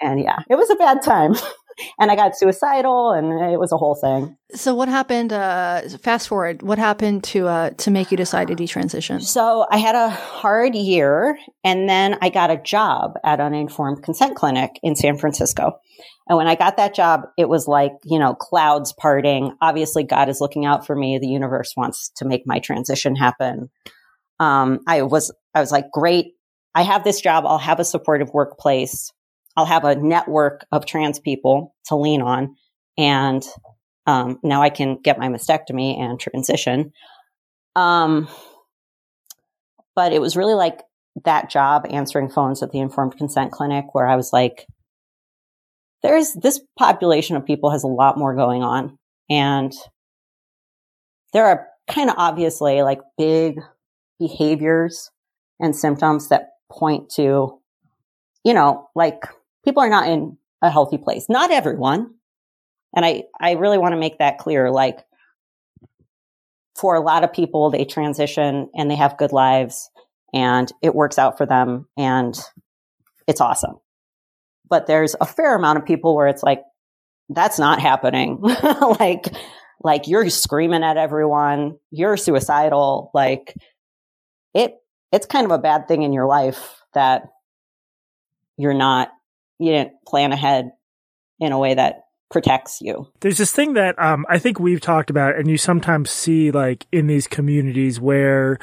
and 0.00 0.20
yeah, 0.20 0.40
it 0.48 0.56
was 0.56 0.70
a 0.70 0.76
bad 0.76 1.02
time. 1.02 1.34
and 1.98 2.10
I 2.10 2.16
got 2.16 2.36
suicidal, 2.36 3.12
and 3.12 3.52
it 3.52 3.58
was 3.58 3.72
a 3.72 3.76
whole 3.76 3.94
thing. 3.94 4.36
So, 4.54 4.74
what 4.74 4.88
happened? 4.88 5.32
Uh, 5.32 5.82
fast 6.00 6.28
forward, 6.28 6.62
what 6.62 6.78
happened 6.78 7.24
to 7.24 7.48
uh, 7.48 7.70
to 7.70 7.90
make 7.90 8.10
you 8.10 8.16
decide 8.16 8.48
to 8.48 8.54
detransition? 8.54 9.22
So, 9.22 9.66
I 9.70 9.78
had 9.78 9.94
a 9.94 10.10
hard 10.10 10.74
year, 10.74 11.38
and 11.64 11.88
then 11.88 12.18
I 12.20 12.28
got 12.28 12.50
a 12.50 12.56
job 12.56 13.14
at 13.24 13.40
an 13.40 13.54
informed 13.54 14.02
consent 14.02 14.36
clinic 14.36 14.78
in 14.82 14.96
San 14.96 15.18
Francisco. 15.18 15.78
And 16.28 16.36
when 16.36 16.46
I 16.46 16.54
got 16.54 16.76
that 16.76 16.94
job, 16.94 17.22
it 17.36 17.48
was 17.48 17.66
like 17.66 17.92
you 18.04 18.18
know 18.18 18.34
clouds 18.34 18.92
parting. 18.92 19.56
Obviously, 19.60 20.04
God 20.04 20.28
is 20.28 20.40
looking 20.40 20.64
out 20.64 20.86
for 20.86 20.94
me. 20.94 21.18
The 21.18 21.28
universe 21.28 21.74
wants 21.76 22.10
to 22.16 22.24
make 22.24 22.42
my 22.46 22.58
transition 22.58 23.16
happen. 23.16 23.70
Um, 24.38 24.80
I 24.86 25.02
was 25.02 25.32
I 25.54 25.60
was 25.60 25.72
like, 25.72 25.90
great. 25.92 26.34
I 26.74 26.82
have 26.82 27.04
this 27.04 27.20
job. 27.20 27.44
I'll 27.46 27.58
have 27.58 27.80
a 27.80 27.84
supportive 27.84 28.30
workplace. 28.32 29.12
I'll 29.56 29.66
have 29.66 29.84
a 29.84 29.94
network 29.94 30.64
of 30.72 30.86
trans 30.86 31.18
people 31.18 31.74
to 31.86 31.96
lean 31.96 32.22
on. 32.22 32.56
And 32.96 33.42
um, 34.06 34.38
now 34.42 34.62
I 34.62 34.70
can 34.70 34.98
get 35.02 35.18
my 35.18 35.28
mastectomy 35.28 35.98
and 35.98 36.18
transition. 36.18 36.92
Um, 37.76 38.28
but 39.94 40.12
it 40.12 40.20
was 40.20 40.36
really 40.36 40.54
like 40.54 40.80
that 41.24 41.50
job 41.50 41.86
answering 41.90 42.30
phones 42.30 42.62
at 42.62 42.72
the 42.72 42.80
informed 42.80 43.16
consent 43.16 43.52
clinic 43.52 43.86
where 43.94 44.06
I 44.06 44.16
was 44.16 44.32
like, 44.32 44.66
there's 46.02 46.32
this 46.32 46.60
population 46.78 47.36
of 47.36 47.46
people 47.46 47.70
has 47.70 47.84
a 47.84 47.88
lot 47.88 48.18
more 48.18 48.34
going 48.34 48.62
on. 48.62 48.98
And 49.30 49.72
there 51.32 51.46
are 51.46 51.68
kind 51.88 52.10
of 52.10 52.16
obviously 52.18 52.82
like 52.82 53.00
big 53.16 53.60
behaviors 54.18 55.10
and 55.60 55.76
symptoms 55.76 56.28
that 56.28 56.50
point 56.70 57.10
to, 57.10 57.58
you 58.44 58.54
know, 58.54 58.88
like 58.94 59.22
people 59.64 59.82
are 59.82 59.88
not 59.88 60.08
in 60.08 60.36
a 60.62 60.70
healthy 60.70 60.98
place. 60.98 61.26
Not 61.28 61.50
everyone. 61.50 62.14
And 62.94 63.04
I, 63.04 63.24
I 63.40 63.52
really 63.52 63.78
want 63.78 63.92
to 63.92 63.98
make 63.98 64.18
that 64.18 64.38
clear. 64.38 64.70
Like 64.70 64.98
for 66.76 66.94
a 66.94 67.00
lot 67.00 67.24
of 67.24 67.32
people, 67.32 67.70
they 67.70 67.84
transition 67.84 68.70
and 68.74 68.90
they 68.90 68.96
have 68.96 69.18
good 69.18 69.32
lives 69.32 69.90
and 70.32 70.70
it 70.82 70.94
works 70.94 71.18
out 71.18 71.36
for 71.36 71.46
them 71.46 71.88
and 71.96 72.38
it's 73.26 73.40
awesome. 73.40 73.76
But 74.68 74.86
there's 74.86 75.14
a 75.20 75.26
fair 75.26 75.54
amount 75.54 75.78
of 75.78 75.84
people 75.84 76.16
where 76.16 76.28
it's 76.28 76.42
like, 76.42 76.62
that's 77.28 77.58
not 77.58 77.80
happening. 77.80 78.40
like, 79.00 79.26
like 79.82 80.08
you're 80.08 80.28
screaming 80.30 80.82
at 80.82 80.96
everyone, 80.96 81.78
you're 81.90 82.16
suicidal. 82.16 83.10
Like 83.14 83.54
it, 84.54 84.76
it's 85.10 85.26
kind 85.26 85.44
of 85.44 85.50
a 85.50 85.58
bad 85.58 85.88
thing 85.88 86.02
in 86.02 86.12
your 86.12 86.26
life 86.26 86.82
that 86.94 87.24
you're 88.56 88.74
not, 88.74 89.10
you 89.62 89.72
didn't 89.72 89.92
plan 90.06 90.32
ahead 90.32 90.72
in 91.38 91.52
a 91.52 91.58
way 91.58 91.74
that 91.74 92.04
protects 92.30 92.80
you. 92.80 93.06
There's 93.20 93.38
this 93.38 93.52
thing 93.52 93.74
that 93.74 93.98
um, 93.98 94.26
I 94.28 94.38
think 94.38 94.58
we've 94.58 94.80
talked 94.80 95.10
about, 95.10 95.36
and 95.36 95.48
you 95.48 95.58
sometimes 95.58 96.10
see 96.10 96.50
like 96.50 96.86
in 96.90 97.06
these 97.06 97.26
communities 97.26 98.00
where 98.00 98.58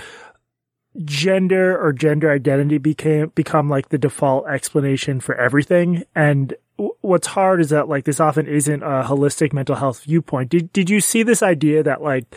gender 1.06 1.80
or 1.80 1.94
gender 1.94 2.32
identity 2.32 2.78
became 2.78 3.32
become 3.36 3.70
like 3.70 3.90
the 3.90 3.98
default 3.98 4.48
explanation 4.48 5.20
for 5.20 5.36
everything 5.36 6.04
and 6.16 6.56
w- 6.78 6.94
what's 7.02 7.28
hard 7.28 7.62
is 7.62 7.70
that 7.70 7.88
like 7.88 8.06
this 8.06 8.20
often 8.20 8.48
isn't 8.48 8.82
a 8.82 9.04
holistic 9.04 9.54
mental 9.54 9.76
health 9.76 10.04
viewpoint 10.04 10.50
did 10.50 10.74
did 10.74 10.90
you 10.90 11.00
see 11.00 11.22
this 11.22 11.44
idea 11.44 11.84
that 11.84 12.02
like 12.02 12.36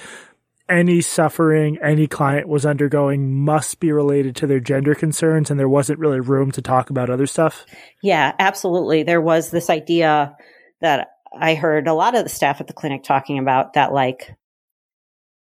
any 0.69 1.01
suffering 1.01 1.79
any 1.83 2.07
client 2.07 2.49
was 2.49 2.65
undergoing 2.65 3.35
must 3.35 3.81
be 3.81 3.93
related 3.93 4.37
to 4.37 4.47
their 4.47 4.61
gender 4.61 4.95
concerns 4.95 5.51
and 5.51 5.59
there 5.59 5.69
wasn't 5.69 5.99
really 5.99 6.21
room 6.21 6.51
to 6.51 6.63
talk 6.63 6.91
about 6.91 7.11
other 7.11 7.27
stuff 7.27 7.67
yeah 8.03 8.33
absolutely 8.39 9.03
there 9.03 9.21
was 9.21 9.51
this 9.51 9.69
idea 9.69 10.35
that 10.81 11.09
i 11.39 11.55
heard 11.55 11.89
a 11.89 11.95
lot 11.95 12.15
of 12.15 12.23
the 12.23 12.31
staff 12.31 12.61
at 12.61 12.67
the 12.67 12.73
clinic 12.73 13.03
talking 13.03 13.39
about 13.39 13.75
that 13.75 13.93
like 13.93 14.31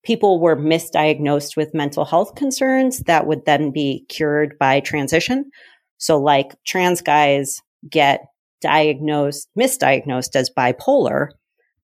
people 0.05 0.41
were 0.41 0.57
misdiagnosed 0.57 1.57
with 1.57 1.75
mental 1.75 2.05
health 2.05 2.35
concerns 2.35 3.01
that 3.01 3.27
would 3.27 3.45
then 3.45 3.71
be 3.71 4.07
cured 4.09 4.59
by 4.59 4.81
transition. 4.81 5.51
So 5.99 6.19
like 6.19 6.57
trans 6.67 7.03
guys 7.03 7.61
get 7.89 8.23
diagnosed, 8.63 9.49
misdiagnosed 9.59 10.35
as 10.35 10.51
bipolar, 10.57 11.29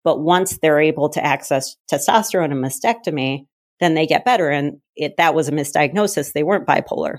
but 0.05 0.21
once 0.21 0.59
they're 0.59 0.81
able 0.81 1.09
to 1.09 1.25
access 1.25 1.77
testosterone 1.90 2.53
and 2.53 2.62
mastectomy, 2.62 3.47
then 3.81 3.95
they 3.95 4.07
get 4.07 4.25
better. 4.25 4.51
And 4.51 4.81
it, 4.95 5.17
that 5.17 5.35
was 5.35 5.49
a 5.49 5.53
misdiagnosis. 5.53 6.33
They 6.33 6.43
weren't 6.43 6.67
bipolar. 6.67 7.19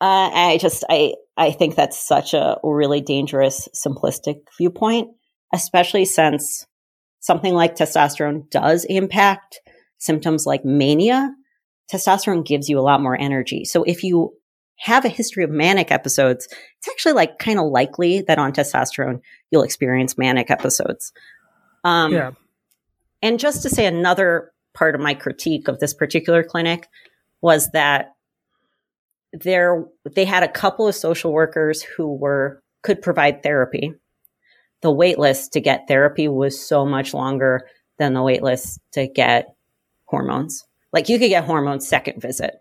Uh, 0.00 0.30
I 0.32 0.58
just, 0.60 0.84
I, 0.88 1.14
I 1.36 1.50
think 1.52 1.74
that's 1.74 1.98
such 1.98 2.34
a 2.34 2.58
really 2.62 3.00
dangerous, 3.00 3.68
simplistic 3.74 4.36
viewpoint, 4.56 5.10
especially 5.52 6.04
since 6.04 6.66
something 7.20 7.54
like 7.54 7.76
testosterone 7.76 8.48
does 8.50 8.84
impact 8.84 9.60
symptoms 9.98 10.46
like 10.46 10.64
mania, 10.64 11.32
testosterone 11.92 12.44
gives 12.44 12.68
you 12.68 12.78
a 12.78 12.82
lot 12.82 13.00
more 13.00 13.18
energy. 13.18 13.64
So 13.64 13.84
if 13.84 14.02
you 14.02 14.34
have 14.80 15.04
a 15.04 15.08
history 15.08 15.44
of 15.44 15.50
manic 15.50 15.92
episodes, 15.92 16.46
it's 16.46 16.88
actually 16.88 17.12
like 17.12 17.38
kind 17.38 17.60
of 17.60 17.66
likely 17.66 18.22
that 18.22 18.38
on 18.38 18.52
testosterone 18.52 19.20
you'll 19.50 19.62
experience 19.62 20.18
manic 20.18 20.50
episodes. 20.50 21.12
Um, 21.84 22.12
yeah. 22.12 22.30
And 23.22 23.38
just 23.38 23.62
to 23.62 23.70
say 23.70 23.86
another 23.86 24.52
part 24.74 24.94
of 24.94 25.00
my 25.00 25.14
critique 25.14 25.68
of 25.68 25.78
this 25.78 25.94
particular 25.94 26.42
clinic 26.42 26.88
was 27.40 27.70
that 27.70 28.14
there 29.32 29.84
they 30.10 30.24
had 30.24 30.42
a 30.42 30.48
couple 30.48 30.86
of 30.86 30.94
social 30.94 31.32
workers 31.32 31.82
who 31.82 32.14
were 32.14 32.62
could 32.82 33.00
provide 33.00 33.42
therapy. 33.42 33.94
The 34.82 34.90
wait 34.90 35.18
list 35.18 35.52
to 35.52 35.60
get 35.60 35.86
therapy 35.86 36.26
was 36.28 36.60
so 36.60 36.84
much 36.84 37.14
longer 37.14 37.68
than 37.98 38.14
the 38.14 38.22
wait 38.22 38.42
list 38.42 38.80
to 38.92 39.06
get 39.06 39.54
hormones. 40.06 40.66
Like 40.92 41.08
you 41.08 41.18
could 41.18 41.28
get 41.28 41.44
hormones 41.44 41.86
second 41.86 42.20
visit. 42.20 42.54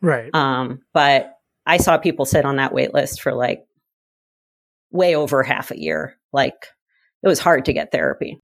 Right. 0.00 0.32
Um, 0.34 0.82
but 0.92 1.38
I 1.66 1.78
saw 1.78 1.98
people 1.98 2.24
sit 2.24 2.44
on 2.44 2.56
that 2.56 2.72
wait 2.72 2.94
list 2.94 3.20
for 3.20 3.32
like 3.32 3.66
way 4.90 5.16
over 5.16 5.42
half 5.42 5.70
a 5.70 5.80
year. 5.80 6.16
Like 6.32 6.68
it 7.24 7.28
was 7.28 7.38
hard 7.38 7.64
to 7.64 7.72
get 7.72 7.90
therapy. 7.90 8.38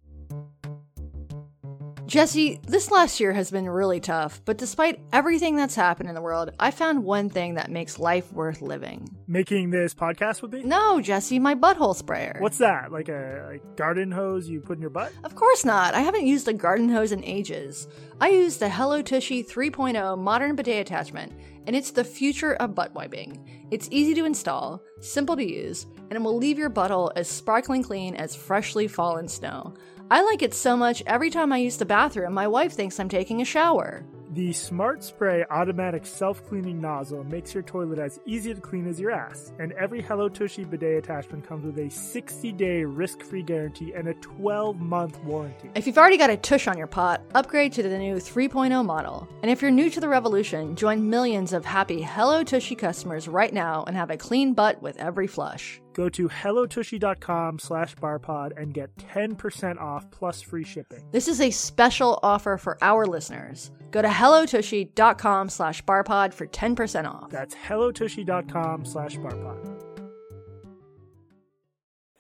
Jesse, 2.06 2.58
this 2.66 2.90
last 2.90 3.20
year 3.20 3.32
has 3.32 3.52
been 3.52 3.68
really 3.68 4.00
tough, 4.00 4.40
but 4.44 4.58
despite 4.58 5.00
everything 5.12 5.54
that's 5.54 5.76
happened 5.76 6.08
in 6.08 6.16
the 6.16 6.20
world, 6.20 6.50
I 6.58 6.72
found 6.72 7.04
one 7.04 7.30
thing 7.30 7.54
that 7.54 7.70
makes 7.70 8.00
life 8.00 8.32
worth 8.32 8.60
living. 8.60 9.08
Making 9.28 9.70
this 9.70 9.94
podcast 9.94 10.42
with 10.42 10.52
me? 10.52 10.64
No, 10.64 11.00
Jesse, 11.00 11.38
my 11.38 11.54
butthole 11.54 11.94
sprayer. 11.94 12.38
What's 12.40 12.58
that? 12.58 12.90
Like 12.90 13.08
a 13.08 13.46
like 13.52 13.76
garden 13.76 14.10
hose 14.10 14.48
you 14.48 14.60
put 14.60 14.78
in 14.78 14.80
your 14.80 14.90
butt? 14.90 15.12
Of 15.22 15.36
course 15.36 15.64
not. 15.64 15.94
I 15.94 16.00
haven't 16.00 16.26
used 16.26 16.48
a 16.48 16.52
garden 16.52 16.88
hose 16.88 17.12
in 17.12 17.22
ages. 17.22 17.86
I 18.20 18.30
use 18.30 18.56
the 18.56 18.68
Hello 18.68 19.02
Tushy 19.02 19.44
3.0 19.44 20.18
modern 20.18 20.56
bidet 20.56 20.80
attachment, 20.80 21.32
and 21.68 21.76
it's 21.76 21.92
the 21.92 22.02
future 22.02 22.54
of 22.54 22.74
butt 22.74 22.92
wiping. 22.92 23.59
It's 23.70 23.88
easy 23.92 24.14
to 24.14 24.24
install, 24.24 24.82
simple 25.00 25.36
to 25.36 25.44
use, 25.44 25.86
and 25.96 26.12
it 26.12 26.22
will 26.22 26.36
leave 26.36 26.58
your 26.58 26.70
butthole 26.70 27.12
as 27.14 27.28
sparkling 27.28 27.84
clean 27.84 28.16
as 28.16 28.34
freshly 28.34 28.88
fallen 28.88 29.28
snow. 29.28 29.74
I 30.10 30.22
like 30.22 30.42
it 30.42 30.54
so 30.54 30.76
much 30.76 31.04
every 31.06 31.30
time 31.30 31.52
I 31.52 31.58
use 31.58 31.76
the 31.76 31.84
bathroom, 31.84 32.34
my 32.34 32.48
wife 32.48 32.72
thinks 32.72 32.98
I'm 32.98 33.08
taking 33.08 33.40
a 33.40 33.44
shower. 33.44 34.04
The 34.32 34.52
Smart 34.52 35.02
Spray 35.02 35.44
automatic 35.50 36.06
self 36.06 36.46
cleaning 36.46 36.80
nozzle 36.80 37.24
makes 37.24 37.52
your 37.52 37.64
toilet 37.64 37.98
as 37.98 38.20
easy 38.26 38.54
to 38.54 38.60
clean 38.60 38.86
as 38.86 39.00
your 39.00 39.10
ass. 39.10 39.52
And 39.58 39.72
every 39.72 40.00
Hello 40.00 40.28
Tushy 40.28 40.62
bidet 40.62 40.98
attachment 41.02 41.44
comes 41.44 41.64
with 41.64 41.76
a 41.80 41.90
60 41.90 42.52
day 42.52 42.84
risk 42.84 43.22
free 43.22 43.42
guarantee 43.42 43.92
and 43.92 44.06
a 44.06 44.14
12 44.14 44.78
month 44.78 45.18
warranty. 45.24 45.70
If 45.74 45.88
you've 45.88 45.98
already 45.98 46.16
got 46.16 46.30
a 46.30 46.36
tush 46.36 46.68
on 46.68 46.78
your 46.78 46.86
pot, 46.86 47.22
upgrade 47.34 47.72
to 47.72 47.82
the 47.82 47.98
new 47.98 48.18
3.0 48.18 48.84
model. 48.84 49.28
And 49.42 49.50
if 49.50 49.60
you're 49.62 49.72
new 49.72 49.90
to 49.90 49.98
the 49.98 50.08
revolution, 50.08 50.76
join 50.76 51.10
millions 51.10 51.52
of 51.52 51.64
happy 51.64 52.00
Hello 52.00 52.44
Tushy 52.44 52.76
customers 52.76 53.26
right 53.26 53.52
now 53.52 53.82
and 53.88 53.96
have 53.96 54.10
a 54.10 54.16
clean 54.16 54.54
butt 54.54 54.80
with 54.80 54.96
every 54.98 55.26
flush. 55.26 55.80
Go 55.92 56.08
to 56.10 56.28
hellotushy.com 56.28 57.58
slash 57.58 57.94
barpod 57.96 58.60
and 58.60 58.72
get 58.72 58.94
10% 58.96 59.80
off 59.80 60.10
plus 60.10 60.40
free 60.40 60.64
shipping. 60.64 61.04
This 61.10 61.28
is 61.28 61.40
a 61.40 61.50
special 61.50 62.18
offer 62.22 62.56
for 62.56 62.78
our 62.82 63.06
listeners. 63.06 63.70
Go 63.90 64.02
to 64.02 64.08
hellotushy.com 64.08 65.48
slash 65.48 65.82
barpod 65.84 66.32
for 66.32 66.46
10% 66.46 67.06
off. 67.06 67.30
That's 67.30 67.54
hellotushy.com 67.54 68.84
slash 68.84 69.16
barpod. 69.16 69.80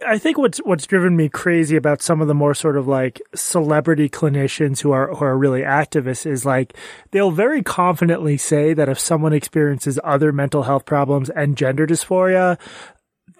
I 0.06 0.16
think 0.16 0.38
what's 0.38 0.58
what's 0.58 0.86
driven 0.86 1.14
me 1.14 1.28
crazy 1.28 1.76
about 1.76 2.00
some 2.00 2.22
of 2.22 2.28
the 2.28 2.34
more 2.34 2.54
sort 2.54 2.78
of 2.78 2.88
like 2.88 3.20
celebrity 3.34 4.08
clinicians 4.08 4.80
who 4.80 4.92
are 4.92 5.14
who 5.14 5.24
are 5.24 5.36
really 5.36 5.60
activists 5.60 6.24
is 6.24 6.46
like 6.46 6.74
they'll 7.10 7.30
very 7.30 7.62
confidently 7.62 8.38
say 8.38 8.72
that 8.72 8.88
if 8.88 8.98
someone 8.98 9.34
experiences 9.34 10.00
other 10.02 10.32
mental 10.32 10.62
health 10.62 10.86
problems 10.86 11.28
and 11.28 11.56
gender 11.56 11.86
dysphoria, 11.86 12.58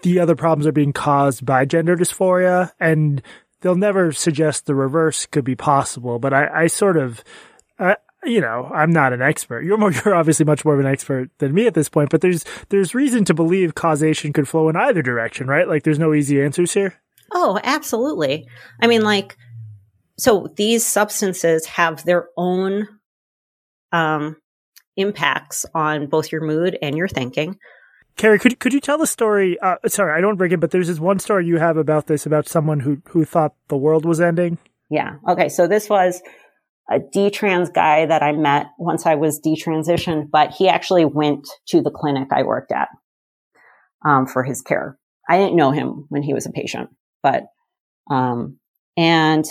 the 0.03 0.21
other 0.21 0.37
problems 0.37 0.67
are 0.67 0.73
being 0.73 0.93
caused 0.93 1.45
by 1.45 1.65
gender 1.65 1.97
dysphoria 1.97 2.73
and 2.81 3.23
they'll 3.61 3.77
never 3.77 4.13
suggest 4.13 4.67
the 4.67 4.75
reverse 4.75 5.27
could 5.27 5.45
be 5.45 5.57
possible. 5.57 6.19
But 6.19 6.33
I, 6.33 6.63
I 6.63 6.67
sort 6.67 6.97
of, 6.97 7.23
uh, 7.79 7.95
you 8.25 8.41
know, 8.41 8.71
I'm 8.73 8.91
not 8.91 9.13
an 9.13 9.23
expert. 9.23 9.61
You're 9.65 9.79
more, 9.79 9.93
you're 9.93 10.15
obviously 10.15 10.45
much 10.45 10.65
more 10.65 10.75
of 10.75 10.81
an 10.81 10.87
expert 10.87 11.31
than 11.39 11.55
me 11.55 11.67
at 11.67 11.75
this 11.75 11.89
point, 11.89 12.11
but 12.11 12.21
there's, 12.21 12.45
there's 12.69 12.95
reason 12.95 13.25
to 13.27 13.35
believe 13.35 13.75
causation 13.75 14.33
could 14.33 14.49
flow 14.49 14.69
in 14.69 14.77
either 14.77 15.03
direction, 15.03 15.47
right? 15.47 15.69
Like 15.69 15.83
there's 15.83 15.99
no 15.99 16.15
easy 16.15 16.43
answers 16.43 16.75
here. 16.75 16.95
Oh, 17.33 17.61
absolutely. 17.63 18.49
I 18.81 18.87
mean, 18.87 19.03
like, 19.03 19.37
so 20.19 20.49
these 20.57 20.85
substances 20.85 21.65
have 21.67 22.05
their 22.05 22.29
own, 22.37 22.89
um, 23.93 24.37
impacts 24.97 25.65
on 25.75 26.07
both 26.07 26.31
your 26.31 26.43
mood 26.43 26.79
and 26.83 26.97
your 26.97 27.09
thinking. 27.09 27.59
Carey, 28.17 28.39
could 28.39 28.59
could 28.61 28.73
you 28.73 28.81
tell 28.81 28.99
the 28.99 29.07
story? 29.07 29.59
Uh, 29.61 29.77
sorry, 29.87 30.17
I 30.17 30.21
don't 30.21 30.37
break 30.37 30.53
it, 30.53 30.61
but 30.61 30.71
there's 30.71 30.89
this 30.89 31.01
one 31.01 31.19
story 31.19 31.47
you 31.47 31.59
have 31.59 31.77
about 31.77 32.07
this 32.07 32.27
about 32.27 32.49
someone 32.49 32.81
who 32.81 33.01
who 33.09 33.25
thought 33.25 33.55
the 33.69 33.77
world 33.77 34.05
was 34.05 34.21
ending. 34.21 34.59
Yeah. 34.91 35.17
Okay. 35.29 35.49
So 35.49 35.67
this 35.67 35.89
was 35.89 36.21
a 36.91 36.99
detrans 36.99 37.73
guy 37.73 38.07
that 38.07 38.23
I 38.23 38.33
met 38.33 38.67
once 38.79 39.07
I 39.07 39.15
was 39.15 39.41
detransitioned, 39.41 40.31
but 40.31 40.51
he 40.51 40.69
actually 40.69 41.05
went 41.05 41.49
to 41.69 41.81
the 41.81 41.91
clinic 41.91 42.29
I 42.33 42.43
worked 42.43 42.73
at 42.73 42.89
um, 44.05 44.27
for 44.27 44.43
his 44.43 44.61
care. 44.61 44.99
I 45.29 45.39
didn't 45.39 45.57
know 45.57 45.71
him 45.71 46.07
when 46.09 46.23
he 46.23 46.35
was 46.35 46.47
a 46.47 46.51
patient, 46.51 46.91
but 47.23 47.45
um, 48.11 48.59
and 48.97 49.45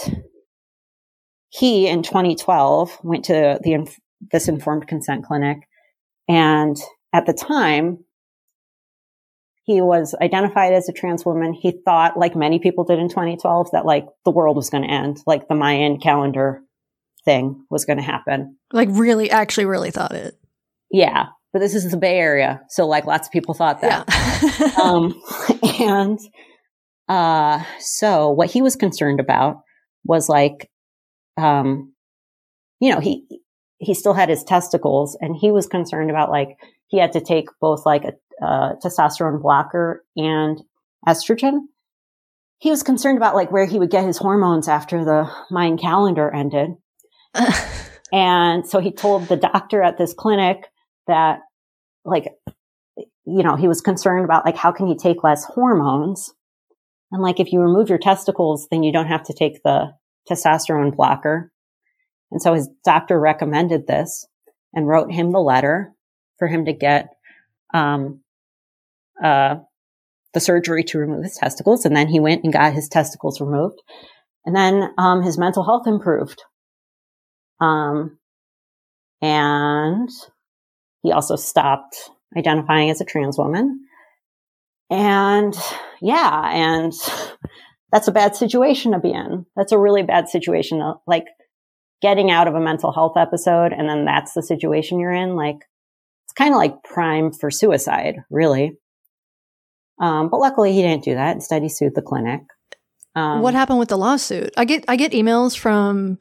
he 1.50 1.88
in 1.88 2.04
2012 2.04 3.00
went 3.04 3.26
to 3.26 3.60
the 3.64 3.90
this 4.32 4.48
informed 4.48 4.88
consent 4.88 5.26
clinic. 5.26 5.58
And 6.28 6.78
at 7.14 7.26
the 7.26 7.34
time, 7.34 8.04
he 9.70 9.82
was 9.82 10.16
identified 10.20 10.74
as 10.74 10.90
a 10.90 10.92
trans 10.92 11.24
woman. 11.24 11.54
He 11.54 11.80
thought, 11.86 12.18
like 12.18 12.36
many 12.36 12.58
people 12.58 12.86
did 12.86 12.98
in 12.98 13.08
2012, 13.08 13.70
that 13.72 13.86
like 13.86 14.08
the 14.26 14.32
world 14.32 14.56
was 14.56 14.72
going 14.72 14.82
to 14.82 14.90
end, 14.90 15.20
like 15.28 15.48
the 15.48 15.54
Mayan 15.54 16.00
calendar 16.00 16.64
thing 17.24 17.64
was 17.70 17.86
going 17.86 17.98
to 17.98 18.04
happen. 18.04 18.58
Like 18.74 18.90
really, 18.92 19.30
actually, 19.30 19.66
really 19.66 19.92
thought 19.92 20.14
it. 20.14 20.36
Yeah, 20.90 21.28
but 21.54 21.60
this 21.60 21.76
is 21.76 21.92
the 21.92 21.98
Bay 21.98 22.18
Area, 22.18 22.62
so 22.70 22.88
like 22.88 23.06
lots 23.06 23.28
of 23.28 23.32
people 23.32 23.54
thought 23.54 23.82
that. 23.82 24.06
Yeah. 24.10 24.72
um, 24.84 25.22
and 25.80 26.20
uh, 27.08 27.64
so 27.80 28.32
what 28.32 28.50
he 28.50 28.64
was 28.64 28.76
concerned 28.76 29.20
about 29.20 29.62
was 30.04 30.28
like, 30.28 30.72
um, 31.38 31.94
you 32.80 32.92
know, 32.92 33.00
he 33.00 33.24
he 33.78 33.94
still 33.94 34.16
had 34.16 34.30
his 34.30 34.44
testicles, 34.44 35.16
and 35.22 35.36
he 35.36 35.52
was 35.52 35.68
concerned 35.68 36.10
about 36.10 36.32
like 36.32 36.58
he 36.88 36.98
had 36.98 37.12
to 37.12 37.22
take 37.22 37.50
both 37.62 37.86
like 37.86 38.04
a, 38.04 38.14
a 38.42 38.74
testosterone 38.84 39.42
blocker 39.42 40.06
and 40.16 40.62
estrogen. 41.08 41.60
He 42.60 42.70
was 42.70 42.84
concerned 42.84 43.18
about 43.18 43.36
like 43.36 43.52
where 43.52 43.66
he 43.66 43.80
would 43.80 43.92
get 43.92 44.06
his 44.06 44.18
hormones 44.18 44.68
after 44.68 45.06
the 45.06 45.32
Mayan 45.50 45.78
calendar 45.78 46.34
ended. 46.34 46.72
and 48.12 48.68
so 48.68 48.80
he 48.80 48.92
told 48.92 49.28
the 49.28 49.38
doctor 49.38 49.82
at 49.82 49.98
this 49.98 50.14
clinic 50.14 50.68
that 51.08 51.40
like 52.06 52.34
you 52.98 53.44
know 53.44 53.56
he 53.56 53.68
was 53.68 53.82
concerned 53.82 54.26
about 54.26 54.46
like 54.46 54.58
how 54.58 54.72
can 54.72 54.88
he 54.88 54.96
take 54.96 55.24
less 55.24 55.44
hormones 55.44 56.34
and 57.12 57.22
like 57.22 57.40
if 57.40 57.52
you 57.52 57.60
remove 57.60 57.90
your 57.90 57.98
testicles 57.98 58.68
then 58.72 58.84
you 58.84 58.92
don't 58.92 59.08
have 59.08 59.24
to 59.24 59.34
take 59.34 59.62
the 59.64 59.92
testosterone 60.30 60.96
blocker 60.96 61.52
and 62.32 62.42
so 62.42 62.54
his 62.54 62.70
doctor 62.84 63.20
recommended 63.20 63.88
this 63.88 64.26
and 64.74 64.88
wrote 64.88 65.12
him 65.12 65.32
the 65.32 65.40
letter 65.40 65.94
for 66.38 66.48
him 66.48 66.66
to 66.66 66.74
get 66.74 67.10
um 67.74 68.22
uh 69.24 69.56
the 70.34 70.40
surgery 70.40 70.84
to 70.84 71.00
remove 71.00 71.24
his 71.24 71.38
testicles 71.38 71.86
and 71.86 71.96
then 71.96 72.08
he 72.08 72.20
went 72.20 72.44
and 72.44 72.54
got 72.54 72.74
his 72.74 72.88
testicles 72.88 73.42
removed 73.42 73.82
and 74.46 74.56
then 74.56 74.90
um 74.98 75.24
his 75.24 75.38
mental 75.38 75.64
health 75.64 75.88
improved 75.88 76.44
um 77.60 78.18
and 79.22 80.10
he 81.04 81.12
also 81.12 81.36
stopped 81.36 82.10
identifying 82.38 82.90
as 82.90 83.02
a 83.02 83.06
trans 83.06 83.38
woman. 83.38 83.86
And 84.90 85.56
yeah, 86.02 86.50
and 86.52 86.94
that's 87.92 88.08
a 88.08 88.14
bad 88.14 88.36
situation 88.36 88.92
to 88.92 89.00
be 89.00 89.12
in. 89.12 89.46
That's 89.56 89.72
a 89.72 89.80
really 89.80 90.04
bad 90.04 90.30
situation. 90.30 90.82
Like 91.08 91.26
getting 92.02 92.32
out 92.32 92.48
of 92.48 92.56
a 92.56 92.62
mental 92.62 92.92
health 92.92 93.18
episode 93.18 93.74
and 93.74 93.90
then 93.90 94.06
that's 94.06 94.34
the 94.34 94.44
situation 94.44 95.00
you're 95.00 95.12
in. 95.12 95.36
Like 95.36 95.58
it's 96.26 96.34
kind 96.34 96.54
of 96.54 96.58
like 96.58 96.84
prime 96.84 97.32
for 97.32 97.52
suicide, 97.52 98.18
really. 98.30 98.78
Um, 100.00 100.30
but 100.30 100.40
luckily 100.40 100.74
he 100.74 100.82
didn't 100.82 101.04
do 101.04 101.16
that. 101.16 101.36
Instead, 101.36 101.62
he 101.62 101.70
sued 101.70 101.96
the 101.96 102.02
clinic. 102.02 102.42
Um, 103.16 103.42
what 103.42 103.54
happened 103.54 103.80
with 103.80 103.90
the 103.90 103.98
lawsuit? 103.98 104.52
I 104.56 104.66
get 104.66 104.86
I 104.88 104.96
get 104.96 105.12
emails 105.12 105.58
from 105.58 106.20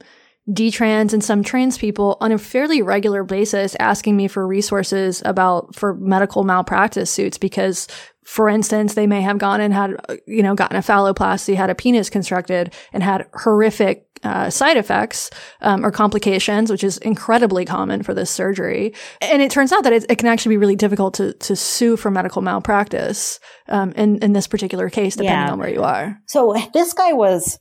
detrans 0.48 1.12
and 1.12 1.22
some 1.22 1.42
trans 1.42 1.76
people 1.76 2.16
on 2.20 2.32
a 2.32 2.38
fairly 2.38 2.80
regular 2.80 3.22
basis 3.22 3.76
asking 3.78 4.16
me 4.16 4.28
for 4.28 4.46
resources 4.46 5.22
about 5.24 5.74
for 5.74 5.94
medical 5.94 6.42
malpractice 6.42 7.10
suits 7.10 7.36
because 7.36 7.86
for 8.24 8.48
instance 8.48 8.94
they 8.94 9.06
may 9.06 9.20
have 9.20 9.36
gone 9.36 9.60
and 9.60 9.74
had 9.74 9.94
you 10.26 10.42
know 10.42 10.54
gotten 10.54 10.76
a 10.76 10.80
phalloplasty 10.80 11.54
had 11.54 11.68
a 11.68 11.74
penis 11.74 12.08
constructed 12.08 12.72
and 12.94 13.02
had 13.02 13.26
horrific 13.34 14.06
uh, 14.24 14.50
side 14.50 14.76
effects 14.76 15.30
um, 15.60 15.84
or 15.84 15.92
complications, 15.92 16.72
which 16.72 16.82
is 16.82 16.98
incredibly 16.98 17.64
common 17.64 18.02
for 18.02 18.14
this 18.14 18.28
surgery. 18.28 18.92
And 19.20 19.40
it 19.40 19.48
turns 19.50 19.72
out 19.72 19.84
that 19.84 19.92
it, 19.92 20.06
it 20.08 20.18
can 20.18 20.26
actually 20.26 20.54
be 20.54 20.56
really 20.56 20.74
difficult 20.74 21.14
to, 21.14 21.34
to 21.34 21.54
sue 21.54 21.96
for 21.96 22.10
medical 22.10 22.42
malpractice 22.42 23.38
um, 23.68 23.92
in, 23.92 24.18
in 24.18 24.32
this 24.32 24.48
particular 24.48 24.90
case, 24.90 25.14
depending 25.14 25.46
yeah. 25.46 25.52
on 25.52 25.58
where 25.60 25.70
you 25.70 25.84
are. 25.84 26.18
So 26.26 26.56
this 26.74 26.94
guy 26.94 27.12
was 27.12 27.60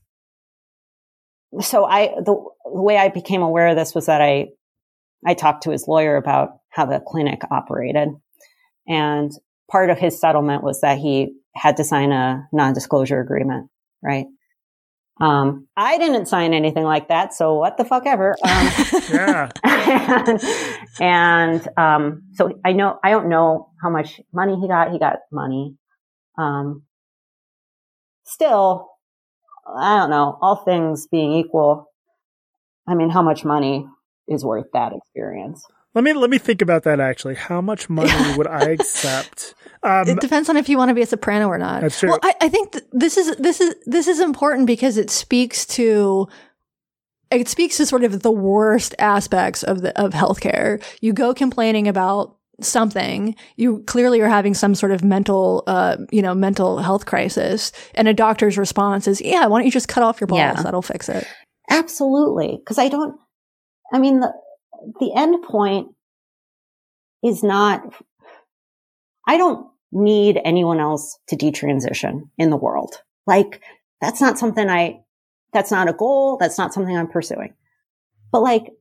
so 1.61 1.85
I 1.85 2.07
the, 2.17 2.35
the 2.65 2.81
way 2.81 2.97
I 2.97 3.09
became 3.09 3.41
aware 3.41 3.67
of 3.67 3.75
this 3.75 3.95
was 3.95 4.07
that 4.07 4.21
I 4.21 4.47
I 5.25 5.33
talked 5.33 5.63
to 5.63 5.71
his 5.71 5.87
lawyer 5.87 6.15
about 6.15 6.59
how 6.69 6.85
the 6.85 7.01
clinic 7.05 7.41
operated, 7.49 8.09
and 8.87 9.31
part 9.69 9.89
of 9.89 9.97
his 9.97 10.19
settlement 10.19 10.63
was 10.63 10.81
that 10.81 10.97
he 10.97 11.33
had 11.55 11.77
to 11.77 11.83
sign 11.83 12.11
a 12.11 12.47
non-disclosure 12.53 13.19
agreement, 13.19 13.69
right? 14.03 14.27
Um, 15.19 15.67
I 15.75 15.97
didn't 15.97 16.27
sign 16.27 16.53
anything 16.53 16.83
like 16.83 17.07
that, 17.07 17.33
so 17.33 17.55
what 17.55 17.77
the 17.77 17.85
fuck 17.85 18.05
ever. 18.05 18.35
Um, 18.47 18.71
yeah. 19.11 19.49
and, 19.63 20.41
and 20.99 21.67
um, 21.77 22.23
so 22.33 22.59
I 22.65 22.73
know 22.73 22.99
I 23.03 23.09
don't 23.11 23.29
know 23.29 23.69
how 23.81 23.89
much 23.89 24.19
money 24.33 24.59
he 24.59 24.67
got. 24.67 24.91
He 24.91 24.99
got 24.99 25.19
money. 25.31 25.75
Um, 26.37 26.83
still, 28.25 28.89
I 29.75 29.97
don't 29.97 30.09
know, 30.09 30.37
all 30.41 30.57
things 30.57 31.07
being 31.07 31.33
equal, 31.33 31.91
I 32.87 32.95
mean, 32.95 33.09
how 33.09 33.21
much 33.21 33.43
money 33.43 33.85
is 34.27 34.45
worth 34.45 34.67
that 34.73 34.93
experience? 34.93 35.65
Let 35.93 36.03
me 36.03 36.13
let 36.13 36.29
me 36.29 36.37
think 36.37 36.61
about 36.61 36.83
that 36.83 36.99
actually. 36.99 37.35
How 37.35 37.59
much 37.59 37.89
money 37.89 38.11
would 38.37 38.47
I 38.47 38.69
accept? 38.69 39.55
Um, 39.83 40.07
it 40.07 40.19
depends 40.19 40.47
on 40.47 40.55
if 40.55 40.69
you 40.69 40.77
want 40.77 40.89
to 40.89 40.95
be 40.95 41.01
a 41.01 41.07
soprano 41.07 41.47
or 41.47 41.57
not. 41.57 41.81
That's 41.81 41.99
true. 41.99 42.09
Well, 42.09 42.19
I, 42.21 42.35
I 42.41 42.49
think 42.49 42.73
th- 42.73 42.85
this 42.91 43.17
is 43.17 43.35
this 43.37 43.59
is 43.59 43.73
this 43.85 44.07
is 44.07 44.19
important 44.19 44.67
because 44.67 44.97
it 44.97 45.09
speaks 45.09 45.65
to 45.67 46.27
it 47.31 47.47
speaks 47.47 47.77
to 47.77 47.85
sort 47.85 48.03
of 48.03 48.21
the 48.21 48.31
worst 48.31 48.93
aspects 48.99 49.63
of 49.63 49.81
the 49.81 49.99
of 49.99 50.13
healthcare. 50.13 50.83
You 51.01 51.13
go 51.13 51.33
complaining 51.33 51.87
about 51.87 52.37
something 52.59 53.35
you 53.55 53.83
clearly 53.83 54.19
are 54.21 54.29
having 54.29 54.53
some 54.53 54.73
sort 54.73 54.91
of 54.91 55.03
mental 55.03 55.63
uh 55.67 55.97
you 56.11 56.21
know 56.21 56.33
mental 56.33 56.79
health 56.79 57.05
crisis. 57.05 57.71
And 57.93 58.07
a 58.07 58.13
doctor's 58.13 58.57
response 58.57 59.07
is 59.07 59.21
yeah 59.21 59.45
why 59.45 59.59
don't 59.59 59.65
you 59.65 59.71
just 59.71 59.87
cut 59.87 60.03
off 60.03 60.19
your 60.19 60.27
balls? 60.27 60.39
Yeah. 60.39 60.61
that'll 60.61 60.81
fix 60.81 61.09
it. 61.09 61.27
Absolutely. 61.69 62.57
Because 62.57 62.77
i 62.77 62.89
don't 62.89 63.15
i 63.93 63.99
mean 63.99 64.19
the 64.19 64.33
the 64.99 65.13
end 65.15 65.43
point 65.43 65.89
is 67.23 67.43
not 67.43 67.81
i 69.27 69.37
don't 69.37 69.67
need 69.91 70.39
anyone 70.43 70.79
else 70.79 71.17
to 71.29 71.35
detransition 71.35 72.29
in 72.37 72.49
the 72.49 72.57
world. 72.57 72.95
Like 73.25 73.61
that's 74.01 74.21
not 74.21 74.37
something 74.37 74.69
i 74.69 74.99
that's 75.53 75.71
not 75.71 75.89
a 75.89 75.93
goal. 75.93 76.37
That's 76.37 76.57
not 76.57 76.73
something 76.73 76.95
i'm 76.95 77.07
pursuing. 77.07 77.53
But 78.31 78.41
like 78.41 78.71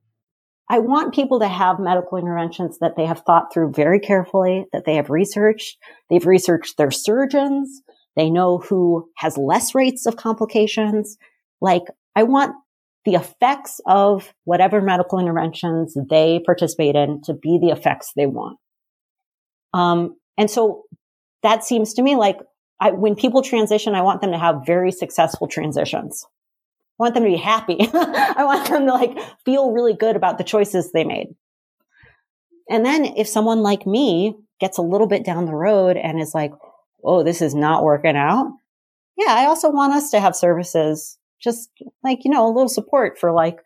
I 0.68 0.80
want 0.80 1.14
people 1.14 1.40
to 1.40 1.48
have 1.48 1.78
medical 1.78 2.18
interventions 2.18 2.78
that 2.80 2.96
they 2.96 3.06
have 3.06 3.20
thought 3.20 3.52
through 3.52 3.72
very 3.72 4.00
carefully, 4.00 4.66
that 4.72 4.84
they 4.84 4.96
have 4.96 5.10
researched. 5.10 5.78
They've 6.10 6.26
researched 6.26 6.76
their 6.76 6.90
surgeons. 6.90 7.82
They 8.16 8.30
know 8.30 8.58
who 8.58 9.08
has 9.16 9.38
less 9.38 9.74
rates 9.74 10.06
of 10.06 10.16
complications. 10.16 11.16
Like 11.60 11.84
I 12.16 12.24
want 12.24 12.56
the 13.04 13.14
effects 13.14 13.80
of 13.86 14.34
whatever 14.44 14.80
medical 14.80 15.20
interventions 15.20 15.96
they 16.10 16.40
participate 16.44 16.96
in 16.96 17.22
to 17.22 17.34
be 17.34 17.58
the 17.60 17.68
effects 17.68 18.12
they 18.16 18.26
want. 18.26 18.58
Um, 19.72 20.16
and 20.36 20.50
so 20.50 20.82
that 21.42 21.62
seems 21.62 21.94
to 21.94 22.02
me 22.02 22.16
like 22.16 22.38
I, 22.80 22.90
when 22.90 23.14
people 23.14 23.42
transition, 23.42 23.94
I 23.94 24.02
want 24.02 24.20
them 24.20 24.32
to 24.32 24.38
have 24.38 24.66
very 24.66 24.90
successful 24.90 25.46
transitions. 25.46 26.26
I 26.98 27.02
want 27.02 27.14
them 27.14 27.24
to 27.24 27.30
be 27.30 27.36
happy. 27.36 27.76
I 27.94 28.44
want 28.44 28.68
them 28.68 28.86
to 28.86 28.92
like 28.92 29.18
feel 29.44 29.72
really 29.72 29.94
good 29.94 30.16
about 30.16 30.38
the 30.38 30.44
choices 30.44 30.92
they 30.92 31.04
made. 31.04 31.34
And 32.70 32.84
then 32.84 33.04
if 33.04 33.28
someone 33.28 33.60
like 33.60 33.86
me 33.86 34.34
gets 34.60 34.78
a 34.78 34.82
little 34.82 35.06
bit 35.06 35.24
down 35.24 35.44
the 35.44 35.54
road 35.54 35.96
and 35.96 36.20
is 36.20 36.34
like, 36.34 36.52
oh, 37.04 37.22
this 37.22 37.42
is 37.42 37.54
not 37.54 37.84
working 37.84 38.16
out. 38.16 38.50
Yeah, 39.16 39.34
I 39.34 39.46
also 39.46 39.70
want 39.70 39.94
us 39.94 40.10
to 40.10 40.20
have 40.20 40.34
services, 40.34 41.18
just 41.40 41.70
like, 42.02 42.24
you 42.24 42.30
know, 42.30 42.46
a 42.46 42.52
little 42.52 42.68
support 42.68 43.18
for 43.18 43.32
like, 43.32 43.58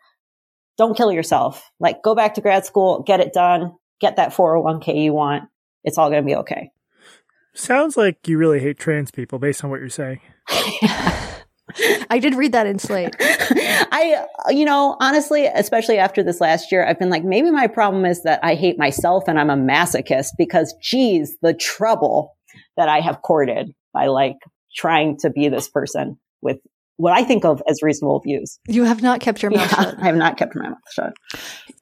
don't 0.77 0.95
kill 0.95 1.11
yourself. 1.11 1.71
Like, 1.79 2.03
go 2.03 2.15
back 2.15 2.35
to 2.35 2.41
grad 2.41 2.65
school, 2.65 3.03
get 3.03 3.19
it 3.19 3.33
done, 3.33 3.73
get 3.99 4.15
that 4.17 4.33
401k 4.33 5.03
you 5.03 5.13
want. 5.13 5.45
It's 5.83 5.97
all 5.97 6.09
going 6.09 6.23
to 6.23 6.25
be 6.25 6.35
okay. 6.35 6.71
Sounds 7.53 7.97
like 7.97 8.27
you 8.27 8.37
really 8.37 8.59
hate 8.59 8.79
trans 8.79 9.11
people 9.11 9.39
based 9.39 9.63
on 9.63 9.69
what 9.69 9.79
you're 9.79 9.89
saying. 9.89 10.21
I 12.09 12.19
did 12.19 12.35
read 12.35 12.51
that 12.53 12.67
in 12.67 12.79
Slate. 12.79 13.15
I, 13.19 14.25
you 14.49 14.65
know, 14.65 14.97
honestly, 14.99 15.45
especially 15.45 15.97
after 15.97 16.23
this 16.23 16.41
last 16.41 16.71
year, 16.71 16.85
I've 16.85 16.99
been 16.99 17.09
like, 17.09 17.23
maybe 17.23 17.51
my 17.51 17.67
problem 17.67 18.05
is 18.05 18.23
that 18.23 18.39
I 18.43 18.55
hate 18.55 18.77
myself 18.77 19.27
and 19.27 19.39
I'm 19.39 19.49
a 19.49 19.55
masochist 19.55 20.29
because, 20.37 20.73
geez, 20.81 21.37
the 21.41 21.53
trouble 21.53 22.35
that 22.77 22.89
I 22.89 22.99
have 22.99 23.21
courted 23.21 23.73
by 23.93 24.07
like 24.07 24.37
trying 24.75 25.17
to 25.17 25.29
be 25.29 25.49
this 25.49 25.69
person 25.69 26.17
with 26.41 26.57
what 26.97 27.13
I 27.13 27.23
think 27.23 27.45
of 27.45 27.61
as 27.67 27.81
reasonable 27.81 28.19
views. 28.19 28.59
You 28.67 28.83
have 28.83 29.01
not 29.01 29.19
kept 29.19 29.41
your 29.41 29.51
mouth 29.51 29.71
yeah, 29.71 29.83
shut. 29.83 29.99
I 30.01 30.05
have 30.05 30.15
not 30.15 30.37
kept 30.37 30.55
my 30.55 30.69
mouth 30.69 30.77
shut. 30.91 31.13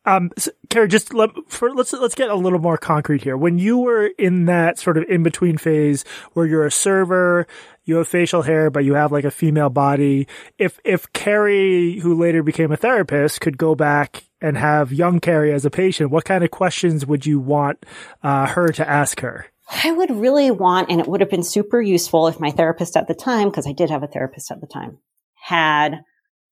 Um, 0.05 0.31
so, 0.37 0.51
Carey, 0.69 0.87
just 0.87 1.13
let, 1.13 1.29
for, 1.49 1.73
let's 1.73 1.93
let's 1.93 2.15
get 2.15 2.29
a 2.29 2.35
little 2.35 2.59
more 2.59 2.77
concrete 2.77 3.21
here. 3.21 3.37
When 3.37 3.57
you 3.59 3.77
were 3.77 4.07
in 4.17 4.45
that 4.45 4.79
sort 4.79 4.97
of 4.97 5.03
in 5.09 5.23
between 5.23 5.57
phase 5.57 6.05
where 6.33 6.45
you're 6.45 6.65
a 6.65 6.71
server, 6.71 7.47
you 7.85 7.97
have 7.97 8.07
facial 8.07 8.41
hair, 8.41 8.69
but 8.69 8.85
you 8.85 8.93
have 8.93 9.11
like 9.11 9.25
a 9.25 9.31
female 9.31 9.69
body. 9.69 10.27
If 10.57 10.79
if 10.83 11.11
Carey, 11.13 11.99
who 11.99 12.19
later 12.19 12.41
became 12.41 12.71
a 12.71 12.77
therapist, 12.77 13.41
could 13.41 13.57
go 13.57 13.75
back 13.75 14.23
and 14.41 14.57
have 14.57 14.93
young 14.93 15.19
Carey 15.19 15.53
as 15.53 15.65
a 15.65 15.69
patient, 15.69 16.11
what 16.11 16.25
kind 16.25 16.43
of 16.43 16.51
questions 16.51 17.05
would 17.05 17.25
you 17.25 17.39
want 17.39 17.85
uh, 18.23 18.47
her 18.47 18.69
to 18.69 18.89
ask 18.89 19.19
her? 19.19 19.47
I 19.71 19.91
would 19.91 20.09
really 20.09 20.49
want, 20.49 20.89
and 20.89 20.99
it 20.99 21.07
would 21.07 21.21
have 21.21 21.29
been 21.29 21.43
super 21.43 21.79
useful 21.79 22.27
if 22.27 22.39
my 22.39 22.49
therapist 22.49 22.97
at 22.97 23.07
the 23.07 23.13
time, 23.13 23.49
because 23.49 23.67
I 23.67 23.71
did 23.71 23.91
have 23.91 24.03
a 24.03 24.07
therapist 24.07 24.51
at 24.51 24.61
the 24.61 24.67
time, 24.67 24.97
had 25.35 26.01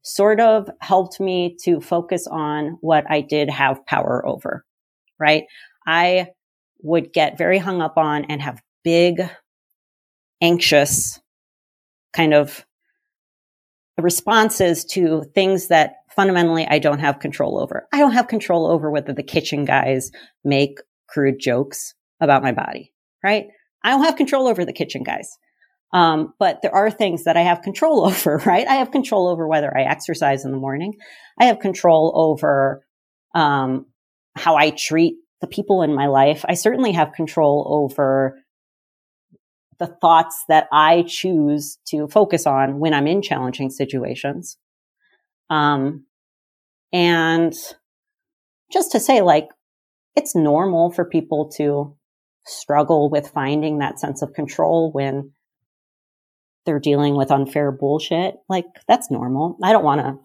sort 0.03 0.39
of 0.39 0.69
helped 0.79 1.19
me 1.19 1.57
to 1.63 1.81
focus 1.81 2.27
on 2.27 2.77
what 2.81 3.09
I 3.09 3.21
did 3.21 3.49
have 3.49 3.85
power 3.85 4.23
over, 4.25 4.63
right? 5.19 5.45
I 5.85 6.27
would 6.81 7.11
get 7.11 7.37
very 7.37 7.57
hung 7.57 7.81
up 7.81 7.97
on 7.97 8.25
and 8.25 8.41
have 8.41 8.61
big, 8.83 9.21
anxious 10.39 11.19
kind 12.13 12.35
of 12.35 12.65
responses 13.97 14.85
to 14.85 15.23
things 15.33 15.69
that 15.69 15.95
fundamentally 16.11 16.67
I 16.67 16.77
don't 16.77 16.99
have 16.99 17.19
control 17.19 17.59
over. 17.59 17.87
I 17.91 17.97
don't 17.97 18.11
have 18.11 18.27
control 18.27 18.67
over 18.67 18.91
whether 18.91 19.11
the 19.11 19.23
kitchen 19.23 19.65
guys 19.65 20.11
make 20.43 20.79
crude 21.09 21.39
jokes 21.39 21.95
about 22.19 22.43
my 22.43 22.51
body 22.51 22.93
right? 23.23 23.45
I 23.83 23.91
don't 23.91 24.03
have 24.03 24.15
control 24.15 24.47
over 24.47 24.65
the 24.65 24.73
kitchen 24.73 25.03
guys. 25.03 25.29
Um, 25.93 26.33
but 26.37 26.59
there 26.61 26.75
are 26.75 26.91
things 26.91 27.23
that 27.23 27.37
I 27.37 27.41
have 27.41 27.61
control 27.61 28.05
over, 28.05 28.37
right? 28.45 28.67
I 28.67 28.75
have 28.75 28.91
control 28.91 29.27
over 29.27 29.47
whether 29.47 29.75
I 29.75 29.83
exercise 29.83 30.45
in 30.45 30.51
the 30.51 30.57
morning. 30.57 30.93
I 31.39 31.45
have 31.45 31.59
control 31.59 32.11
over, 32.15 32.83
um, 33.33 33.85
how 34.35 34.55
I 34.55 34.71
treat 34.71 35.15
the 35.41 35.47
people 35.47 35.81
in 35.81 35.93
my 35.93 36.07
life. 36.07 36.43
I 36.47 36.53
certainly 36.55 36.91
have 36.93 37.13
control 37.13 37.65
over 37.69 38.37
the 39.79 39.87
thoughts 39.87 40.43
that 40.47 40.67
I 40.71 41.03
choose 41.07 41.77
to 41.89 42.07
focus 42.07 42.47
on 42.47 42.79
when 42.79 42.93
I'm 42.93 43.07
in 43.07 43.21
challenging 43.21 43.69
situations. 43.69 44.57
Um, 45.49 46.05
and 46.91 47.53
just 48.71 48.91
to 48.91 48.99
say, 48.99 49.21
like, 49.21 49.47
it's 50.15 50.35
normal 50.35 50.91
for 50.91 51.05
people 51.05 51.51
to 51.57 51.95
struggle 52.47 53.09
with 53.09 53.29
finding 53.29 53.79
that 53.79 53.99
sense 53.99 54.21
of 54.21 54.33
control 54.33 54.91
when 54.91 55.31
they're 56.65 56.79
dealing 56.79 57.15
with 57.15 57.31
unfair 57.31 57.71
bullshit. 57.71 58.35
Like 58.49 58.65
that's 58.87 59.09
normal. 59.09 59.57
I 59.63 59.71
don't 59.71 59.83
want 59.83 60.01
to. 60.01 60.17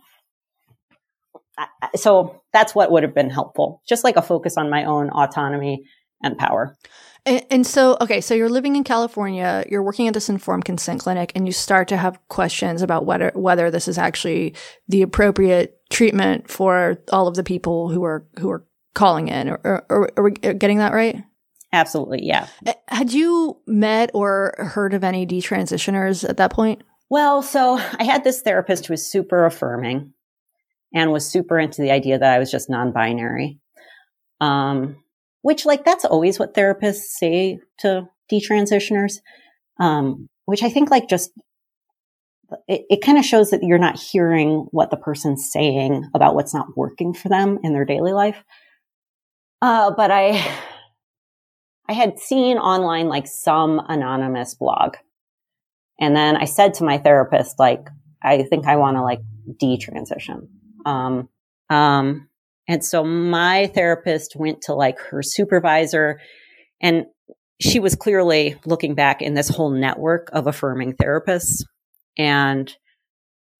So 1.97 2.43
that's 2.53 2.75
what 2.75 2.91
would 2.91 3.03
have 3.03 3.15
been 3.15 3.31
helpful. 3.31 3.83
Just 3.89 4.05
like 4.05 4.17
a 4.17 4.23
focus 4.23 4.57
on 4.57 4.71
my 4.71 4.85
own 4.85 5.11
autonomy 5.11 5.85
and 6.23 6.37
power. 6.37 6.77
And, 7.25 7.47
and, 7.51 7.67
so, 7.67 7.97
okay, 8.01 8.21
so 8.21 8.35
you're 8.35 8.49
living 8.49 8.75
in 8.75 8.83
California, 8.83 9.65
you're 9.71 9.83
working 9.83 10.09
at 10.09 10.15
this 10.15 10.29
informed 10.29 10.65
consent 10.65 11.01
clinic, 11.01 11.31
and 11.37 11.47
you 11.47 11.53
start 11.53 11.87
to 11.89 11.97
have 11.97 12.19
questions 12.29 12.83
about 12.83 13.07
whether 13.07 13.31
whether 13.35 13.71
this 13.71 13.87
is 13.87 13.97
actually 13.97 14.55
the 14.89 15.03
appropriate 15.03 15.79
treatment 15.89 16.51
for 16.51 16.99
all 17.13 17.29
of 17.29 17.37
the 17.37 17.45
people 17.45 17.91
who 17.91 18.03
are 18.03 18.27
who 18.41 18.51
are 18.51 18.65
calling 18.95 19.29
in. 19.29 19.51
Or, 19.51 19.85
or, 19.89 20.11
are 20.17 20.25
we 20.25 20.33
getting 20.33 20.79
that 20.79 20.93
right? 20.93 21.23
Absolutely. 21.73 22.25
Yeah. 22.27 22.47
Had 22.89 23.13
you 23.13 23.59
met 23.67 24.11
or 24.13 24.55
heard 24.59 24.93
of 24.93 25.03
any 25.03 25.27
detransitioners 25.27 26.29
at 26.29 26.37
that 26.37 26.53
point? 26.53 26.83
Well, 27.09 27.43
so 27.43 27.77
I 27.99 28.05
had 28.05 28.25
this 28.25 28.43
therapist 28.43 28.87
who 28.87 28.93
was 28.93 29.11
super 29.11 29.45
affirming 29.45 30.13
and 30.95 31.13
was 31.13 31.31
super 31.31 31.59
into 31.59 31.83
the 31.83 31.91
idea 31.91 32.19
that 32.19 32.35
I 32.35 32.39
was 32.39 32.51
just 32.51 32.71
non 32.71 32.93
binary. 32.93 33.59
Um, 34.41 34.97
which, 35.43 35.67
like, 35.67 35.85
that's 35.85 36.05
always 36.05 36.39
what 36.39 36.55
therapists 36.55 37.17
say 37.19 37.59
to 37.79 38.09
detransitioners. 38.31 39.15
Um, 39.81 40.29
which 40.45 40.63
I 40.63 40.71
think, 40.71 40.91
like, 40.91 41.09
just 41.09 41.33
it, 42.69 42.83
it 42.91 43.03
kind 43.03 43.19
of 43.19 43.25
shows 43.25 43.51
that 43.51 43.63
you're 43.63 43.79
not 43.79 43.99
hearing 43.99 44.67
what 44.71 44.91
the 44.91 44.97
person's 44.97 45.51
saying 45.51 46.09
about 46.15 46.35
what's 46.35 46.55
not 46.55 46.77
working 46.77 47.15
for 47.15 47.29
them 47.29 47.59
in 47.63 47.73
their 47.73 47.85
daily 47.85 48.13
life. 48.13 48.43
Uh, 49.61 49.91
but 49.97 50.11
I, 50.11 50.43
I 51.89 51.93
had 51.93 52.19
seen 52.19 52.59
online 52.59 53.09
like 53.09 53.27
some 53.27 53.81
anonymous 53.89 54.55
blog. 54.55 54.97
And 56.01 56.17
then 56.17 56.37
I 56.37 56.45
said 56.45 56.75
to 56.75 56.85
my 56.85 56.99
therapist, 56.99 57.59
like, 57.59 57.89
I 58.23 58.43
think 58.45 58.67
I 58.67 58.77
want 58.77 58.97
to 58.97 59.03
like 59.03 59.21
detransition. 59.61 60.49
Um, 60.87 61.29
um, 61.71 62.29
and 62.69 62.85
so 62.85 63.05
my 63.05 63.67
therapist 63.69 64.37
went 64.37 64.63
to 64.63 64.75
like 64.75 64.99
her 65.11 65.23
supervisor 65.23 66.21
and 66.81 67.07
she 67.61 67.79
was 67.79 67.95
clearly 67.95 68.57
looking 68.65 68.95
back 68.95 69.23
in 69.23 69.35
this 69.35 69.49
whole 69.49 69.71
network 69.71 70.29
of 70.33 70.47
affirming 70.47 70.95
therapists. 70.95 71.63
And 72.19 72.73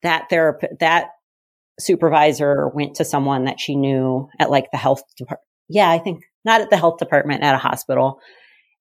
that 0.03 0.29
therapist, 0.29 0.81
that 0.81 1.09
supervisor 1.79 2.69
went 2.69 2.97
to 2.97 3.05
someone 3.05 3.45
that 3.45 3.61
she 3.61 3.77
knew 3.77 4.29
at 4.39 4.51
like 4.51 4.71
the 4.71 4.79
health 4.79 5.03
department. 5.17 5.47
Yeah, 5.69 5.91
I 5.91 5.99
think 5.99 6.25
not 6.45 6.61
at 6.61 6.71
the 6.71 6.77
health 6.77 6.99
department, 6.99 7.43
at 7.43 7.55
a 7.55 7.59
hospital. 7.59 8.21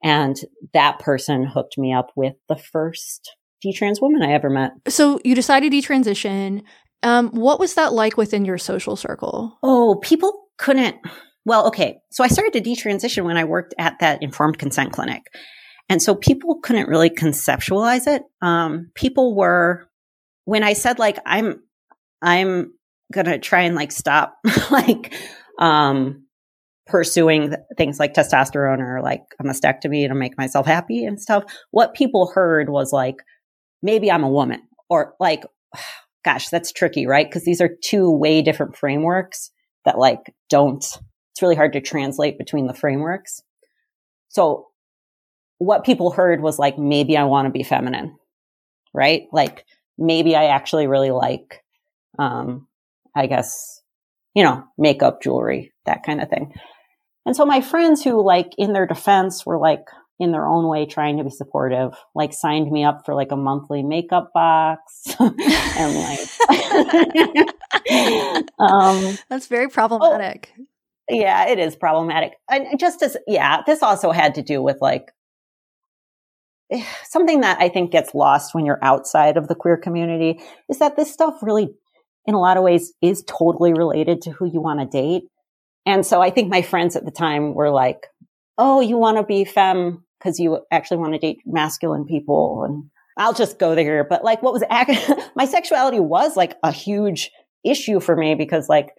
And 0.03 0.35
that 0.73 0.99
person 0.99 1.45
hooked 1.45 1.77
me 1.77 1.93
up 1.93 2.11
with 2.15 2.33
the 2.49 2.55
first 2.55 3.35
detrans 3.63 4.01
woman 4.01 4.23
I 4.23 4.33
ever 4.33 4.49
met. 4.49 4.71
So 4.87 5.19
you 5.23 5.35
decided 5.35 5.71
to 5.71 5.81
transition. 5.81 6.63
Um, 7.03 7.29
what 7.29 7.59
was 7.59 7.75
that 7.75 7.93
like 7.93 8.17
within 8.17 8.45
your 8.45 8.57
social 8.57 8.95
circle? 8.95 9.57
Oh, 9.63 9.99
people 10.01 10.47
couldn't. 10.57 10.97
Well, 11.45 11.67
okay. 11.67 11.99
So 12.11 12.23
I 12.23 12.27
started 12.27 12.53
to 12.53 12.69
detransition 12.69 13.23
when 13.25 13.37
I 13.37 13.43
worked 13.43 13.73
at 13.77 13.99
that 13.99 14.21
informed 14.21 14.59
consent 14.59 14.93
clinic. 14.93 15.23
And 15.89 16.01
so 16.01 16.15
people 16.15 16.59
couldn't 16.61 16.87
really 16.87 17.09
conceptualize 17.09 18.07
it. 18.07 18.23
Um, 18.41 18.91
people 18.95 19.35
were, 19.35 19.89
when 20.45 20.63
I 20.63 20.73
said 20.73 20.99
like, 20.99 21.17
I'm, 21.25 21.61
I'm 22.21 22.73
going 23.11 23.25
to 23.25 23.39
try 23.39 23.61
and 23.61 23.75
like 23.75 23.91
stop 23.91 24.37
like, 24.71 25.13
um, 25.59 26.25
pursuing 26.87 27.55
things 27.77 27.99
like 27.99 28.13
testosterone 28.13 28.79
or 28.79 29.01
like 29.01 29.21
a 29.39 29.43
mastectomy 29.43 30.07
to 30.07 30.15
make 30.15 30.37
myself 30.37 30.65
happy 30.65 31.05
and 31.05 31.21
stuff, 31.21 31.43
what 31.71 31.93
people 31.93 32.31
heard 32.33 32.69
was 32.69 32.91
like, 32.91 33.17
maybe 33.81 34.11
I'm 34.11 34.23
a 34.23 34.29
woman 34.29 34.61
or 34.89 35.13
like, 35.19 35.43
gosh, 36.25 36.49
that's 36.49 36.71
tricky, 36.71 37.07
right? 37.07 37.27
Because 37.27 37.45
these 37.45 37.61
are 37.61 37.69
two 37.83 38.11
way 38.11 38.41
different 38.41 38.75
frameworks 38.75 39.51
that 39.85 39.97
like 39.97 40.33
don't, 40.49 40.83
it's 41.31 41.41
really 41.41 41.55
hard 41.55 41.73
to 41.73 41.81
translate 41.81 42.37
between 42.37 42.67
the 42.67 42.73
frameworks. 42.73 43.41
So 44.29 44.67
what 45.57 45.83
people 45.83 46.11
heard 46.11 46.41
was 46.41 46.59
like, 46.59 46.77
maybe 46.77 47.17
I 47.17 47.23
want 47.23 47.45
to 47.45 47.51
be 47.51 47.63
feminine, 47.63 48.17
right? 48.93 49.23
Like 49.31 49.65
maybe 49.97 50.35
I 50.35 50.45
actually 50.45 50.87
really 50.87 51.11
like, 51.11 51.63
um, 52.19 52.67
I 53.15 53.27
guess, 53.27 53.81
you 54.33 54.43
know, 54.43 54.63
makeup, 54.77 55.21
jewelry, 55.21 55.70
that 55.85 56.03
kind 56.03 56.21
of 56.21 56.29
thing. 56.29 56.53
And 57.25 57.35
so 57.35 57.45
my 57.45 57.61
friends 57.61 58.03
who 58.03 58.23
like 58.23 58.51
in 58.57 58.73
their 58.73 58.87
defense 58.87 59.45
were 59.45 59.57
like 59.57 59.85
in 60.19 60.31
their 60.31 60.47
own 60.47 60.67
way 60.67 60.85
trying 60.85 61.17
to 61.17 61.23
be 61.23 61.29
supportive, 61.29 61.93
like 62.13 62.33
signed 62.33 62.71
me 62.71 62.83
up 62.83 63.05
for 63.05 63.15
like 63.15 63.31
a 63.31 63.35
monthly 63.35 63.83
makeup 63.83 64.31
box 64.33 65.15
and 65.19 65.95
like 65.95 66.19
um 68.59 69.17
that's 69.29 69.47
very 69.47 69.67
problematic. 69.67 70.53
Oh, 70.57 70.65
yeah, 71.09 71.47
it 71.47 71.59
is 71.59 71.75
problematic. 71.75 72.33
And 72.49 72.79
just 72.79 73.01
as 73.01 73.17
yeah, 73.27 73.61
this 73.65 73.83
also 73.83 74.11
had 74.11 74.35
to 74.35 74.41
do 74.41 74.61
with 74.61 74.77
like 74.81 75.11
something 77.03 77.41
that 77.41 77.59
I 77.59 77.69
think 77.69 77.91
gets 77.91 78.13
lost 78.13 78.53
when 78.53 78.65
you're 78.65 78.83
outside 78.83 79.37
of 79.37 79.47
the 79.47 79.55
queer 79.55 79.77
community 79.77 80.39
is 80.69 80.79
that 80.79 80.95
this 80.95 81.11
stuff 81.11 81.35
really 81.41 81.69
in 82.25 82.35
a 82.35 82.39
lot 82.39 82.57
of 82.57 82.63
ways 82.63 82.93
is 83.01 83.23
totally 83.27 83.73
related 83.73 84.21
to 84.23 84.31
who 84.31 84.45
you 84.45 84.61
want 84.61 84.79
to 84.79 84.85
date 84.85 85.23
and 85.85 86.05
so 86.05 86.21
I 86.21 86.29
think 86.29 86.49
my 86.49 86.61
friends 86.61 86.95
at 86.95 87.05
the 87.05 87.11
time 87.11 87.53
were 87.53 87.69
like, 87.69 88.07
Oh, 88.57 88.79
you 88.81 88.97
want 88.97 89.17
to 89.17 89.23
be 89.23 89.45
femme 89.45 90.03
because 90.19 90.39
you 90.39 90.59
actually 90.71 90.97
want 90.97 91.13
to 91.13 91.19
date 91.19 91.39
masculine 91.45 92.05
people. 92.05 92.63
And 92.65 92.83
I'll 93.17 93.33
just 93.33 93.57
go 93.57 93.75
there. 93.75 94.03
But 94.03 94.23
like 94.23 94.43
what 94.43 94.53
was 94.53 94.63
my 95.35 95.45
sexuality 95.45 95.99
was 95.99 96.37
like 96.37 96.57
a 96.63 96.71
huge 96.71 97.31
issue 97.63 97.99
for 97.99 98.15
me 98.15 98.35
because 98.35 98.69
like, 98.69 98.89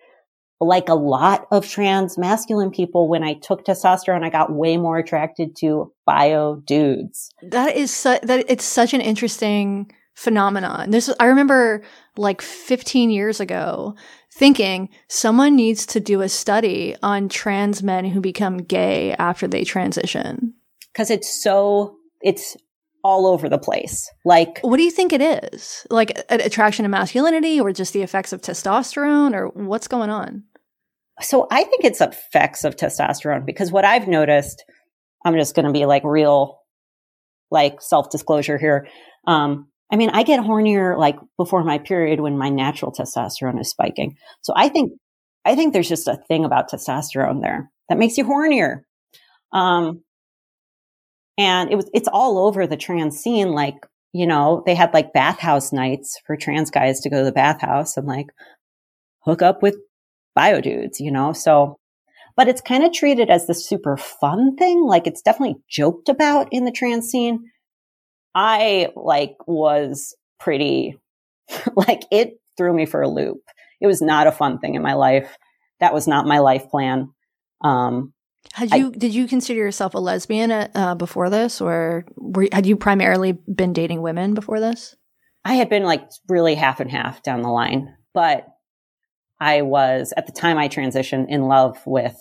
like 0.61 0.89
a 0.89 0.95
lot 0.95 1.47
of 1.51 1.68
trans 1.68 2.16
masculine 2.16 2.70
people, 2.70 3.09
when 3.09 3.24
I 3.24 3.35
took 3.35 3.64
testosterone, 3.64 4.24
I 4.24 4.30
got 4.30 4.53
way 4.53 4.76
more 4.76 4.97
attracted 4.97 5.57
to 5.57 5.93
bio 6.07 6.62
dudes. 6.64 7.30
That 7.43 7.76
is 7.76 7.93
su- 7.93 8.20
that 8.22 8.45
it's 8.49 8.64
such 8.64 8.95
an 8.95 9.01
interesting 9.01 9.91
phenomenon. 10.15 10.91
This 10.91 11.13
I 11.19 11.27
remember 11.27 11.83
like 12.17 12.43
15 12.43 13.11
years 13.11 13.41
ago 13.41 13.95
thinking 14.35 14.89
someone 15.09 15.57
needs 15.57 15.87
to 15.87 16.01
do 16.01 16.21
a 16.21 16.29
study 16.29 16.97
on 17.03 17.29
trans 17.29 17.83
men 17.83 18.05
who 18.05 18.21
become 18.21 18.59
gay 18.59 19.15
after 19.15 19.47
they 19.47 19.65
transition. 19.65 20.55
Cuz 20.95 21.11
it's 21.11 21.43
so 21.43 21.97
it's 22.21 22.57
all 23.05 23.27
over 23.27 23.49
the 23.49 23.59
place. 23.59 24.09
Like 24.25 24.61
What 24.63 24.77
do 24.77 24.85
you 24.85 24.91
think 24.91 25.13
it 25.13 25.21
is? 25.21 25.87
Like 25.91 26.23
attraction 26.29 26.85
to 26.85 26.89
masculinity 26.89 27.61
or 27.61 27.73
just 27.73 27.93
the 27.93 28.03
effects 28.03 28.33
of 28.33 28.41
testosterone 28.41 29.35
or 29.35 29.49
what's 29.49 29.89
going 29.89 30.11
on? 30.11 30.45
So 31.21 31.47
I 31.51 31.65
think 31.65 31.85
it's 31.85 32.01
effects 32.01 32.65
of 32.65 32.77
testosterone 32.77 33.45
because 33.45 33.71
what 33.71 33.85
I've 33.85 34.09
noticed 34.09 34.65
I'm 35.25 35.35
just 35.37 35.55
going 35.55 35.67
to 35.67 35.73
be 35.73 35.87
like 35.87 36.05
real 36.05 36.61
like 37.51 37.81
self-disclosure 37.81 38.59
here. 38.59 38.89
Um, 39.27 39.69
I 39.93 39.97
mean, 39.97 40.11
I 40.11 40.22
get 40.22 40.40
hornier 40.40 40.99
like 40.99 41.16
before 41.36 41.62
my 41.62 41.78
period 41.78 42.20
when 42.20 42.38
my 42.38 42.49
natural 42.49 42.93
testosterone 42.93 43.61
is 43.61 43.68
spiking. 43.68 44.16
So 44.40 44.55
I 44.57 44.70
think 44.70 44.93
I 45.45 45.55
think 45.55 45.72
there's 45.72 45.88
just 45.88 46.09
a 46.09 46.16
thing 46.28 46.45
about 46.45 46.70
testosterone 46.70 47.43
there 47.43 47.70
that 47.88 47.99
makes 47.99 48.16
you 48.16 48.24
hornier. 48.24 48.82
Um, 49.53 50.03
and 51.36 51.70
it 51.70 51.76
was, 51.76 51.90
it's 51.93 52.09
all 52.09 52.38
over 52.38 52.66
the 52.66 52.76
trans 52.76 53.18
scene. 53.18 53.51
Like, 53.51 53.74
you 54.12 54.26
know, 54.26 54.62
they 54.66 54.74
had 54.74 54.95
like 54.95 55.12
bathhouse 55.12 55.72
nights 55.72 56.20
for 56.26 56.36
trans 56.36 56.70
guys 56.70 57.01
to 57.01 57.11
go 57.11 57.18
to 57.18 57.24
the 57.24 57.32
bathhouse 57.32 57.97
and 57.97 58.07
like 58.07 58.26
hook 59.20 59.43
up 59.43 59.62
with 59.62 59.76
bio 60.34 60.61
dudes, 60.61 61.01
you 61.01 61.11
know? 61.11 61.32
So, 61.32 61.76
but 62.36 62.49
it's 62.49 62.61
kind 62.61 62.84
of 62.84 62.93
treated 62.93 63.30
as 63.30 63.47
the 63.47 63.55
super 63.55 63.97
fun 63.97 64.57
thing. 64.57 64.84
Like 64.84 65.07
it's 65.07 65.22
definitely 65.22 65.57
joked 65.68 66.09
about 66.09 66.49
in 66.53 66.64
the 66.64 66.72
trans 66.72 67.09
scene. 67.09 67.51
I 68.35 68.89
like 68.97 69.37
was 69.47 70.14
pretty, 70.41 70.99
like 71.76 72.03
it 72.11 72.41
threw 72.57 72.72
me 72.72 72.87
for 72.87 73.03
a 73.03 73.09
loop. 73.09 73.39
It 73.80 73.87
was 73.87 74.01
not 74.01 74.26
a 74.26 74.33
fun 74.33 74.59
thing 74.59 74.74
in 74.74 74.83
my 74.83 74.95
life. 74.95 75.37
That 75.80 75.95
was 75.95 76.07
not 76.07 76.26
my 76.26 76.39
life 76.39 76.70
plan. 76.70 77.11
Um, 77.62 78.12
had 78.53 78.72
you 78.72 78.89
I, 78.89 78.91
did 78.91 79.14
you 79.14 79.26
consider 79.26 79.59
yourself 79.59 79.95
a 79.95 79.99
lesbian 79.99 80.51
uh, 80.51 80.95
before 80.97 81.30
this, 81.30 81.61
or 81.61 82.05
were, 82.16 82.49
had 82.53 82.66
you 82.66 82.76
primarily 82.76 83.33
been 83.33 83.72
dating 83.72 84.03
women 84.03 84.35
before 84.35 84.61
this? 84.61 84.97
I 85.45 85.55
had 85.55 85.68
been 85.68 85.85
like 85.85 86.09
really 86.28 86.55
half 86.55 86.80
and 86.80 86.91
half 86.91 87.22
down 87.22 87.43
the 87.43 87.49
line, 87.49 87.95
but 88.14 88.47
I 89.41 89.62
was 89.62 90.12
at 90.16 90.26
the 90.26 90.33
time 90.33 90.59
I 90.59 90.68
transitioned 90.68 91.26
in 91.28 91.43
love 91.43 91.78
with 91.87 92.16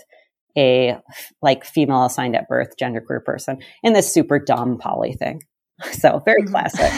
a 0.57 0.97
like 1.41 1.63
female 1.63 2.05
assigned 2.05 2.35
at 2.35 2.47
birth 2.47 2.75
genderqueer 2.81 3.23
person 3.23 3.59
in 3.83 3.93
this 3.93 4.11
super 4.11 4.39
dumb 4.39 4.77
poly 4.79 5.13
thing. 5.13 5.41
So 5.93 6.19
very 6.25 6.43
mm-hmm. 6.43 6.51
classic. 6.51 6.91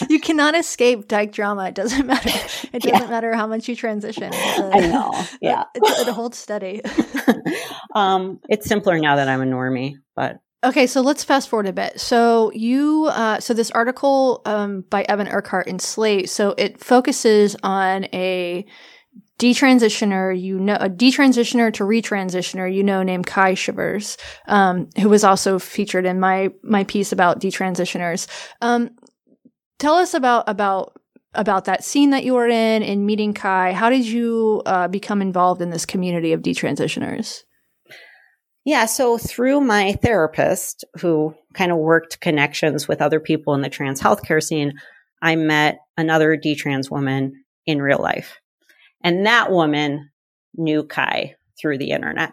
you 0.10 0.20
cannot 0.20 0.54
escape 0.54 1.08
dyke 1.08 1.32
drama. 1.32 1.68
It 1.68 1.74
doesn't 1.74 2.06
matter. 2.12 2.30
It 2.72 2.82
doesn't 2.82 3.02
yeah. 3.02 3.10
matter 3.10 3.34
how 3.34 3.46
much 3.46 3.68
you 3.68 3.76
transition. 3.76 4.32
A, 4.32 4.70
I 4.72 4.80
know. 4.80 5.12
Yeah. 5.40 5.64
It's, 5.74 6.00
it 6.00 6.08
holds 6.08 6.38
steady. 6.38 6.82
um, 7.94 8.40
it's 8.48 8.66
simpler 8.66 8.98
now 8.98 9.16
that 9.16 9.28
I'm 9.28 9.42
a 9.42 9.46
normie, 9.46 9.94
but 10.14 10.40
Okay, 10.64 10.86
so 10.86 11.00
let's 11.00 11.22
fast 11.22 11.48
forward 11.48 11.68
a 11.68 11.72
bit. 11.72 12.00
So 12.00 12.50
you, 12.52 13.08
uh, 13.12 13.38
so 13.38 13.54
this 13.54 13.70
article 13.70 14.42
um, 14.46 14.84
by 14.90 15.02
Evan 15.02 15.28
Urquhart 15.28 15.68
in 15.68 15.78
Slate, 15.78 16.28
so 16.28 16.54
it 16.58 16.82
focuses 16.82 17.54
on 17.62 18.06
a 18.12 18.66
detransitioner, 19.38 20.38
you 20.38 20.58
know, 20.58 20.76
a 20.80 20.88
detransitioner 20.88 21.72
to 21.74 21.84
retransitioner, 21.84 22.72
you 22.72 22.82
know, 22.82 23.02
named 23.02 23.26
Ky 23.26 23.54
Schevers, 23.54 24.16
um, 24.46 24.88
who 24.98 25.08
was 25.08 25.24
also 25.24 25.58
featured 25.58 26.06
in 26.06 26.20
my 26.20 26.50
my 26.62 26.84
piece 26.84 27.12
about 27.12 27.40
detransitioners. 27.40 28.26
Um, 28.60 28.90
tell 29.78 29.94
us 29.94 30.14
about 30.14 30.44
about 30.48 30.98
about 31.34 31.66
that 31.66 31.84
scene 31.84 32.10
that 32.10 32.24
you 32.24 32.34
were 32.34 32.48
in 32.48 32.82
in 32.82 33.06
meeting 33.06 33.34
Ky. 33.34 33.72
How 33.72 33.90
did 33.90 34.06
you 34.06 34.62
uh, 34.64 34.88
become 34.88 35.20
involved 35.20 35.60
in 35.60 35.70
this 35.70 35.86
community 35.86 36.32
of 36.32 36.40
detransitioners? 36.42 37.42
Yeah, 38.64 38.86
so 38.86 39.16
through 39.16 39.60
my 39.60 39.92
therapist, 39.92 40.84
who 41.00 41.34
kind 41.54 41.70
of 41.70 41.78
worked 41.78 42.20
connections 42.20 42.88
with 42.88 43.00
other 43.00 43.20
people 43.20 43.54
in 43.54 43.60
the 43.60 43.68
trans 43.68 44.00
healthcare 44.00 44.42
scene, 44.42 44.72
I 45.22 45.36
met 45.36 45.78
another 45.96 46.36
detrans 46.36 46.90
woman 46.90 47.44
in 47.64 47.80
real 47.80 48.00
life. 48.00 48.40
And 49.02 49.26
that 49.26 49.50
woman 49.50 50.10
knew 50.54 50.84
Ky 50.84 51.34
through 51.60 51.78
the 51.78 51.90
internet. 51.90 52.32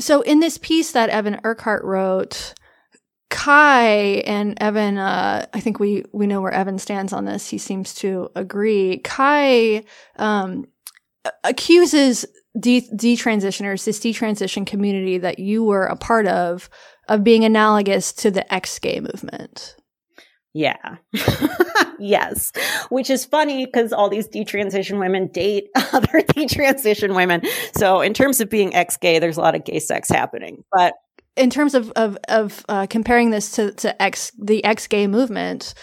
So 0.00 0.20
in 0.22 0.40
this 0.40 0.58
piece 0.58 0.92
that 0.92 1.10
Evan 1.10 1.40
Urquhart 1.44 1.84
wrote, 1.84 2.54
Ky 3.30 4.24
and 4.24 4.56
Evan, 4.60 4.96
uh, 4.96 5.46
I 5.52 5.60
think 5.60 5.78
we, 5.78 6.04
we 6.12 6.26
know 6.26 6.40
where 6.40 6.52
Evan 6.52 6.78
stands 6.78 7.12
on 7.12 7.24
this. 7.24 7.48
He 7.48 7.58
seems 7.58 7.94
to 7.94 8.30
agree. 8.34 9.02
Ky, 9.04 9.84
um, 10.16 10.64
accuses 11.44 12.24
de- 12.58 12.88
detransitioners, 12.94 13.84
this 13.84 14.00
detransition 14.00 14.66
community 14.66 15.18
that 15.18 15.38
you 15.38 15.62
were 15.64 15.84
a 15.84 15.96
part 15.96 16.26
of, 16.26 16.70
of 17.08 17.24
being 17.24 17.44
analogous 17.44 18.12
to 18.14 18.30
the 18.30 18.52
ex 18.52 18.78
gay 18.78 19.00
movement. 19.00 19.76
Yeah. 20.58 20.96
yes. 22.00 22.50
Which 22.88 23.10
is 23.10 23.24
funny 23.24 23.64
because 23.64 23.92
all 23.92 24.08
these 24.08 24.26
detransition 24.26 24.98
women 24.98 25.28
date 25.28 25.68
other 25.92 26.08
detransition 26.08 27.14
women. 27.14 27.42
So, 27.76 28.00
in 28.00 28.12
terms 28.12 28.40
of 28.40 28.50
being 28.50 28.74
ex 28.74 28.96
gay, 28.96 29.20
there's 29.20 29.36
a 29.36 29.40
lot 29.40 29.54
of 29.54 29.64
gay 29.64 29.78
sex 29.78 30.08
happening. 30.08 30.64
But 30.72 30.94
in 31.36 31.48
terms 31.48 31.74
of 31.76 31.92
of, 31.92 32.18
of 32.28 32.64
uh, 32.68 32.88
comparing 32.90 33.30
this 33.30 33.52
to, 33.52 33.72
to 33.74 34.02
ex 34.02 34.32
the 34.36 34.64
ex 34.64 34.88
gay 34.88 35.06
movement, 35.06 35.74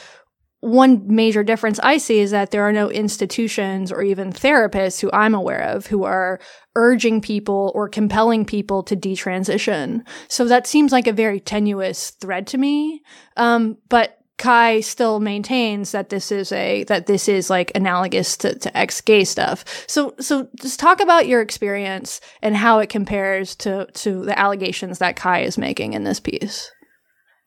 one 0.59 1.03
major 1.07 1.41
difference 1.41 1.79
I 1.79 1.97
see 1.97 2.19
is 2.19 2.31
that 2.31 2.51
there 2.51 2.63
are 2.63 2.73
no 2.73 2.91
institutions 2.91 3.93
or 3.93 4.01
even 4.01 4.33
therapists 4.33 4.99
who 4.99 5.09
I'm 5.13 5.35
aware 5.35 5.61
of 5.61 5.87
who 5.87 6.03
are 6.03 6.41
urging 6.75 7.21
people 7.21 7.71
or 7.73 7.87
compelling 7.87 8.43
people 8.43 8.83
to 8.83 8.97
detransition. 8.97 10.01
So 10.27 10.43
that 10.45 10.67
seems 10.67 10.91
like 10.91 11.07
a 11.07 11.13
very 11.13 11.39
tenuous 11.39 12.09
thread 12.19 12.47
to 12.47 12.57
me. 12.57 13.03
Um, 13.37 13.77
but 13.87 14.17
Ky 14.37 14.81
still 14.81 15.19
maintains 15.19 15.91
that 15.91 16.09
this 16.09 16.31
is 16.31 16.51
a 16.51 16.83
that 16.85 17.05
this 17.05 17.29
is 17.29 17.49
like 17.49 17.71
analogous 17.73 18.35
to, 18.37 18.57
to 18.59 18.77
ex 18.77 18.99
gay 19.01 19.23
stuff. 19.23 19.85
So 19.87 20.13
so 20.19 20.49
just 20.61 20.79
talk 20.79 20.99
about 20.99 21.27
your 21.27 21.41
experience 21.41 22.19
and 22.41 22.55
how 22.55 22.79
it 22.79 22.89
compares 22.89 23.55
to 23.57 23.85
to 23.85 24.25
the 24.25 24.37
allegations 24.37 24.99
that 24.99 25.15
Ky 25.15 25.43
is 25.43 25.57
making 25.57 25.93
in 25.93 26.03
this 26.03 26.19
piece. 26.19 26.69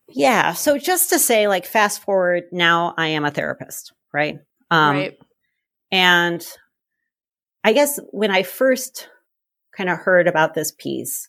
Yeah. 0.09 0.55
So 0.55 0.79
just 0.79 1.11
to 1.11 1.19
say, 1.19 1.49
like, 1.49 1.67
fast 1.67 2.03
forward 2.03 2.45
now, 2.51 2.95
I 2.97 3.09
am 3.09 3.25
a 3.25 3.31
therapist, 3.31 3.93
right? 4.13 4.37
Um, 4.71 4.97
right. 4.97 5.19
And 5.93 6.45
I 7.63 7.73
guess 7.73 8.01
when 8.11 8.31
I 8.31 8.43
first 8.43 9.09
kind 9.77 9.91
of 9.91 9.99
heard 9.99 10.27
about 10.27 10.55
this 10.55 10.73
piece, 10.73 11.29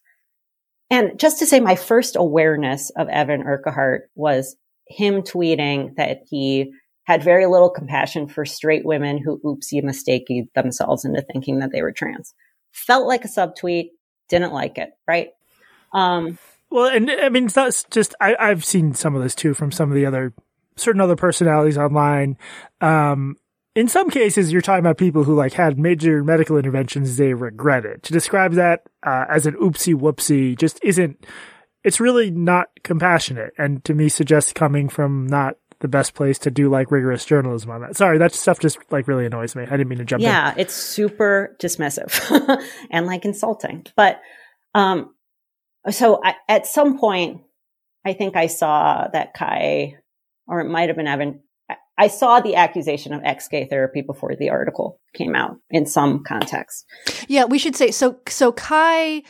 and 0.90 1.20
just 1.20 1.40
to 1.40 1.46
say, 1.46 1.60
my 1.60 1.76
first 1.76 2.16
awareness 2.16 2.90
of 2.98 3.10
Evan 3.10 3.44
Urquhart 3.44 4.10
was 4.16 4.56
him 4.90 5.22
tweeting 5.22 5.96
that 5.96 6.24
he 6.30 6.74
had 7.04 7.24
very 7.24 7.46
little 7.46 7.70
compassion 7.70 8.28
for 8.28 8.46
straight 8.46 8.86
women 8.86 9.18
who 9.18 9.40
oopsie 9.40 9.84
mistaken 9.84 10.48
themselves 10.54 11.06
into 11.06 11.22
thinking 11.22 11.60
that 11.60 11.72
they 11.72 11.82
were 11.82 11.92
trans. 11.92 12.34
Felt 12.72 13.08
like 13.08 13.26
a 13.26 13.28
subtweet, 13.28 13.90
didn't 14.30 14.54
like 14.54 14.78
it, 14.78 14.92
right? 15.08 15.30
Um, 15.94 16.38
well, 16.70 16.88
and 16.88 17.10
I 17.10 17.30
mean, 17.30 17.48
that's 17.48 17.84
just, 17.86 18.14
I, 18.22 18.36
I've 18.40 18.64
seen 18.64 18.94
some 18.94 19.16
of 19.16 19.24
this 19.24 19.34
too 19.34 19.54
from 19.54 19.72
some 19.72 19.90
of 19.90 19.96
the 19.96 20.06
other, 20.06 20.34
certain 20.76 21.02
other 21.02 21.16
personalities 21.16 21.78
online. 21.78 22.38
Um, 22.80 23.38
in 23.76 23.88
some 23.88 24.10
cases, 24.10 24.52
you're 24.52 24.62
talking 24.62 24.82
about 24.86 24.98
people 24.98 25.24
who 25.24 25.36
like 25.36 25.54
had 25.54 25.80
major 25.80 26.24
medical 26.24 26.58
interventions 26.58 27.18
they 27.18 27.34
regretted. 27.34 28.04
To 28.04 28.14
describe 28.14 28.54
that 28.54 28.84
uh, 29.04 29.26
as 29.30 29.46
an 29.46 29.56
oopsie 29.56 29.96
whoopsie 29.96 30.58
just 30.58 30.80
isn't 30.84 31.26
it's 31.84 32.00
really 32.00 32.32
not 32.32 32.68
compassionate 32.84 33.54
and 33.58 33.84
to 33.86 33.94
me 33.94 34.10
suggests 34.10 34.54
coming 34.54 34.90
from 34.90 35.28
not 35.28 35.56
the 35.80 35.88
best 35.88 36.14
place 36.14 36.38
to 36.40 36.52
do 36.52 36.70
like 36.70 36.92
rigorous 36.92 37.24
journalism 37.24 37.72
on 37.72 37.82
that. 37.82 37.96
Sorry, 37.96 38.18
that 38.18 38.34
stuff 38.34 38.60
just 38.60 38.78
like 38.92 39.08
really 39.08 39.26
annoys 39.26 39.56
me. 39.56 39.64
I 39.64 39.72
didn't 39.72 39.88
mean 39.88 40.00
to 40.00 40.06
jump 40.06 40.22
in. 40.22 40.28
yeah, 40.28 40.54
in. 40.54 40.60
it's 40.60 40.74
super 40.74 41.56
dismissive 41.62 42.62
and 42.92 43.06
like 43.06 43.26
insulting. 43.26 43.86
But 43.96 44.20
um 44.76 45.14
so 45.90 46.22
I, 46.24 46.36
at 46.48 46.68
some 46.68 47.00
point 47.00 47.42
I 48.06 48.14
think 48.14 48.36
I 48.36 48.48
saw 48.48 49.08
that 49.14 49.34
Ky 49.34 49.96
or 50.48 50.60
it 50.60 50.70
might 50.70 50.90
have 50.90 50.98
been 50.98 51.08
Evan 51.08 51.42
I 51.98 52.08
saw 52.08 52.40
the 52.40 52.56
accusation 52.56 53.14
of 53.14 53.22
ex 53.24 53.48
gay 53.50 53.66
therapy 53.66 54.02
before 54.02 54.36
the 54.38 54.50
article 54.50 55.00
came 55.14 55.36
out 55.36 55.58
in 55.70 55.86
some 55.86 56.24
context. 56.24 56.86
Yeah, 57.28 57.46
we 57.46 57.60
should 57.60 57.76
say 57.76 57.92
so 57.92 58.20
so 58.28 58.52
Ky 58.52 59.26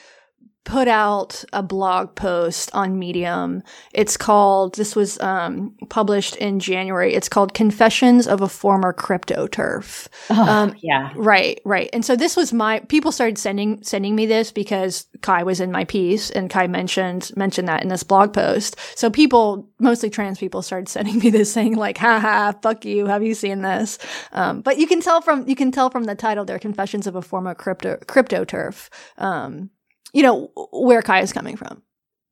put 0.65 0.87
out 0.87 1.43
a 1.53 1.63
blog 1.63 2.13
post 2.15 2.69
on 2.73 2.99
Medium. 2.99 3.63
It's 3.93 4.17
called, 4.17 4.75
this 4.75 4.95
was 4.95 5.19
um, 5.19 5.75
published 5.89 6.35
in 6.35 6.59
January. 6.59 7.13
It's 7.13 7.29
called 7.29 7.53
Confessions 7.53 8.27
of 8.27 8.41
a 8.41 8.49
Former 8.49 8.93
Crypto 8.93 9.47
TERF. 9.47 10.07
Oh, 10.29 10.41
um, 10.43 10.75
yeah. 10.81 11.11
Right, 11.15 11.59
right. 11.65 11.89
And 11.93 12.05
so 12.05 12.15
this 12.15 12.35
was 12.35 12.53
my, 12.53 12.81
people 12.81 13.11
started 13.11 13.37
sending, 13.37 13.81
sending 13.83 14.15
me 14.15 14.25
this 14.25 14.51
because 14.51 15.07
Ky 15.23 15.43
was 15.43 15.59
in 15.59 15.71
my 15.71 15.85
piece 15.85 16.29
and 16.29 16.49
Ky 16.49 16.67
mentioned, 16.67 17.31
mentioned 17.35 17.67
that 17.67 17.81
in 17.81 17.89
this 17.89 18.03
blog 18.03 18.33
post. 18.33 18.75
So 18.95 19.09
people, 19.09 19.67
mostly 19.79 20.09
trans 20.09 20.39
people 20.39 20.61
started 20.61 20.89
sending 20.89 21.17
me 21.19 21.29
this 21.29 21.51
saying 21.51 21.77
like, 21.77 21.97
haha, 21.97 22.51
fuck 22.61 22.85
you. 22.85 23.07
Have 23.07 23.23
you 23.23 23.33
seen 23.33 23.61
this? 23.61 23.97
Um, 24.33 24.61
but 24.61 24.77
you 24.77 24.87
can 24.87 25.01
tell 25.01 25.21
from, 25.21 25.47
you 25.47 25.55
can 25.55 25.71
tell 25.71 25.89
from 25.89 26.03
the 26.03 26.15
title 26.15 26.45
there, 26.45 26.59
Confessions 26.59 27.07
of 27.07 27.15
a 27.15 27.21
Former 27.21 27.55
Crypto, 27.55 27.97
Crypto 28.05 28.45
TERF. 28.45 28.89
Um, 29.17 29.71
you 30.13 30.23
know, 30.23 30.51
where 30.71 31.01
Ky 31.01 31.19
is 31.19 31.33
coming 31.33 31.55
from. 31.57 31.81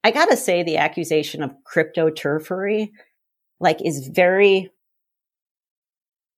I 0.03 0.11
gotta 0.11 0.37
say, 0.37 0.63
the 0.63 0.77
accusation 0.77 1.43
of 1.43 1.51
crypto 1.65 2.09
turfery, 2.09 2.91
like, 3.59 3.79
is 3.83 4.07
very, 4.07 4.71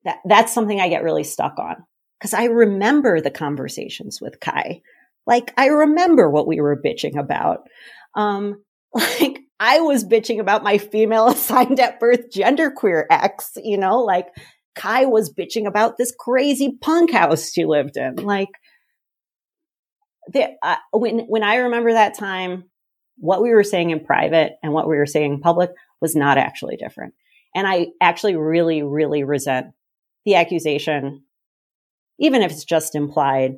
that, 0.06 0.20
that's 0.26 0.54
something 0.54 0.80
I 0.80 0.90
get 0.90 1.04
really 1.04 1.24
stuck 1.24 1.60
on. 1.60 1.76
Cause 2.22 2.34
I 2.34 2.46
remember 2.46 3.22
the 3.22 3.32
conversations 3.32 4.20
with 4.20 4.40
Ky. 4.40 4.82
Like, 5.26 5.54
I 5.58 5.68
remember 5.68 6.30
what 6.30 6.48
we 6.48 6.60
were 6.60 6.82
bitching 6.82 7.18
about. 7.18 7.68
Um, 8.16 8.64
like, 8.94 9.40
I 9.60 9.82
was 9.82 10.06
bitching 10.06 10.40
about 10.40 10.64
my 10.64 10.78
female 10.78 11.28
assigned 11.30 11.80
at 11.80 12.00
birth 12.00 12.32
genderqueer 12.32 13.04
ex, 13.10 13.52
you 13.64 13.78
know, 13.78 14.00
like 14.00 14.28
Ky 14.76 15.06
was 15.06 15.34
bitching 15.34 15.68
about 15.68 15.98
this 15.98 16.14
crazy 16.18 16.78
punk 16.82 17.12
house 17.12 17.52
she 17.52 17.66
lived 17.66 17.98
in. 17.98 18.16
Like, 18.16 18.50
the, 20.32 20.50
uh, 20.62 20.76
when 20.92 21.20
when 21.22 21.44
I 21.44 21.56
remember 21.56 21.94
that 21.94 22.18
time, 22.18 22.66
what 23.18 23.42
we 23.42 23.52
were 23.52 23.64
saying 23.64 23.90
in 23.90 24.06
private 24.06 24.54
and 24.64 24.74
what 24.74 24.88
we 24.88 24.98
were 24.98 25.06
saying 25.06 25.34
in 25.34 25.40
public 25.42 25.72
was 26.02 26.16
not 26.16 26.38
actually 26.38 26.78
different. 26.78 27.14
And 27.56 27.68
I 27.68 27.88
actually 28.00 28.36
really, 28.36 28.84
really 28.84 29.24
resent 29.24 29.68
the 30.26 30.36
accusation, 30.36 31.24
even 32.20 32.42
if 32.42 32.52
it's 32.52 32.64
just 32.64 32.96
implied, 32.96 33.58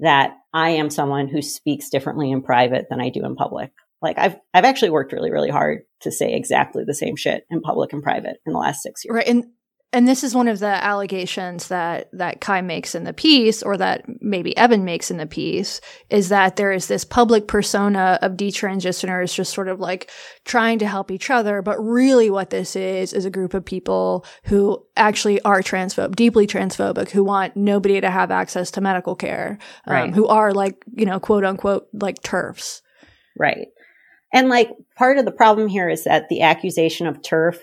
that 0.00 0.36
I 0.52 0.70
am 0.70 0.90
someone 0.90 1.28
who 1.28 1.42
speaks 1.42 1.88
differently 1.88 2.30
in 2.30 2.42
private 2.42 2.86
than 2.90 3.00
I 3.00 3.10
do 3.10 3.24
in 3.24 3.36
public. 3.36 3.70
Like 4.02 4.18
I've 4.18 4.36
I've 4.54 4.64
actually 4.64 4.90
worked 4.90 5.12
really, 5.12 5.30
really 5.30 5.50
hard 5.50 5.82
to 6.00 6.12
say 6.12 6.34
exactly 6.34 6.84
the 6.84 6.94
same 6.94 7.16
shit 7.16 7.44
in 7.50 7.60
public 7.60 7.92
and 7.92 8.02
private 8.02 8.38
in 8.46 8.52
the 8.52 8.58
last 8.58 8.82
six 8.82 9.04
years. 9.04 9.14
Right. 9.14 9.28
And 9.28 9.46
and 9.92 10.06
this 10.06 10.22
is 10.22 10.34
one 10.34 10.48
of 10.48 10.58
the 10.58 10.66
allegations 10.66 11.68
that 11.68 12.10
that 12.12 12.42
Ky 12.42 12.60
makes 12.60 12.94
in 12.94 13.04
the 13.04 13.14
piece, 13.14 13.62
or 13.62 13.76
that 13.78 14.04
maybe 14.20 14.54
Evan 14.56 14.84
makes 14.84 15.10
in 15.10 15.16
the 15.16 15.26
piece, 15.26 15.80
is 16.10 16.28
that 16.28 16.56
there 16.56 16.72
is 16.72 16.88
this 16.88 17.04
public 17.04 17.48
persona 17.48 18.18
of 18.20 18.32
detransitioners 18.32 19.32
just 19.34 19.52
sort 19.54 19.68
of 19.68 19.80
like 19.80 20.10
trying 20.44 20.78
to 20.80 20.86
help 20.86 21.10
each 21.10 21.30
other, 21.30 21.62
but 21.62 21.78
really 21.78 22.28
what 22.28 22.50
this 22.50 22.76
is 22.76 23.14
is 23.14 23.24
a 23.24 23.30
group 23.30 23.54
of 23.54 23.64
people 23.64 24.26
who 24.44 24.84
actually 24.96 25.40
are 25.42 25.62
transphobe, 25.62 26.14
deeply 26.16 26.46
transphobic, 26.46 27.10
who 27.10 27.24
want 27.24 27.56
nobody 27.56 27.98
to 27.98 28.10
have 28.10 28.30
access 28.30 28.70
to 28.72 28.82
medical 28.82 29.16
care, 29.16 29.58
um, 29.86 29.94
Right. 29.94 30.14
who 30.14 30.26
are 30.26 30.52
like 30.52 30.76
you 30.94 31.06
know 31.06 31.18
quote 31.18 31.44
unquote 31.44 31.88
like 31.94 32.20
TERFs. 32.20 32.82
Right. 33.38 33.68
And 34.34 34.50
like 34.50 34.68
part 34.96 35.16
of 35.16 35.24
the 35.24 35.32
problem 35.32 35.68
here 35.68 35.88
is 35.88 36.04
that 36.04 36.28
the 36.28 36.42
accusation 36.42 37.06
of 37.06 37.22
TERF 37.22 37.60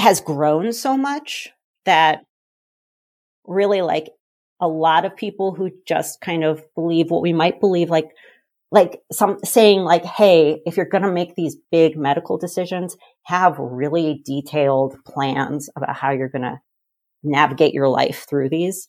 has 0.00 0.20
grown 0.20 0.72
so 0.72 0.96
much 0.96 1.50
that 1.84 2.24
really 3.46 3.82
like 3.82 4.10
a 4.60 4.68
lot 4.68 5.04
of 5.04 5.16
people 5.16 5.54
who 5.54 5.70
just 5.86 6.20
kind 6.20 6.44
of 6.44 6.62
believe 6.74 7.10
what 7.10 7.22
we 7.22 7.32
might 7.32 7.60
believe 7.60 7.90
like 7.90 8.10
like 8.70 9.00
some 9.10 9.38
saying 9.44 9.80
like 9.80 10.04
hey 10.04 10.60
if 10.66 10.76
you're 10.76 10.86
going 10.86 11.02
to 11.02 11.10
make 11.10 11.34
these 11.34 11.56
big 11.72 11.96
medical 11.96 12.38
decisions 12.38 12.96
have 13.24 13.58
really 13.58 14.22
detailed 14.24 14.96
plans 15.04 15.70
about 15.76 15.96
how 15.96 16.10
you're 16.10 16.28
going 16.28 16.42
to 16.42 16.60
navigate 17.22 17.74
your 17.74 17.88
life 17.88 18.26
through 18.28 18.48
these 18.48 18.88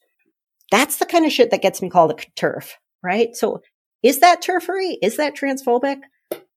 that's 0.70 0.98
the 0.98 1.06
kind 1.06 1.26
of 1.26 1.32
shit 1.32 1.52
that 1.52 1.62
gets 1.62 1.82
me 1.82 1.90
called 1.90 2.12
a 2.12 2.40
TERF 2.40 2.74
right? 3.04 3.36
So 3.36 3.62
is 4.04 4.20
that 4.20 4.42
turfery 4.42 4.96
is 5.02 5.18
that 5.18 5.36
transphobic? 5.36 6.02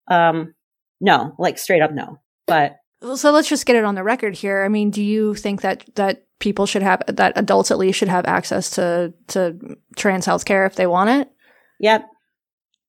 Um 0.08 0.54
no 1.00 1.34
like 1.38 1.58
straight 1.58 1.82
up 1.82 1.92
no. 1.92 2.18
But 2.46 2.76
So 3.16 3.30
let's 3.32 3.48
just 3.48 3.66
get 3.66 3.76
it 3.76 3.84
on 3.84 3.94
the 3.94 4.02
record 4.04 4.34
here. 4.34 4.64
I 4.64 4.68
mean, 4.68 4.90
do 4.90 5.02
you 5.02 5.34
think 5.34 5.60
that 5.62 5.84
that 5.96 6.24
people 6.40 6.66
should 6.66 6.82
have 6.82 7.02
that 7.06 7.32
adults 7.36 7.70
at 7.70 7.78
least 7.78 7.98
should 7.98 8.08
have 8.08 8.26
access 8.26 8.70
to 8.70 9.12
to 9.28 9.56
trans 9.96 10.26
health 10.26 10.44
care 10.44 10.66
if 10.66 10.76
they 10.76 10.86
want 10.86 11.10
it? 11.10 11.30
yep 11.80 12.06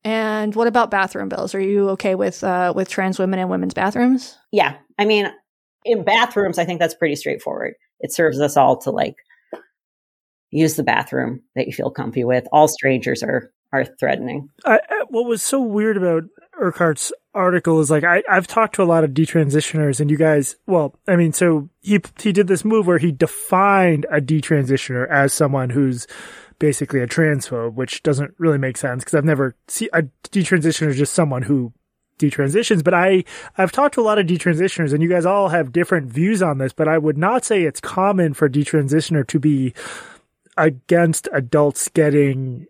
And 0.04 0.54
what 0.56 0.68
about 0.68 0.92
bathroom 0.92 1.30
bills? 1.30 1.56
Are 1.56 1.60
you 1.60 1.90
okay 1.92 2.16
with 2.16 2.44
uh, 2.44 2.72
with 2.76 2.88
trans 2.90 3.18
women 3.20 3.40
in 3.40 3.50
women's 3.50 3.74
bathrooms? 3.74 4.38
yeah 4.52 4.76
i 5.00 5.06
mean 5.06 5.28
in 5.84 6.04
bathrooms 6.04 6.58
i 6.58 6.66
think 6.66 6.80
that's 6.80 6.94
pretty 6.96 7.16
straightforward 7.16 7.74
it 8.00 8.14
serves 8.14 8.40
us 8.40 8.56
all 8.58 8.78
to 8.78 8.92
like 8.92 9.16
use 10.52 10.76
the 10.76 10.84
bathroom 10.84 11.42
that 11.56 11.68
you 11.68 11.74
feel 11.74 11.90
comfy 11.92 12.24
with 12.24 12.46
all 12.52 12.68
strangers 12.68 13.22
are 13.24 13.52
are 13.74 13.86
threatening 14.00 14.48
I, 14.66 14.80
I- 14.90 15.06
what 15.10 15.26
was 15.26 15.42
so 15.44 15.60
weird 15.60 15.98
about 15.98 16.24
Urquhart's 16.60 17.12
article 17.34 17.80
is 17.82 17.92
like 17.92 18.04
I, 18.04 18.24
I've 18.30 18.48
talked 18.48 18.76
to 18.76 18.84
a 18.84 18.86
lot 18.86 19.04
of 19.04 19.12
detransitioners, 19.12 20.00
and 20.00 20.10
you 20.10 20.18
guys, 20.18 20.56
well, 20.66 20.96
I 21.08 21.16
mean, 21.16 21.34
so 21.34 21.70
he 21.82 22.00
he 22.20 22.32
did 22.32 22.48
this 22.48 22.66
move 22.66 22.88
where 22.88 22.98
he 22.98 23.12
defined 23.12 24.06
a 24.12 24.22
detransitioner 24.22 25.08
as 25.10 25.34
someone 25.34 25.72
who's 25.72 26.08
basically 26.60 27.02
a 27.02 27.08
transphobe, 27.08 27.74
which 27.74 28.04
doesn't 28.04 28.34
really 28.38 28.58
make 28.58 28.78
sense 28.78 29.04
because 29.04 29.16
I've 29.16 29.26
never 29.26 29.56
seen 29.68 29.90
a 29.94 30.04
detransitioner 30.30 30.90
is 30.90 30.98
just 30.98 31.14
someone 31.14 31.44
who 31.44 31.74
detransitions. 32.18 32.84
But 32.84 32.94
I 32.94 33.24
I've 33.58 33.72
talked 33.72 33.96
to 33.96 34.02
a 34.02 34.04
lot 34.04 34.20
of 34.20 34.26
detransitioners, 34.26 34.94
and 34.94 35.04
you 35.04 35.10
guys 35.10 35.26
all 35.26 35.50
have 35.50 35.72
different 35.72 36.12
views 36.12 36.42
on 36.42 36.58
this. 36.58 36.74
But 36.74 36.88
I 36.88 36.98
would 36.98 37.18
not 37.18 37.46
say 37.46 37.64
it's 37.64 37.82
common 37.82 38.34
for 38.34 38.50
detransitioner 38.50 39.28
to 39.28 39.40
be 39.40 39.74
against 40.58 41.28
adults 41.34 41.90
getting 41.90 42.68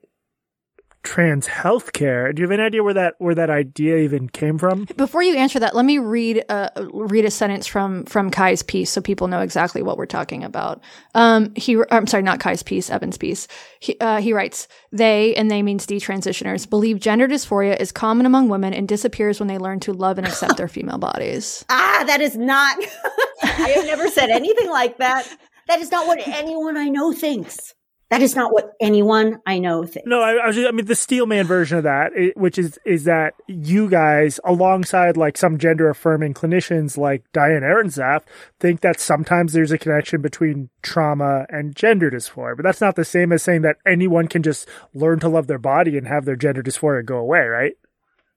trans 1.05 1.47
healthcare. 1.47 2.33
Do 2.33 2.41
you 2.41 2.47
have 2.47 2.51
any 2.51 2.63
idea 2.63 2.83
where 2.83 2.93
that 2.95 3.15
where 3.19 3.35
that 3.35 3.49
idea 3.49 3.97
even 3.97 4.27
came 4.27 4.57
from? 4.57 4.85
Before 4.97 5.23
you 5.23 5.37
answer 5.37 5.59
that, 5.59 5.75
let 5.75 5.85
me 5.85 5.99
read 5.99 6.43
uh, 6.49 6.69
read 6.91 7.23
a 7.23 7.31
sentence 7.31 7.67
from 7.67 8.03
from 8.05 8.31
Ky's 8.31 8.63
piece 8.63 8.89
so 8.89 8.99
people 8.99 9.27
know 9.27 9.39
exactly 9.39 9.81
what 9.81 9.97
we're 9.97 10.07
talking 10.07 10.43
about. 10.43 10.81
Um, 11.13 11.53
he, 11.55 11.77
I'm 11.91 12.07
sorry, 12.07 12.23
not 12.23 12.39
Ky's 12.39 12.63
piece, 12.63 12.89
Evan's 12.89 13.17
piece. 13.17 13.47
He, 13.79 13.97
uh, 14.01 14.19
he 14.19 14.33
writes, 14.33 14.67
"They 14.91 15.35
and 15.35 15.49
they 15.49 15.61
means 15.61 15.85
detransitioners 15.85 16.69
believe 16.69 16.99
gender 16.99 17.27
dysphoria 17.27 17.79
is 17.79 17.91
common 17.91 18.25
among 18.25 18.49
women 18.49 18.73
and 18.73 18.87
disappears 18.87 19.39
when 19.39 19.47
they 19.47 19.59
learn 19.59 19.79
to 19.81 19.93
love 19.93 20.17
and 20.17 20.27
accept 20.27 20.57
their 20.57 20.67
female 20.67 20.97
bodies." 20.97 21.63
ah 21.69 22.03
that 22.07 22.21
is 22.21 22.35
not 22.35 22.77
i 23.43 23.69
have 23.75 23.85
never 23.85 24.07
said 24.09 24.29
anything 24.29 24.69
like 24.69 24.97
that 24.97 25.27
that 25.67 25.79
is 25.79 25.91
not 25.91 26.07
what 26.07 26.19
anyone 26.27 26.77
i 26.77 26.87
know 26.87 27.13
thinks 27.13 27.74
that 28.11 28.21
is 28.21 28.35
not 28.35 28.53
what 28.53 28.73
anyone 28.79 29.41
i 29.47 29.57
know 29.59 29.83
thinks 29.85 30.07
No, 30.07 30.21
I, 30.21 30.33
I 30.35 30.47
was 30.47 30.55
just, 30.55 30.67
I 30.67 30.71
mean 30.71 30.85
the 30.85 30.95
Steelman 30.95 31.47
version 31.47 31.77
of 31.79 31.83
that, 31.85 32.11
which 32.35 32.57
is 32.57 32.77
is 32.85 33.05
that 33.05 33.33
you 33.47 33.89
guys, 33.89 34.39
alongside 34.43 35.17
like 35.17 35.37
some 35.37 35.57
gender 35.57 35.89
affirming 35.89 36.33
clinicians 36.33 36.97
like 36.97 37.23
Diane 37.33 37.61
Ehrensaft, 37.63 38.23
think 38.59 38.81
that 38.81 38.99
sometimes 38.99 39.53
there's 39.53 39.71
a 39.71 39.77
connection 39.77 40.21
between 40.21 40.69
trauma 40.83 41.45
and 41.49 41.75
gender 41.75 42.11
dysphoria. 42.11 42.55
But 42.55 42.63
that's 42.63 42.81
not 42.81 42.95
the 42.95 43.05
same 43.05 43.31
as 43.31 43.41
saying 43.43 43.61
that 43.63 43.77
anyone 43.85 44.27
can 44.27 44.43
just 44.43 44.67
learn 44.93 45.19
to 45.21 45.29
love 45.29 45.47
their 45.47 45.57
body 45.59 45.97
and 45.97 46.07
have 46.07 46.25
their 46.25 46.35
gender 46.35 46.61
dysphoria 46.63 47.03
go 47.05 47.17
away, 47.17 47.41
right? 47.45 47.73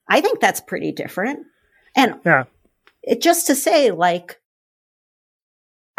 i 0.08 0.22
think 0.22 0.40
that's 0.40 0.60
pretty 0.62 0.90
different 0.92 1.40
and 1.94 2.14
Yeah. 2.24 2.44
it 3.02 3.20
just 3.20 3.46
to 3.48 3.54
say 3.54 3.90
like 3.90 4.40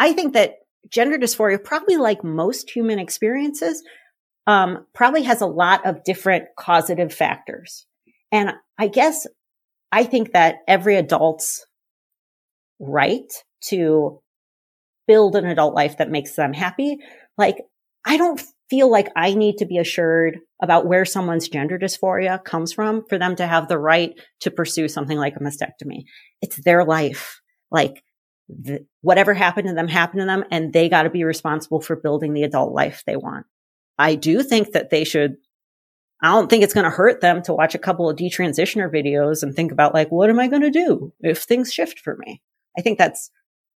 i 0.00 0.12
think 0.12 0.32
that 0.34 0.56
gender 0.88 1.18
dysphoria 1.18 1.62
probably 1.62 1.96
like 1.96 2.24
most 2.24 2.70
human 2.70 2.98
experiences 2.98 3.82
um, 4.46 4.86
probably 4.94 5.22
has 5.22 5.40
a 5.40 5.46
lot 5.46 5.86
of 5.86 6.02
different 6.04 6.44
causative 6.58 7.12
factors. 7.12 7.86
And 8.32 8.52
i 8.78 8.88
guess 8.88 9.26
i 9.92 10.04
think 10.04 10.32
that 10.32 10.56
every 10.68 10.96
adult's 10.96 11.66
right 12.78 13.30
to 13.64 14.20
build 15.06 15.36
an 15.36 15.46
adult 15.46 15.74
life 15.74 15.98
that 15.98 16.10
makes 16.10 16.34
them 16.34 16.52
happy. 16.52 16.98
Like 17.36 17.56
i 18.04 18.16
don't 18.16 18.42
feel 18.70 18.90
like 18.90 19.08
i 19.16 19.34
need 19.34 19.58
to 19.58 19.66
be 19.66 19.78
assured 19.78 20.38
about 20.62 20.86
where 20.86 21.04
someone's 21.04 21.48
gender 21.48 21.78
dysphoria 21.78 22.42
comes 22.42 22.72
from 22.72 23.04
for 23.08 23.18
them 23.18 23.34
to 23.34 23.46
have 23.46 23.66
the 23.66 23.78
right 23.78 24.12
to 24.40 24.50
pursue 24.50 24.88
something 24.88 25.18
like 25.18 25.34
a 25.36 25.40
mastectomy. 25.40 26.04
It's 26.40 26.62
their 26.64 26.84
life. 26.84 27.40
Like 27.70 28.02
th- 28.64 28.82
whatever 29.00 29.34
happened 29.34 29.68
to 29.68 29.74
them 29.74 29.88
happened 29.88 30.20
to 30.20 30.26
them 30.26 30.44
and 30.50 30.72
they 30.72 30.88
got 30.88 31.02
to 31.02 31.10
be 31.10 31.24
responsible 31.24 31.80
for 31.80 31.96
building 31.96 32.32
the 32.32 32.44
adult 32.44 32.72
life 32.72 33.02
they 33.06 33.16
want. 33.16 33.46
I 33.98 34.14
do 34.14 34.42
think 34.42 34.72
that 34.72 34.90
they 34.90 35.04
should, 35.04 35.36
I 36.22 36.28
don't 36.28 36.48
think 36.48 36.62
it's 36.62 36.74
going 36.74 36.84
to 36.84 36.90
hurt 36.90 37.20
them 37.20 37.42
to 37.42 37.54
watch 37.54 37.74
a 37.74 37.78
couple 37.78 38.08
of 38.08 38.16
detransitioner 38.16 38.92
videos 38.92 39.42
and 39.42 39.54
think 39.54 39.72
about 39.72 39.94
like, 39.94 40.10
what 40.10 40.30
am 40.30 40.40
I 40.40 40.48
going 40.48 40.62
to 40.62 40.70
do 40.70 41.12
if 41.20 41.42
things 41.42 41.72
shift 41.72 41.98
for 41.98 42.16
me? 42.16 42.42
I 42.78 42.82
think 42.82 42.98
that's 42.98 43.30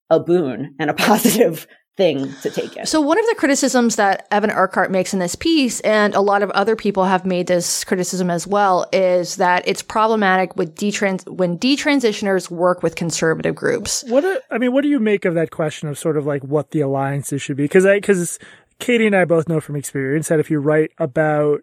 a 0.10 0.20
boon 0.20 0.76
and 0.80 0.90
a 0.90 0.94
positive 0.94 1.68
thing 1.96 2.34
to 2.42 2.50
take 2.50 2.76
in. 2.76 2.86
So 2.86 3.02
one 3.02 3.20
of 3.20 3.26
the 3.28 3.36
criticisms 3.38 3.98
that 3.98 4.28
Evan 4.32 4.50
Urquhart 4.50 4.90
makes 4.92 5.14
in 5.14 5.20
this 5.20 5.36
piece, 5.36 5.80
and 5.82 6.16
a 6.16 6.22
lot 6.22 6.42
of 6.42 6.50
other 6.52 6.76
people 6.76 7.06
have 7.06 7.26
made 7.26 7.48
this 7.48 7.84
criticism 7.84 8.32
as 8.32 8.48
well, 8.48 8.88
is 8.92 9.36
that 9.36 9.68
it's 9.68 9.84
problematic 9.84 10.56
with 10.56 10.76
detrans- 10.76 11.28
when 11.30 11.58
detransitioners 11.58 12.50
work 12.50 12.82
with 12.82 12.96
conservative 12.96 13.54
groups. 13.54 14.04
What 14.08 14.22
do, 14.22 14.40
I 14.50 14.58
mean, 14.58 14.74
what 14.74 14.82
do 14.82 14.90
you 14.90 15.00
make 15.00 15.26
of 15.26 15.36
that 15.36 15.52
question 15.52 15.88
of 15.88 16.00
sort 16.00 16.18
of 16.18 16.26
like 16.26 16.44
what 16.44 16.72
the 16.72 16.82
alliances 16.82 17.42
should 17.42 17.58
be? 17.58 17.64
Because 17.64 17.86
I 17.86 17.96
because 17.96 18.40
Katie 18.80 19.06
and 19.06 19.16
I 19.16 19.26
both 19.26 19.48
know 19.48 19.62
from 19.62 19.76
experience 19.76 20.30
that 20.30 20.40
if 20.40 20.50
you 20.50 20.60
write 20.60 20.92
about, 20.98 21.62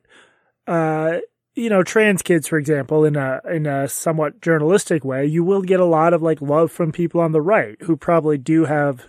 uh, 0.69 1.19
you 1.57 1.69
know, 1.69 1.83
trans 1.83 2.23
kids, 2.23 2.47
for 2.47 2.57
example, 2.57 3.05
in 3.05 3.17
a 3.17 3.41
in 3.51 3.67
a 3.67 3.89
somewhat 3.89 4.41
journalistic 4.41 5.05
way, 5.05 5.27
you 5.27 5.43
will 5.43 5.63
get 5.63 5.81
a 5.81 5.85
lot 5.85 6.15
of 6.15 6.23
like 6.23 6.41
love 6.41 6.71
from 6.71 6.93
people 6.93 7.21
on 7.21 7.33
the 7.33 7.43
right 7.43 7.77
who 7.83 7.97
probably 7.97 8.39
do 8.39 8.67
have 8.67 9.09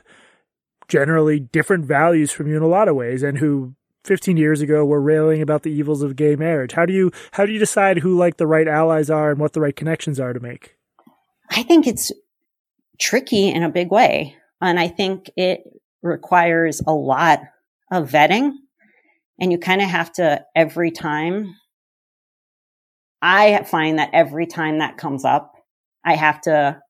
generally 0.91 1.39
different 1.39 1.85
values 1.85 2.31
from 2.31 2.47
you 2.47 2.57
in 2.57 2.61
a 2.61 2.67
lot 2.67 2.89
of 2.89 2.95
ways, 2.95 3.23
and 3.23 3.37
who 3.37 3.73
15 4.03 4.35
years 4.35 4.59
ago 4.59 4.83
were 4.83 5.01
railing 5.01 5.41
about 5.41 5.63
the 5.63 5.71
evils 5.71 6.01
of 6.01 6.17
gay 6.17 6.35
marriage. 6.35 6.73
How 6.73 6.85
do 6.85 6.91
you 6.91 7.11
how 7.31 7.45
do 7.45 7.53
you 7.53 7.59
decide 7.59 7.99
who 7.99 8.17
like 8.17 8.35
the 8.35 8.45
right 8.45 8.67
allies 8.67 9.09
are 9.09 9.31
and 9.31 9.39
what 9.39 9.53
the 9.53 9.61
right 9.61 9.75
connections 9.75 10.19
are 10.19 10.33
to 10.33 10.39
make? 10.41 10.75
I 11.49 11.63
think 11.63 11.87
it's 11.87 12.11
tricky 12.99 13.49
in 13.49 13.63
a 13.63 13.69
big 13.69 13.89
way. 13.89 14.35
And 14.59 14.79
I 14.79 14.89
think 14.89 15.29
it 15.37 15.61
requires 16.01 16.81
a 16.85 16.93
lot 16.93 17.39
of 17.91 18.09
vetting. 18.09 18.51
And 19.39 19.51
you 19.51 19.57
kind 19.57 19.81
of 19.81 19.87
have 19.87 20.11
to 20.13 20.45
every 20.55 20.91
time. 20.91 21.55
I 23.21 23.63
find 23.63 23.99
that 23.99 24.09
every 24.13 24.45
time 24.45 24.79
that 24.79 24.97
comes 24.97 25.25
up, 25.25 25.53
I 26.03 26.15
have 26.15 26.41
to, 26.41 26.81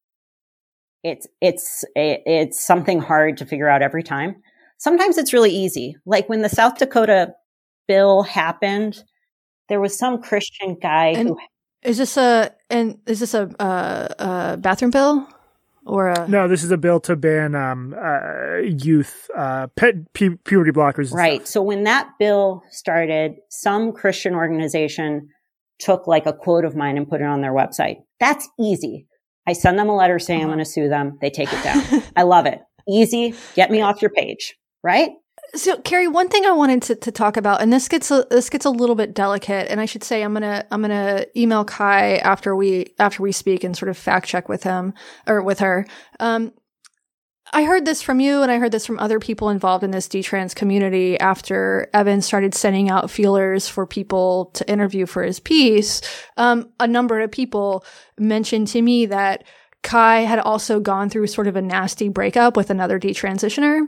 it's, 1.03 1.27
it's, 1.41 1.83
it's 1.95 2.63
something 2.65 2.99
hard 2.99 3.37
to 3.37 3.45
figure 3.45 3.67
out 3.69 3.81
every 3.81 4.03
time. 4.03 4.35
sometimes 4.77 5.17
it's 5.17 5.33
really 5.33 5.51
easy. 5.51 5.95
Like 6.05 6.27
when 6.29 6.41
the 6.41 6.49
South 6.49 6.77
Dakota 6.77 7.33
bill 7.87 8.23
happened, 8.23 9.03
there 9.69 9.79
was 9.81 9.97
some 9.97 10.21
Christian 10.21 10.77
guy 10.81 11.07
And- 11.09 11.29
who 11.29 11.37
Is 11.83 11.97
this 11.97 12.17
a 12.17 12.51
and 12.69 12.97
is 13.07 13.19
this 13.19 13.33
a 13.33 13.49
uh, 13.59 14.07
uh, 14.19 14.55
bathroom 14.57 14.91
bill 14.91 15.27
or 15.85 16.09
a 16.09 16.27
No, 16.27 16.47
this 16.47 16.63
is 16.63 16.69
a 16.71 16.77
bill 16.77 16.99
to 17.01 17.15
ban 17.15 17.55
um, 17.55 17.95
uh, 17.99 18.57
youth 18.57 19.29
uh, 19.35 19.67
pet 19.75 20.13
pu- 20.13 20.37
puberty 20.45 20.71
blockers. 20.71 21.09
and 21.09 21.17
Right. 21.17 21.41
stuff. 21.41 21.47
So 21.53 21.61
when 21.63 21.83
that 21.85 22.09
bill 22.19 22.61
started, 22.69 23.33
some 23.49 23.91
Christian 23.91 24.35
organization 24.35 25.29
took 25.79 26.05
like 26.05 26.25
a 26.27 26.33
quote 26.33 26.65
of 26.65 26.75
mine 26.75 26.97
and 26.97 27.07
put 27.09 27.21
it 27.21 27.25
on 27.27 27.41
their 27.41 27.53
website. 27.53 27.97
That's 28.19 28.47
easy. 28.59 29.07
I 29.47 29.53
send 29.53 29.77
them 29.79 29.89
a 29.89 29.95
letter 29.95 30.19
saying 30.19 30.41
I'm 30.41 30.47
Uh-huh. 30.47 30.55
going 30.55 30.65
to 30.65 30.71
sue 30.71 30.89
them. 30.89 31.17
They 31.21 31.29
take 31.29 31.51
it 31.51 31.63
down. 31.63 32.03
I 32.15 32.23
love 32.23 32.45
it. 32.45 32.61
Easy. 32.87 33.33
Get 33.55 33.71
me 33.71 33.81
off 33.81 34.01
your 34.01 34.11
page. 34.11 34.55
Right? 34.83 35.11
So, 35.55 35.77
Carey, 35.81 36.07
one 36.07 36.29
thing 36.29 36.45
I 36.45 36.51
wanted 36.51 36.81
to, 36.83 36.95
to 36.95 37.11
talk 37.11 37.35
about, 37.35 37.61
and 37.61 37.73
this 37.73 37.87
gets 37.89 38.09
a, 38.11 38.25
this 38.29 38.49
gets 38.49 38.65
a 38.65 38.69
little 38.69 38.95
bit 38.95 39.13
delicate, 39.13 39.69
and 39.69 39.81
I 39.81 39.85
should 39.85 40.03
say 40.03 40.21
I'm 40.23 40.33
gonna 40.33 40.65
I'm 40.71 40.81
gonna 40.81 41.25
email 41.35 41.65
Ky 41.65 42.19
after 42.21 42.55
we 42.55 42.93
after 42.99 43.21
we 43.21 43.31
speak 43.33 43.63
and 43.63 43.75
sort 43.75 43.89
of 43.89 43.97
fact 43.97 44.27
check 44.27 44.47
with 44.47 44.63
him 44.63 44.93
or 45.27 45.41
with 45.41 45.59
her. 45.59 45.85
Um, 46.19 46.53
I 47.53 47.63
heard 47.63 47.85
this 47.85 48.01
from 48.01 48.19
you, 48.19 48.41
and 48.41 48.51
I 48.51 48.59
heard 48.59 48.71
this 48.71 48.85
from 48.85 48.99
other 48.99 49.19
people 49.19 49.49
involved 49.49 49.83
in 49.83 49.91
this 49.91 50.07
detrans 50.07 50.55
community 50.55 51.19
after 51.19 51.89
Evan 51.93 52.21
started 52.21 52.55
sending 52.55 52.89
out 52.89 53.11
feelers 53.11 53.67
for 53.67 53.85
people 53.85 54.45
to 54.53 54.69
interview 54.69 55.05
for 55.05 55.23
his 55.23 55.39
piece. 55.39 56.01
Um, 56.37 56.69
a 56.79 56.87
number 56.87 57.19
of 57.19 57.31
people 57.31 57.83
mentioned 58.17 58.67
to 58.69 58.81
me 58.81 59.05
that 59.07 59.43
Ky 59.83 60.23
had 60.23 60.39
also 60.39 60.79
gone 60.79 61.09
through 61.09 61.27
sort 61.27 61.47
of 61.47 61.55
a 61.55 61.61
nasty 61.61 62.07
breakup 62.07 62.55
with 62.55 62.69
another 62.69 62.99
detransitioner. 62.99 63.81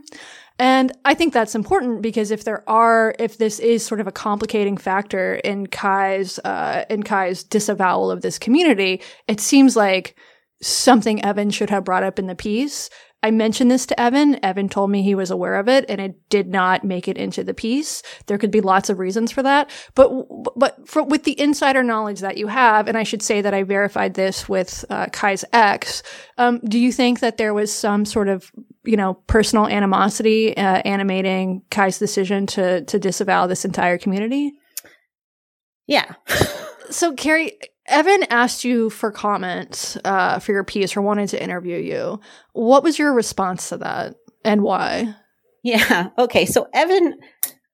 And 0.58 0.92
I 1.04 1.14
think 1.14 1.32
that's 1.32 1.54
important 1.54 2.02
because 2.02 2.30
if 2.30 2.44
there 2.44 2.68
are, 2.68 3.14
if 3.18 3.38
this 3.38 3.58
is 3.58 3.84
sort 3.84 4.00
of 4.00 4.06
a 4.06 4.12
complicating 4.12 4.76
factor 4.76 5.34
in 5.36 5.66
Ky's, 5.66 6.38
uh, 6.40 6.84
in 6.90 7.02
Ky's 7.02 7.42
disavowal 7.42 8.10
of 8.10 8.22
this 8.22 8.38
community, 8.38 9.00
it 9.26 9.40
seems 9.40 9.74
like 9.74 10.16
something 10.62 11.24
Evan 11.24 11.50
should 11.50 11.70
have 11.70 11.84
brought 11.84 12.04
up 12.04 12.18
in 12.18 12.26
the 12.26 12.34
piece. 12.36 12.88
I 13.24 13.30
mentioned 13.30 13.70
this 13.70 13.86
to 13.86 13.98
Evan. 13.98 14.44
Evan 14.44 14.68
told 14.68 14.90
me 14.90 15.02
he 15.02 15.14
was 15.14 15.30
aware 15.30 15.54
of 15.54 15.66
it 15.66 15.86
and 15.88 15.98
it 15.98 16.28
did 16.28 16.46
not 16.46 16.84
make 16.84 17.08
it 17.08 17.16
into 17.16 17.42
the 17.42 17.54
piece. 17.54 18.02
There 18.26 18.36
could 18.36 18.50
be 18.50 18.60
lots 18.60 18.90
of 18.90 18.98
reasons 18.98 19.32
for 19.32 19.42
that. 19.42 19.70
But, 19.94 20.12
but 20.54 20.86
for, 20.86 21.02
with 21.02 21.24
the 21.24 21.40
insider 21.40 21.82
knowledge 21.82 22.20
that 22.20 22.36
you 22.36 22.48
have, 22.48 22.86
and 22.86 22.98
I 22.98 23.02
should 23.02 23.22
say 23.22 23.40
that 23.40 23.54
I 23.54 23.62
verified 23.62 24.12
this 24.12 24.46
with 24.46 24.84
uh, 24.90 25.06
Ky's 25.06 25.42
ex, 25.54 26.02
um, 26.36 26.60
do 26.68 26.78
you 26.78 26.92
think 26.92 27.20
that 27.20 27.38
there 27.38 27.54
was 27.54 27.72
some 27.72 28.04
sort 28.04 28.28
of, 28.28 28.52
you 28.84 28.98
know, 28.98 29.14
personal 29.26 29.68
animosity 29.68 30.54
uh, 30.54 30.82
animating 30.84 31.62
Ky's 31.70 31.98
decision 31.98 32.46
to, 32.48 32.84
to 32.84 32.98
disavow 32.98 33.46
this 33.46 33.64
entire 33.64 33.96
community? 33.96 34.52
Yeah. 35.86 36.14
So, 36.90 37.14
Carey, 37.14 37.58
Evan 37.86 38.24
asked 38.24 38.64
you 38.64 38.90
for 38.90 39.10
comments 39.10 39.98
uh, 40.04 40.38
for 40.38 40.52
your 40.52 40.64
piece 40.64 40.96
or 40.96 41.02
wanted 41.02 41.28
to 41.30 41.42
interview 41.42 41.76
you. 41.76 42.20
What 42.52 42.82
was 42.82 42.98
your 42.98 43.12
response 43.12 43.68
to 43.68 43.78
that 43.78 44.16
and 44.44 44.62
why? 44.62 45.14
Yeah. 45.62 46.10
Okay. 46.18 46.46
So 46.46 46.68
Evan, 46.72 47.18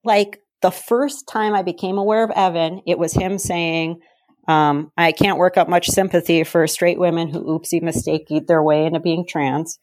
like 0.04 0.40
the 0.62 0.70
first 0.70 1.28
time 1.28 1.54
I 1.54 1.62
became 1.62 1.98
aware 1.98 2.24
of 2.24 2.30
Evan, 2.30 2.82
it 2.86 2.98
was 2.98 3.12
him 3.12 3.38
saying, 3.38 4.00
um, 4.48 4.90
I 4.96 5.12
can't 5.12 5.38
work 5.38 5.56
up 5.56 5.68
much 5.68 5.88
sympathy 5.88 6.44
for 6.44 6.66
straight 6.66 6.98
women 6.98 7.28
who 7.28 7.44
oopsie 7.44 7.82
mistake 7.82 8.26
their 8.46 8.62
way 8.62 8.86
into 8.86 9.00
being 9.00 9.24
trans. 9.26 9.78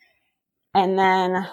And 0.73 0.97
then 0.99 1.47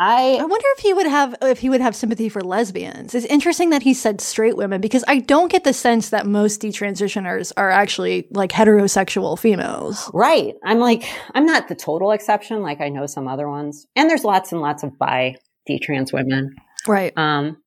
I 0.00 0.36
I, 0.36 0.44
wonder 0.44 0.66
if 0.76 0.78
he 0.78 0.94
would 0.94 1.06
have 1.06 1.34
if 1.42 1.58
he 1.58 1.68
would 1.68 1.80
have 1.80 1.96
sympathy 1.96 2.28
for 2.28 2.40
lesbians. 2.40 3.14
It's 3.14 3.26
interesting 3.26 3.70
that 3.70 3.82
he 3.82 3.94
said 3.94 4.20
straight 4.20 4.56
women 4.56 4.80
because 4.80 5.04
I 5.08 5.18
don't 5.18 5.50
get 5.50 5.64
the 5.64 5.72
sense 5.72 6.10
that 6.10 6.26
most 6.26 6.62
detransitioners 6.62 7.52
are 7.56 7.70
actually 7.70 8.28
like 8.30 8.50
heterosexual 8.52 9.38
females. 9.38 10.10
right. 10.14 10.54
I'm 10.64 10.78
like, 10.78 11.04
I'm 11.34 11.46
not 11.46 11.68
the 11.68 11.74
total 11.74 12.12
exception. 12.12 12.62
Like 12.62 12.80
I 12.80 12.90
know 12.90 13.06
some 13.06 13.26
other 13.26 13.48
ones 13.48 13.86
and 13.96 14.08
there's 14.08 14.24
lots 14.24 14.52
and 14.52 14.60
lots 14.60 14.82
of 14.82 14.96
bi 14.98 15.36
D-trans 15.66 16.12
women. 16.12 16.54
Right. 16.86 17.12
Um, 17.16 17.62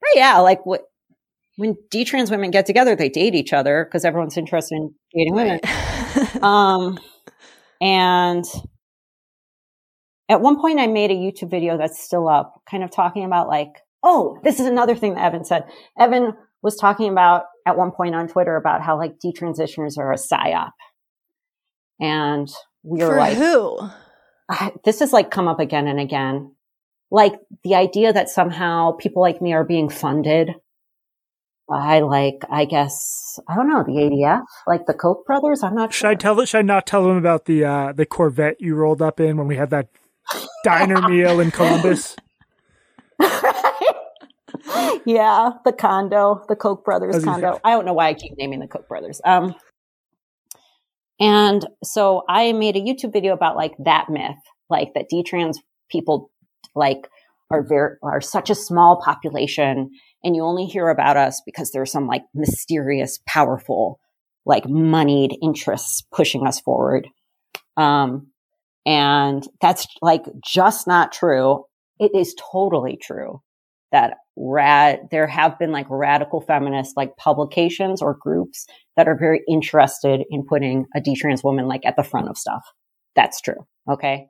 but 0.00 0.10
yeah, 0.14 0.38
like 0.38 0.66
what, 0.66 0.82
when 1.56 1.76
D-trans 1.90 2.30
women 2.30 2.50
get 2.50 2.66
together, 2.66 2.96
they 2.96 3.08
date 3.08 3.34
each 3.34 3.52
other 3.52 3.84
because 3.84 4.04
everyone's 4.04 4.36
interested 4.36 4.74
in 4.74 4.94
dating 5.14 5.34
women. 5.34 5.60
um, 6.42 6.98
and 7.80 8.44
at 10.28 10.40
one 10.40 10.60
point 10.60 10.80
I 10.80 10.86
made 10.86 11.10
a 11.10 11.14
YouTube 11.14 11.50
video 11.50 11.76
that's 11.76 12.02
still 12.02 12.28
up, 12.28 12.62
kind 12.70 12.82
of 12.82 12.90
talking 12.90 13.24
about 13.24 13.48
like, 13.48 13.72
oh, 14.02 14.38
this 14.42 14.60
is 14.60 14.66
another 14.66 14.94
thing 14.94 15.14
that 15.14 15.24
Evan 15.24 15.44
said. 15.44 15.64
Evan 15.98 16.34
was 16.62 16.76
talking 16.76 17.10
about 17.10 17.44
at 17.66 17.76
one 17.76 17.90
point 17.90 18.14
on 18.14 18.28
Twitter 18.28 18.56
about 18.56 18.82
how 18.82 18.96
like 18.96 19.18
detransitioners 19.24 19.98
are 19.98 20.12
a 20.12 20.16
psyop. 20.16 20.70
And 22.00 22.48
we 22.82 23.00
were 23.00 23.12
For 23.12 23.16
like, 23.16 23.36
who? 23.36 23.78
This 24.84 25.00
has 25.00 25.12
like 25.12 25.30
come 25.30 25.48
up 25.48 25.60
again 25.60 25.86
and 25.86 26.00
again. 26.00 26.54
Like 27.10 27.34
the 27.62 27.74
idea 27.74 28.12
that 28.12 28.28
somehow 28.28 28.92
people 28.92 29.22
like 29.22 29.40
me 29.40 29.52
are 29.52 29.64
being 29.64 29.88
funded 29.88 30.50
by 31.68 32.00
like, 32.00 32.44
I 32.50 32.64
guess, 32.64 33.38
I 33.48 33.54
don't 33.54 33.68
know, 33.68 33.84
the 33.84 33.92
ADF, 33.92 34.44
like 34.66 34.86
the 34.86 34.94
Koch 34.94 35.24
brothers. 35.24 35.62
I'm 35.62 35.74
not 35.74 35.94
Should 35.94 36.06
I 36.06 36.10
sure. 36.12 36.18
tell? 36.18 36.44
Should 36.44 36.58
I 36.58 36.62
not 36.62 36.86
tell 36.86 37.04
them 37.06 37.16
about 37.16 37.44
the 37.46 37.64
uh, 37.64 37.92
the 37.92 38.04
Corvette 38.06 38.60
you 38.60 38.74
rolled 38.74 39.00
up 39.00 39.20
in 39.20 39.36
when 39.36 39.46
we 39.46 39.56
had 39.56 39.70
that 39.70 39.88
diner 40.64 41.00
meal 41.08 41.40
in 41.40 41.50
Columbus? 41.50 42.16
yeah, 45.04 45.50
the 45.64 45.72
condo, 45.72 46.44
the 46.48 46.56
Koch 46.56 46.84
brothers 46.84 47.16
As 47.16 47.24
condo. 47.24 47.60
I 47.64 47.70
don't 47.70 47.84
know 47.84 47.92
why 47.92 48.08
I 48.08 48.14
keep 48.14 48.36
naming 48.36 48.60
the 48.60 48.66
Koch 48.66 48.88
brothers. 48.88 49.20
Um, 49.24 49.54
and 51.20 51.66
so 51.82 52.22
I 52.28 52.52
made 52.52 52.76
a 52.76 52.80
YouTube 52.80 53.12
video 53.12 53.32
about 53.32 53.56
like 53.56 53.74
that 53.84 54.08
myth, 54.08 54.36
like 54.68 54.94
that 54.94 55.06
detrans 55.12 55.56
people 55.90 56.30
like 56.74 57.08
are 57.50 57.62
very 57.62 57.96
are 58.02 58.20
such 58.20 58.50
a 58.50 58.54
small 58.54 59.00
population, 59.00 59.90
and 60.22 60.34
you 60.34 60.42
only 60.42 60.64
hear 60.64 60.88
about 60.88 61.16
us 61.16 61.40
because 61.46 61.70
there's 61.70 61.92
some 61.92 62.06
like 62.06 62.22
mysterious, 62.34 63.20
powerful, 63.26 64.00
like 64.44 64.68
moneyed 64.68 65.36
interests 65.42 66.02
pushing 66.12 66.46
us 66.46 66.60
forward. 66.60 67.08
Um, 67.76 68.28
and 68.86 69.46
that's 69.60 69.86
like 70.02 70.24
just 70.44 70.86
not 70.86 71.12
true. 71.12 71.64
It 71.98 72.12
is 72.14 72.34
totally 72.52 72.98
true 73.00 73.40
that 73.92 74.14
rad 74.36 74.98
there 75.12 75.28
have 75.28 75.56
been 75.58 75.70
like 75.70 75.86
radical 75.88 76.40
feminist 76.40 76.96
like 76.96 77.16
publications 77.16 78.02
or 78.02 78.16
groups 78.20 78.66
that 78.96 79.06
are 79.06 79.16
very 79.16 79.40
interested 79.48 80.24
in 80.28 80.44
putting 80.44 80.86
a 80.96 81.00
detrans 81.00 81.44
woman 81.44 81.68
like 81.68 81.86
at 81.86 81.94
the 81.96 82.02
front 82.02 82.28
of 82.28 82.36
stuff. 82.36 82.62
That's 83.14 83.40
true. 83.40 83.66
Okay. 83.88 84.26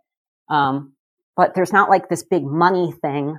Um, 0.51 0.93
but 1.37 1.55
there's 1.55 1.73
not 1.73 1.89
like 1.89 2.09
this 2.09 2.23
big 2.23 2.45
money 2.45 2.93
thing. 3.03 3.39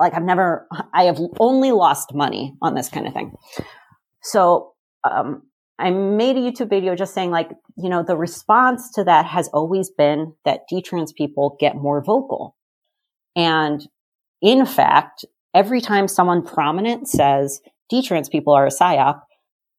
Like 0.00 0.14
I've 0.14 0.22
never, 0.22 0.66
I 0.92 1.04
have 1.04 1.20
only 1.38 1.72
lost 1.72 2.14
money 2.14 2.54
on 2.62 2.74
this 2.74 2.88
kind 2.88 3.06
of 3.06 3.12
thing. 3.12 3.34
So, 4.22 4.72
um, 5.04 5.42
I 5.78 5.90
made 5.90 6.36
a 6.36 6.40
YouTube 6.40 6.70
video 6.70 6.94
just 6.94 7.14
saying 7.14 7.30
like, 7.30 7.50
you 7.76 7.90
know, 7.90 8.02
the 8.02 8.16
response 8.16 8.90
to 8.92 9.04
that 9.04 9.26
has 9.26 9.48
always 9.48 9.90
been 9.90 10.34
that 10.44 10.60
detrans 10.72 11.14
people 11.14 11.56
get 11.60 11.76
more 11.76 12.02
vocal. 12.02 12.56
And 13.34 13.86
in 14.40 14.64
fact, 14.64 15.24
every 15.54 15.80
time 15.80 16.08
someone 16.08 16.42
prominent 16.42 17.08
says 17.08 17.60
detrans 17.92 18.30
people 18.30 18.54
are 18.54 18.66
a 18.66 18.70
psyop, 18.70 19.20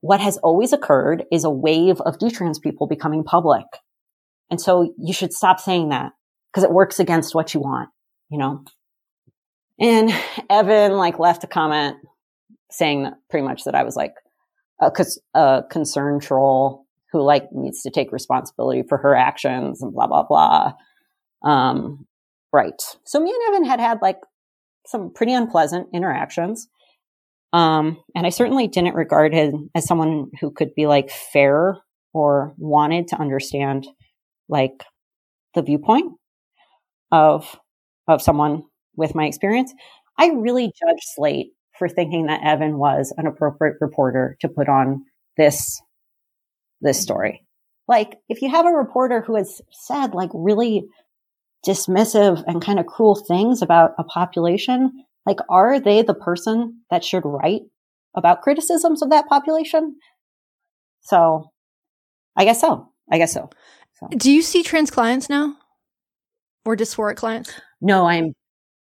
what 0.02 0.20
has 0.20 0.38
always 0.38 0.72
occurred 0.72 1.26
is 1.32 1.43
a 1.43 1.50
wave 1.50 2.00
of 2.02 2.20
detrans 2.20 2.62
people 2.62 2.88
becoming 2.88 3.24
public. 3.24 3.66
And 4.52 4.62
so 4.62 4.93
you 4.98 5.14
should 5.14 5.34
stop 5.34 5.60
saying 5.60 5.89
that 5.89 6.12
because 6.52 6.64
it 6.64 6.72
works 6.72 7.00
against 7.00 7.34
what 7.34 7.54
you 7.54 7.60
want, 7.60 7.89
you 8.30 8.38
know? 8.38 8.64
And 9.80 10.12
Evan 10.50 10.93
like 10.93 11.20
left 11.20 11.43
a 11.43 11.48
comment 11.48 11.98
saying 12.70 13.12
pretty 13.30 13.45
much 13.45 13.64
that 13.64 13.76
I 13.76 13.84
was 13.84 13.95
like 13.95 14.14
a, 14.80 14.91
a 15.34 15.63
concern 15.69 16.19
troll 16.19 16.86
who 17.11 17.21
like 17.21 17.51
needs 17.51 17.82
to 17.82 17.89
take 17.89 18.11
responsibility 18.11 18.84
for 18.88 18.97
her 18.97 19.15
actions 19.15 19.82
and 19.82 19.93
blah, 19.93 20.07
blah, 20.07 20.23
blah. 20.23 20.73
Um, 21.43 22.05
right. 22.51 22.82
So 23.05 23.19
me 23.19 23.32
and 23.32 23.55
Evan 23.55 23.67
had 23.67 23.80
had 23.80 24.01
like 24.01 24.19
some 24.86 25.11
pretty 25.13 25.34
unpleasant 25.34 25.88
interactions. 25.93 26.67
Um, 27.53 27.97
and 28.13 28.25
I 28.25 28.30
certainly 28.30 28.67
didn't 28.67 28.95
regard 28.95 29.34
him 29.34 29.69
as 29.73 29.86
someone 29.86 30.32
who 30.41 30.51
could 30.51 30.75
be 30.75 30.86
like 30.86 31.09
fair 31.09 31.78
or 32.13 32.53
wanted 32.57 33.07
to 33.09 33.19
understand 33.19 33.88
like 34.49 34.84
the 35.55 35.61
viewpoint 35.61 36.13
of 37.11 37.57
of 38.07 38.21
someone 38.21 38.63
with 38.95 39.15
my 39.15 39.25
experience. 39.25 39.73
I 40.17 40.30
really 40.30 40.67
judge 40.67 40.99
Slate 41.15 41.51
for 41.78 41.88
thinking 41.88 42.28
that 42.28 42.43
Evan 42.43 42.78
was 42.78 43.13
an 43.17 43.28
appropriate 43.28 43.75
reporter 43.82 44.38
to 44.41 44.49
put 44.49 44.69
on 44.69 45.03
this 45.38 45.82
this 46.82 47.01
story. 47.01 47.43
Like 47.88 48.17
if 48.30 48.41
you 48.41 48.49
have 48.49 48.65
a 48.65 48.71
reporter 48.71 49.21
who 49.21 49.36
has 49.36 49.61
said 49.71 50.13
like 50.13 50.30
really 50.34 50.88
dismissive 51.65 52.43
and 52.47 52.61
kind 52.61 52.80
of 52.80 52.86
cruel 52.86 53.15
things 53.15 53.61
about 53.61 53.91
a 53.97 54.03
population, 54.03 54.91
like, 55.28 55.39
are 55.49 55.80
they 55.80 56.03
the 56.03 56.13
person 56.13 56.82
that 56.89 57.03
should 57.03 57.23
write 57.25 57.63
about 58.15 58.41
criticisms 58.41 59.01
of 59.01 59.09
that 59.09 59.28
population? 59.28 59.97
So 61.01 61.51
I 62.38 62.45
guess 62.45 62.61
so. 62.61 62.89
I 63.11 63.17
guess 63.17 63.34
so. 63.34 63.49
so. 63.99 64.07
Do 64.17 64.32
you 64.32 64.41
see 64.41 64.63
trans 64.63 64.89
clients 64.89 65.30
now 65.30 65.57
or 66.65 66.78
dysphoric 66.78 67.17
clients? 67.17 67.51
No, 67.82 68.07
I'm 68.07 68.34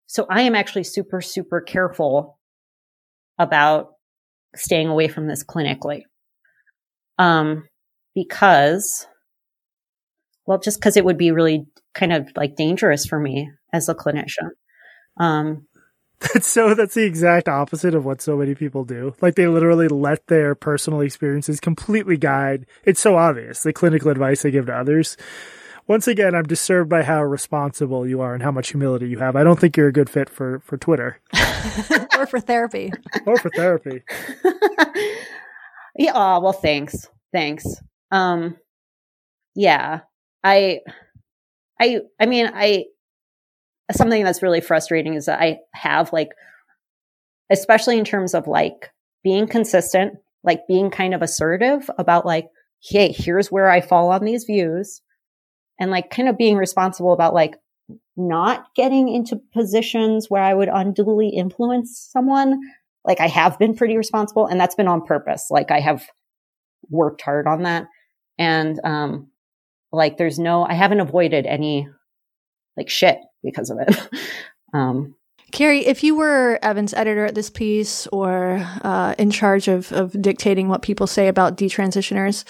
so 0.07 0.26
I 0.28 0.43
am 0.43 0.55
actually 0.55 0.85
super, 0.85 1.20
super 1.20 1.61
careful 1.61 2.39
about 3.39 3.93
staying 4.55 4.89
away 4.89 5.09
from 5.09 5.26
this 5.26 5.45
clinically. 5.45 6.03
Um, 7.18 7.68
because, 8.14 9.07
well, 10.47 10.59
just 10.59 10.78
because 10.78 10.97
it 10.97 11.05
would 11.05 11.18
be 11.18 11.30
really 11.30 11.66
kind 11.95 12.12
of 12.12 12.30
like 12.37 12.57
dangerous 12.57 13.07
for 13.07 13.18
me 13.18 13.51
as 13.72 13.89
a 13.89 13.95
clinician. 13.95 14.51
Um, 15.16 15.66
that's 16.32 16.47
so 16.47 16.74
that's 16.74 16.95
the 16.95 17.05
exact 17.05 17.49
opposite 17.49 17.95
of 17.95 18.05
what 18.05 18.22
so 18.22 18.37
many 18.37 18.55
people 18.55 18.85
do. 18.85 19.14
Like 19.20 19.35
they 19.35 19.47
literally 19.47 19.89
let 19.89 20.26
their 20.28 20.55
personal 20.55 21.01
experiences 21.01 21.61
completely 21.61 22.16
guide. 22.16 22.66
It's 22.85 23.01
so 23.01 23.16
obvious 23.16 23.62
the 23.62 23.72
clinical 23.72 24.11
advice 24.11 24.43
they 24.43 24.51
give 24.51 24.66
to 24.66 24.74
others. 24.74 25.16
Once 25.87 26.09
again, 26.09 26.35
I'm 26.35 26.45
disturbed 26.45 26.89
by 26.89 27.03
how 27.03 27.22
responsible 27.22 28.07
you 28.07 28.22
are 28.22 28.32
and 28.32 28.43
how 28.43 28.51
much 28.51 28.70
humility 28.70 29.09
you 29.09 29.18
have. 29.18 29.37
I 29.37 29.45
don't 29.45 29.61
think 29.61 29.76
you're 29.76 29.89
a 29.89 29.93
good 29.93 30.09
fit 30.09 30.30
for 30.30 30.61
for 30.61 30.78
Twitter 30.78 31.20
or 32.18 32.26
for 32.26 32.41
therapy. 32.41 32.91
or 33.26 33.39
for 33.39 33.51
therapy. 33.51 34.03
yeah. 35.97 36.12
Oh, 36.14 36.41
well, 36.41 36.53
thanks. 36.53 37.07
Thanks. 37.32 37.66
Um, 38.11 38.57
yeah. 39.55 40.01
I, 40.43 40.80
I, 41.80 42.01
I 42.18 42.26
mean, 42.26 42.51
I 42.55 42.87
something 43.93 44.24
that's 44.24 44.43
really 44.43 44.62
frustrating 44.62 45.14
is 45.14 45.26
that 45.26 45.41
I 45.41 45.59
have 45.74 46.12
like, 46.12 46.30
especially 47.51 47.99
in 47.99 48.05
terms 48.07 48.32
of 48.32 48.47
like 48.47 48.91
being 49.22 49.47
consistent, 49.47 50.14
like 50.43 50.66
being 50.66 50.91
kind 50.91 51.12
of 51.12 51.20
assertive 51.20 51.91
about 51.99 52.24
like, 52.24 52.47
hey, 52.82 53.12
here's 53.12 53.53
where 53.53 53.70
I 53.70 53.82
fall 53.82 54.11
on 54.11 54.24
these 54.24 54.45
views 54.45 55.03
and 55.79 55.91
like 55.91 56.11
kind 56.11 56.29
of 56.29 56.39
being 56.39 56.57
responsible 56.57 57.12
about 57.12 57.35
like 57.35 57.57
not 58.16 58.66
getting 58.77 59.09
into 59.09 59.41
positions 59.53 60.31
where 60.31 60.43
I 60.43 60.55
would 60.55 60.68
unduly 60.68 61.29
influence 61.29 62.09
someone. 62.11 62.61
Like 63.05 63.20
I 63.20 63.27
have 63.29 63.59
been 63.59 63.75
pretty 63.75 63.97
responsible 63.97 64.47
and 64.47 64.61
that's 64.61 64.75
been 64.75 64.89
on 64.89 65.05
purpose. 65.05 65.49
Like 65.51 65.70
I 65.70 65.81
have 65.81 66.05
worked 66.89 67.22
hard 67.22 67.47
on 67.47 67.62
that. 67.64 67.87
And, 68.39 68.81
um, 68.85 69.29
like 69.93 70.16
there's 70.16 70.39
no, 70.39 70.64
I 70.64 70.75
haven't 70.75 71.01
avoided 71.01 71.47
any 71.47 71.89
like 72.77 72.89
shit 72.89 73.18
because 73.43 73.70
of 73.70 73.79
it. 73.81 74.09
um, 74.75 75.14
Carey, 75.53 75.87
if 75.87 76.03
you 76.03 76.16
were 76.16 76.59
Evan's 76.62 76.95
editor 76.95 77.27
at 77.27 77.37
this 77.37 77.49
piece 77.49 78.09
or 78.09 78.66
uh, 78.83 79.14
in 79.18 79.31
charge 79.31 79.68
of, 79.68 79.93
of 79.93 80.20
dictating 80.20 80.68
what 80.68 80.83
people 80.83 81.07
say 81.07 81.29
about 81.29 81.57
detransitioners, 81.57 82.45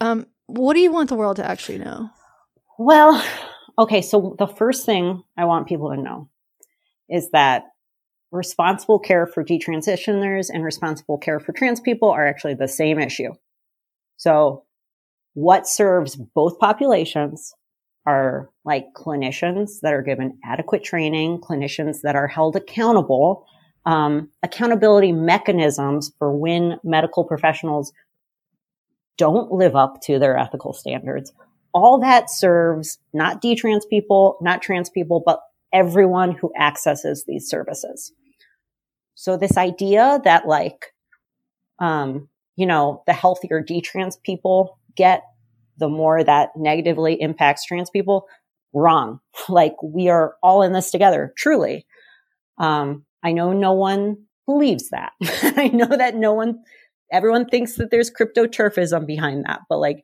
um, 0.00 0.26
what 0.46 0.74
do 0.74 0.80
you 0.80 0.90
want 0.90 1.08
the 1.08 1.14
world 1.14 1.36
to 1.36 1.48
actually 1.48 1.78
know? 1.78 2.10
Well, 2.78 3.22
okay, 3.76 4.02
so 4.02 4.36
the 4.38 4.46
first 4.46 4.86
thing 4.86 5.24
I 5.36 5.46
want 5.46 5.66
people 5.66 5.90
to 5.90 6.00
know 6.00 6.28
is 7.10 7.30
that 7.32 7.64
responsible 8.30 9.00
care 9.00 9.26
for 9.26 9.42
detransitioners 9.42 10.48
and 10.48 10.62
responsible 10.62 11.18
care 11.18 11.40
for 11.40 11.52
trans 11.52 11.80
people 11.80 12.10
are 12.10 12.26
actually 12.26 12.54
the 12.54 12.68
same 12.68 13.00
issue. 13.00 13.32
So 14.16 14.64
what 15.34 15.66
serves 15.66 16.14
both 16.14 16.60
populations 16.60 17.52
are 18.06 18.48
like 18.64 18.86
clinicians 18.94 19.80
that 19.82 19.92
are 19.92 20.02
given 20.02 20.38
adequate 20.44 20.84
training, 20.84 21.40
clinicians 21.40 22.02
that 22.02 22.14
are 22.14 22.28
held 22.28 22.54
accountable, 22.54 23.44
um, 23.86 24.30
accountability 24.44 25.10
mechanisms 25.10 26.12
for 26.18 26.32
when 26.32 26.78
medical 26.84 27.24
professionals 27.24 27.92
don't 29.16 29.50
live 29.50 29.74
up 29.74 30.00
to 30.02 30.20
their 30.20 30.38
ethical 30.38 30.72
standards. 30.72 31.32
All 31.78 32.00
that 32.00 32.30
serves 32.30 32.98
not 33.12 33.42
detrans 33.42 33.88
people, 33.88 34.36
not 34.40 34.62
trans 34.62 34.90
people, 34.90 35.22
but 35.24 35.40
everyone 35.72 36.32
who 36.32 36.52
accesses 36.58 37.24
these 37.26 37.48
services. 37.48 38.12
So 39.14 39.36
this 39.36 39.56
idea 39.56 40.20
that 40.24 40.46
like, 40.46 40.94
um, 41.78 42.28
you 42.56 42.66
know, 42.66 43.02
the 43.06 43.12
healthier 43.12 43.62
detrans 43.62 44.20
people 44.22 44.78
get 44.96 45.22
the 45.78 45.88
more 45.88 46.22
that 46.24 46.50
negatively 46.56 47.20
impacts 47.20 47.64
trans 47.64 47.90
people, 47.90 48.26
wrong. 48.72 49.20
Like 49.48 49.76
we 49.82 50.08
are 50.08 50.34
all 50.42 50.62
in 50.62 50.72
this 50.72 50.90
together, 50.90 51.32
truly. 51.36 51.86
Um, 52.58 53.04
I 53.22 53.32
know 53.32 53.52
no 53.52 53.72
one 53.72 54.24
believes 54.46 54.90
that. 54.90 55.12
I 55.22 55.68
know 55.68 55.86
that 55.86 56.16
no 56.16 56.34
one, 56.34 56.60
everyone 57.12 57.46
thinks 57.46 57.76
that 57.76 57.90
there's 57.90 58.10
crypto 58.10 58.46
TERFism 58.46 59.06
behind 59.06 59.44
that, 59.44 59.60
but 59.68 59.78
like 59.78 60.02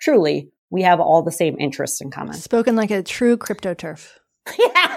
truly, 0.00 0.50
we 0.74 0.82
have 0.82 0.98
all 0.98 1.22
the 1.22 1.30
same 1.30 1.56
interests 1.60 2.00
in 2.00 2.10
common. 2.10 2.34
Spoken 2.34 2.74
like 2.74 2.90
a 2.90 3.00
true 3.00 3.36
crypto 3.36 3.74
TERF. 3.74 4.10
yeah. 4.58 4.96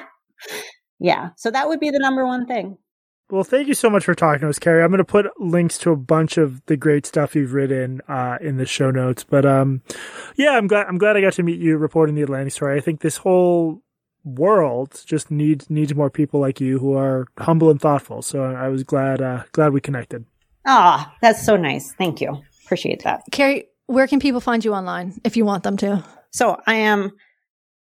Yeah. 1.00 1.30
So 1.36 1.52
that 1.52 1.68
would 1.68 1.80
be 1.80 1.92
the 1.92 2.00
number 2.00 2.26
one 2.26 2.48
thing. 2.48 2.80
Well, 3.30 3.44
thank 3.44 3.68
you 3.68 3.76
so 3.76 3.88
much 3.88 4.04
for 4.04 4.16
talking 4.16 4.42
to 4.42 4.50
us, 4.50 4.58
Carey. 4.58 4.84
I'm 4.84 4.90
going 4.90 4.98
to 4.98 5.06
put 5.06 5.28
links 5.40 5.78
to 5.80 5.92
a 5.92 5.96
bunch 5.96 6.38
of 6.38 6.66
the 6.66 6.78
great 6.78 7.06
stuff 7.06 7.36
you've 7.36 7.54
written 7.54 8.02
uh, 8.08 8.40
in 8.42 8.58
the 8.58 8.66
show 8.66 8.90
notes. 8.90 9.24
But 9.24 9.46
um, 9.46 9.84
yeah, 10.36 10.58
I'm 10.58 10.66
glad 10.66 10.88
I'm 10.88 10.98
glad 10.98 11.16
I 11.16 11.22
got 11.22 11.34
to 11.34 11.44
meet 11.44 11.60
you 11.60 11.78
reporting 11.78 12.16
the 12.16 12.24
Atlantic 12.24 12.54
story. 12.54 12.76
I 12.76 12.82
think 12.82 13.02
this 13.02 13.18
whole 13.18 13.84
world 14.24 15.04
just 15.06 15.30
needs 15.30 15.70
needs 15.70 15.94
more 15.94 16.10
people 16.10 16.40
like 16.40 16.60
you 16.60 16.80
who 16.80 16.96
are 16.96 17.28
humble 17.38 17.70
and 17.70 17.80
thoughtful. 17.80 18.24
So 18.24 18.42
I 18.42 18.70
was 18.70 18.82
glad 18.84 19.22
uh, 19.22 19.44
glad 19.52 19.74
we 19.74 19.82
connected. 19.82 20.26
Ah, 20.66 21.14
that's 21.22 21.46
so 21.46 21.56
nice. 21.56 21.94
Thank 21.94 22.20
you. 22.20 22.42
Appreciate 22.66 23.04
that. 23.04 23.22
Carey, 23.32 23.68
where 23.88 24.08
can 24.08 24.20
people 24.20 24.40
find 24.40 24.64
you 24.64 24.74
online 24.74 25.20
if 25.24 25.36
you 25.36 25.46
want 25.46 25.64
them 25.64 25.78
to? 25.78 26.04
So 26.32 26.62
I 26.68 26.76
am 26.76 27.12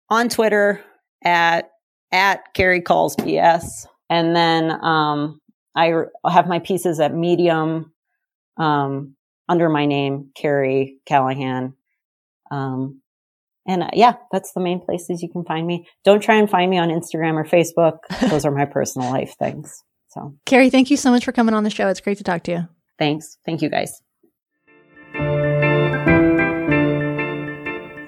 on 0.08 0.28
Twitter 0.28 0.82
at 1.24 1.70
at 2.12 2.54
Carey 2.54 2.80
Calls 2.80 3.16
BS. 3.16 3.86
And 4.08 4.34
then 4.34 4.70
um, 4.82 5.40
I 5.74 5.92
have 6.26 6.46
my 6.46 6.58
pieces 6.60 7.00
at 7.00 7.14
Medium 7.14 7.92
um, 8.56 9.14
under 9.48 9.68
my 9.68 9.86
name, 9.86 10.30
Carey 10.34 10.98
Callahan. 11.06 11.74
Um, 12.50 13.02
and 13.66 13.82
uh, 13.82 13.90
yeah, 13.92 14.14
that's 14.32 14.52
the 14.52 14.60
main 14.60 14.80
places 14.80 15.22
you 15.22 15.28
can 15.28 15.44
find 15.44 15.66
me. 15.66 15.86
Don't 16.04 16.22
try 16.22 16.36
and 16.36 16.48
find 16.48 16.70
me 16.70 16.78
on 16.78 16.88
Instagram 16.88 17.34
or 17.34 17.44
Facebook. 17.44 17.98
Those 18.30 18.46
are 18.46 18.50
my 18.50 18.64
personal 18.64 19.10
life 19.10 19.34
things. 19.38 19.82
So, 20.08 20.34
Carey, 20.46 20.70
thank 20.70 20.90
you 20.90 20.96
so 20.96 21.10
much 21.10 21.26
for 21.26 21.32
coming 21.32 21.54
on 21.54 21.64
the 21.64 21.70
show. 21.70 21.88
It's 21.88 22.00
great 22.00 22.16
to 22.18 22.24
talk 22.24 22.44
to 22.44 22.52
you. 22.52 22.68
Thanks. 22.98 23.36
Thank 23.44 23.60
you 23.60 23.68
guys. 23.68 24.00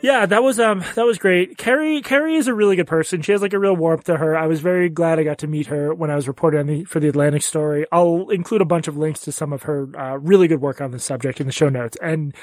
Yeah, 0.03 0.25
that 0.27 0.43
was 0.43 0.59
um 0.59 0.83
that 0.95 1.05
was 1.05 1.19
great. 1.19 1.59
Carey 1.59 2.01
Carey 2.01 2.37
is 2.37 2.49
a 2.49 2.55
really 2.55 2.77
good 2.77 2.87
person. 2.87 3.21
She 3.21 3.33
has 3.33 3.43
like 3.43 3.53
a 3.53 3.59
real 3.59 3.77
warmth 3.77 4.05
to 4.05 4.17
her. 4.17 4.37
I 4.37 4.47
was 4.47 4.61
very 4.61 4.89
glad 4.89 5.19
I 5.19 5.25
got 5.25 5.39
to 5.39 5.47
meet 5.47 5.67
her 5.67 5.93
when 5.95 6.11
I 6.11 6.15
was 6.17 6.27
reporting 6.27 6.61
on 6.61 6.67
the 6.67 6.85
for 6.85 7.01
the 7.01 7.09
Atlantic 7.09 7.43
story. 7.43 7.85
I'll 7.93 8.31
include 8.31 8.63
a 8.63 8.67
bunch 8.67 8.89
of 8.89 8.97
links 8.97 9.21
to 9.21 9.33
some 9.33 9.53
of 9.53 9.65
her 9.65 9.89
uh, 9.99 10.17
really 10.17 10.49
good 10.49 10.61
work 10.63 10.81
on 10.81 10.91
the 10.91 10.99
subject 10.99 11.41
in 11.41 11.47
the 11.47 11.53
show 11.53 11.69
notes. 11.69 11.99
And 12.01 12.35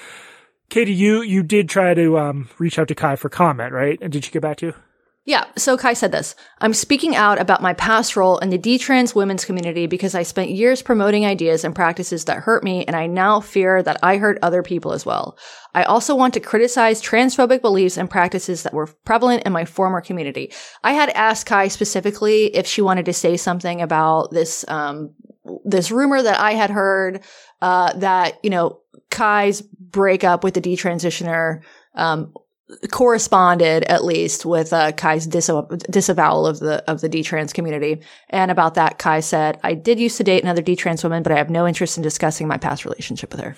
Katie, 0.69 0.93
you 0.93 1.21
you 1.21 1.41
did 1.41 1.67
try 1.67 1.95
to 1.95 2.19
um 2.19 2.49
reach 2.59 2.77
out 2.77 2.89
to 2.89 2.95
Ky 2.95 3.15
for 3.15 3.29
comment, 3.29 3.73
right? 3.73 3.97
And 4.01 4.13
did 4.13 4.23
she 4.25 4.31
get 4.31 4.43
back 4.43 4.57
to 4.57 4.67
you? 4.67 4.73
Yeah, 5.27 5.43
so 5.57 5.75
Ky 5.77 5.93
said 5.93 6.13
this. 6.13 6.35
I'm 6.61 6.73
speaking 6.73 7.13
out 7.13 7.37
about 7.37 7.61
my 7.61 7.73
past 7.73 8.15
role 8.15 8.37
in 8.37 8.49
the 8.49 8.57
D-trans 8.57 9.13
women's 9.13 9.43
community 9.43 9.85
because 9.85 10.15
I 10.15 10.23
spent 10.23 10.51
years 10.51 10.81
promoting 10.81 11.25
ideas 11.25 11.65
and 11.65 11.75
practices 11.75 12.23
that 12.25 12.37
hurt 12.37 12.63
me, 12.63 12.85
and 12.85 12.95
I 12.95 13.07
now 13.07 13.41
fear 13.41 13.83
that 13.83 13.99
I 14.01 14.15
hurt 14.15 14.39
other 14.41 14.63
people 14.63 14.93
as 14.93 15.05
well. 15.05 15.37
I 15.75 15.83
also 15.83 16.15
want 16.15 16.33
to 16.35 16.39
criticize 16.39 17.01
transphobic 17.01 17.61
beliefs 17.61 17.97
and 17.97 18.09
practices 18.09 18.63
that 18.63 18.73
were 18.73 18.87
prevalent 19.03 19.43
in 19.43 19.51
my 19.51 19.65
former 19.65 19.99
community. 19.99 20.53
I 20.81 20.93
had 20.93 21.09
asked 21.09 21.45
Ky 21.45 21.67
specifically 21.67 22.45
if 22.55 22.65
she 22.65 22.81
wanted 22.81 23.03
to 23.07 23.13
say 23.13 23.35
something 23.35 23.81
about 23.81 24.31
this, 24.31 24.63
um, 24.69 25.13
this 25.65 25.91
rumor 25.91 26.23
that 26.23 26.39
I 26.39 26.53
had 26.53 26.69
heard, 26.69 27.21
uh, 27.61 27.91
that, 27.97 28.39
you 28.43 28.49
know, 28.49 28.79
Ky's 29.09 29.61
breakup 29.61 30.45
with 30.45 30.53
the 30.53 30.61
detransitioner, 30.61 31.63
um, 31.95 32.33
corresponded 32.91 33.83
at 33.85 34.03
least 34.03 34.45
with 34.45 34.73
uh, 34.73 34.91
Ky's 34.91 35.25
disavowal 35.25 36.47
of 36.47 36.59
the 36.59 36.83
of 36.89 37.01
the 37.01 37.09
detrans 37.09 37.53
community. 37.53 38.01
And 38.29 38.51
about 38.51 38.75
that, 38.75 38.99
Ky 38.99 39.21
said, 39.21 39.59
"I 39.63 39.73
did 39.73 39.99
used 39.99 40.17
to 40.17 40.23
date 40.23 40.43
another 40.43 40.61
D-trans 40.61 41.03
woman, 41.03 41.23
but 41.23 41.31
I 41.31 41.37
have 41.37 41.49
no 41.49 41.67
interest 41.67 41.97
in 41.97 42.03
discussing 42.03 42.47
my 42.47 42.57
past 42.57 42.85
relationship 42.85 43.31
with 43.31 43.41
her." 43.41 43.55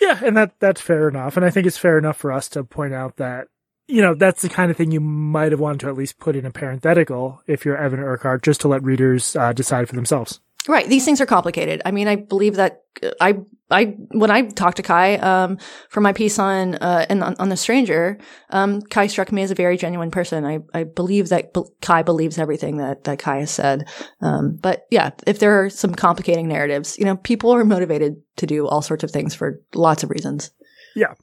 Yeah, 0.00 0.20
and 0.24 0.36
that 0.36 0.52
that's 0.60 0.80
fair 0.80 1.08
enough, 1.08 1.36
and 1.36 1.44
I 1.44 1.50
think 1.50 1.66
it's 1.66 1.78
fair 1.78 1.98
enough 1.98 2.16
for 2.16 2.32
us 2.32 2.48
to 2.50 2.64
point 2.64 2.94
out 2.94 3.16
that 3.16 3.48
you 3.88 4.00
know 4.00 4.14
that's 4.14 4.42
the 4.42 4.48
kind 4.48 4.70
of 4.70 4.76
thing 4.76 4.92
you 4.92 5.00
might 5.00 5.52
have 5.52 5.60
wanted 5.60 5.80
to 5.80 5.88
at 5.88 5.96
least 5.96 6.18
put 6.18 6.36
in 6.36 6.46
a 6.46 6.50
parenthetical 6.50 7.42
if 7.46 7.64
you're 7.64 7.76
Evan 7.76 8.00
Urquhart, 8.00 8.42
just 8.42 8.60
to 8.62 8.68
let 8.68 8.82
readers 8.82 9.34
uh, 9.34 9.52
decide 9.52 9.88
for 9.88 9.96
themselves. 9.96 10.40
Right. 10.68 10.86
These 10.86 11.04
things 11.04 11.20
are 11.20 11.26
complicated. 11.26 11.80
I 11.86 11.90
mean, 11.90 12.06
I 12.06 12.16
believe 12.16 12.56
that 12.56 12.82
uh, 13.02 13.10
I, 13.20 13.38
I, 13.70 13.96
when 14.10 14.30
I 14.30 14.42
talked 14.42 14.76
to 14.76 14.82
Ky, 14.82 15.18
um, 15.18 15.58
for 15.88 16.00
my 16.02 16.12
piece 16.12 16.38
on, 16.38 16.74
uh, 16.74 17.06
and 17.08 17.22
on, 17.22 17.34
on 17.38 17.48
the 17.48 17.56
stranger, 17.56 18.18
um, 18.50 18.82
Ky 18.82 19.08
struck 19.08 19.32
me 19.32 19.42
as 19.42 19.50
a 19.50 19.54
very 19.54 19.78
genuine 19.78 20.10
person. 20.10 20.44
I, 20.44 20.58
I 20.74 20.84
believe 20.84 21.30
that 21.30 21.54
B- 21.54 21.64
Ky 21.80 22.02
believes 22.02 22.36
everything 22.38 22.76
that, 22.76 23.04
that 23.04 23.18
Ky 23.18 23.40
has 23.40 23.50
said. 23.50 23.88
Um, 24.20 24.58
but 24.60 24.86
yeah, 24.90 25.10
if 25.26 25.38
there 25.38 25.64
are 25.64 25.70
some 25.70 25.94
complicating 25.94 26.48
narratives, 26.48 26.98
you 26.98 27.06
know, 27.06 27.16
people 27.16 27.52
are 27.52 27.64
motivated 27.64 28.16
to 28.36 28.46
do 28.46 28.66
all 28.66 28.82
sorts 28.82 29.02
of 29.02 29.10
things 29.10 29.34
for 29.34 29.60
lots 29.74 30.02
of 30.02 30.10
reasons. 30.10 30.50
Yeah. 30.94 31.14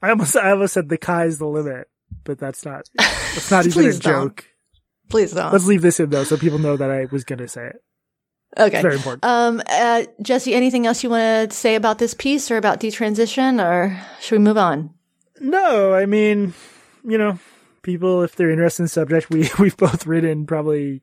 I 0.00 0.10
almost, 0.10 0.36
I 0.36 0.50
almost 0.50 0.74
said 0.74 0.88
the 0.88 0.98
Kai 0.98 1.24
is 1.24 1.38
the 1.38 1.46
limit, 1.46 1.88
but 2.22 2.38
that's 2.38 2.64
not, 2.64 2.84
that's 2.96 3.50
not 3.50 3.66
even 3.66 3.86
a 3.86 3.92
don't. 3.92 4.00
joke. 4.00 4.44
Please 5.08 5.32
don't. 5.32 5.52
Let's 5.52 5.66
leave 5.66 5.82
this 5.82 5.98
in 5.98 6.10
though, 6.10 6.24
so 6.24 6.36
people 6.36 6.58
know 6.60 6.76
that 6.76 6.90
I 6.90 7.06
was 7.10 7.24
going 7.24 7.40
to 7.40 7.48
say 7.48 7.66
it. 7.66 7.76
Okay. 8.58 8.76
It's 8.76 8.82
very 8.82 8.96
important. 8.96 9.24
Um, 9.24 9.62
uh, 9.68 10.04
Jesse, 10.20 10.54
anything 10.54 10.86
else 10.86 11.02
you 11.02 11.10
want 11.10 11.50
to 11.50 11.56
say 11.56 11.74
about 11.74 11.98
this 11.98 12.14
piece 12.14 12.50
or 12.50 12.56
about 12.56 12.80
detransition, 12.80 13.62
or 13.62 13.98
should 14.20 14.38
we 14.38 14.44
move 14.44 14.58
on? 14.58 14.90
No, 15.40 15.92
I 15.92 16.06
mean, 16.06 16.54
you 17.04 17.18
know, 17.18 17.38
people 17.82 18.22
if 18.22 18.36
they're 18.36 18.50
interested 18.50 18.82
in 18.82 18.84
the 18.84 18.90
subject, 18.90 19.30
we 19.30 19.50
we've 19.58 19.76
both 19.76 20.06
written 20.06 20.46
probably 20.46 21.02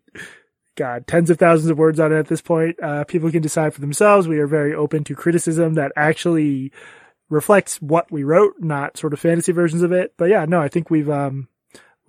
God 0.75 1.07
tens 1.07 1.29
of 1.29 1.37
thousands 1.37 1.69
of 1.69 1.77
words 1.77 1.99
on 1.99 2.13
it 2.13 2.19
at 2.19 2.27
this 2.27 2.41
point. 2.41 2.81
Uh, 2.81 3.03
people 3.03 3.31
can 3.31 3.41
decide 3.41 3.73
for 3.73 3.81
themselves. 3.81 4.27
We 4.27 4.39
are 4.39 4.47
very 4.47 4.73
open 4.73 5.03
to 5.05 5.15
criticism 5.15 5.73
that 5.73 5.91
actually 5.95 6.71
reflects 7.29 7.81
what 7.81 8.11
we 8.11 8.23
wrote, 8.23 8.55
not 8.59 8.97
sort 8.97 9.13
of 9.13 9.19
fantasy 9.19 9.51
versions 9.51 9.83
of 9.83 9.91
it. 9.91 10.13
But 10.17 10.29
yeah, 10.29 10.45
no, 10.45 10.61
I 10.61 10.67
think 10.67 10.89
we've 10.89 11.09
um 11.09 11.49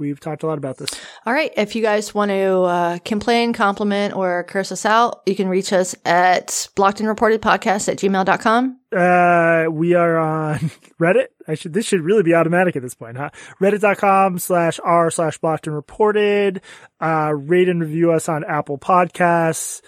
we've 0.01 0.19
talked 0.19 0.43
a 0.43 0.47
lot 0.47 0.59
about 0.59 0.79
this. 0.79 0.91
All 1.27 1.33
right. 1.33 1.53
If 1.57 1.77
you 1.77 1.83
guys 1.83 2.13
want 2.13 2.31
to 2.31 2.63
uh, 2.63 2.99
complain, 3.05 3.53
compliment, 3.53 4.17
or 4.17 4.43
curse 4.45 4.73
us 4.73 4.85
out, 4.85 5.23
you 5.27 5.37
can 5.37 5.49
reach 5.49 5.73
us 5.73 5.95
at 6.05 6.69
blocked 6.75 6.99
and 6.99 7.09
reported 7.09 7.41
podcast 7.41 7.89
at 7.89 7.99
gmail.com. 7.99 8.79
Uh, 8.91 9.71
we 9.71 9.95
are 9.95 10.19
on 10.19 10.59
Reddit. 11.01 11.27
I 11.47 11.55
should, 11.55 11.75
this 11.75 11.87
should 11.87 12.01
really 12.01 12.25
be 12.25 12.35
automatic 12.35 12.75
at 12.75 12.83
this 12.83 12.95
point, 12.95 13.17
huh? 13.17 13.31
Reddit.com 13.61 14.39
slash 14.39 14.81
r 14.83 15.11
slash 15.11 15.39
blocked 15.39 15.69
and 15.69 15.77
reported. 15.77 16.63
Uh, 17.01 17.33
rate 17.37 17.69
and 17.69 17.81
review 17.81 18.11
us 18.11 18.29
on 18.29 18.43
Apple 18.45 18.79
Podcasts. 18.79 19.83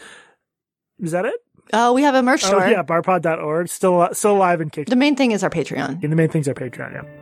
Is 1.00 1.10
that 1.10 1.24
it? 1.24 1.34
Uh, 1.72 1.90
we 1.94 2.02
have 2.02 2.14
a 2.14 2.22
merch 2.22 2.42
store. 2.42 2.62
Oh 2.62 2.68
yeah, 2.68 2.82
barpod.org. 2.82 3.68
Still, 3.68 4.08
still 4.12 4.36
alive 4.36 4.60
and 4.60 4.70
kicking. 4.70 4.90
The 4.90 4.96
main 4.96 5.16
thing 5.16 5.32
is 5.32 5.42
our 5.42 5.50
Patreon. 5.50 6.02
And 6.02 6.12
the 6.12 6.16
main 6.16 6.28
things 6.28 6.46
our 6.46 6.54
Patreon, 6.54 6.92
yeah. 6.92 7.21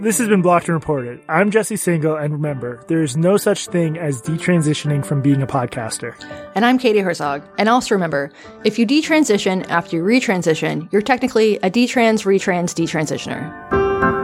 This 0.00 0.16
has 0.16 0.28
been 0.28 0.40
Blocked 0.40 0.66
and 0.66 0.74
Reported. 0.74 1.20
I'm 1.28 1.50
Jesse 1.50 1.74
Singal, 1.74 2.18
and 2.18 2.32
remember, 2.32 2.82
there 2.88 3.02
is 3.02 3.18
no 3.18 3.36
such 3.36 3.66
thing 3.66 3.98
as 3.98 4.22
detransitioning 4.22 5.04
from 5.04 5.20
being 5.20 5.42
a 5.42 5.46
podcaster. 5.46 6.14
And 6.54 6.64
I'm 6.64 6.78
Katie 6.78 7.00
Herzog. 7.00 7.42
And 7.58 7.68
also 7.68 7.94
remember, 7.94 8.32
if 8.64 8.78
you 8.78 8.86
detransition 8.86 9.68
after 9.68 9.96
you 9.96 10.02
retransition, 10.02 10.90
you're 10.90 11.02
technically 11.02 11.56
a 11.56 11.70
detrans, 11.70 12.24
retrans, 12.24 12.72
detransitioner. 12.72 14.19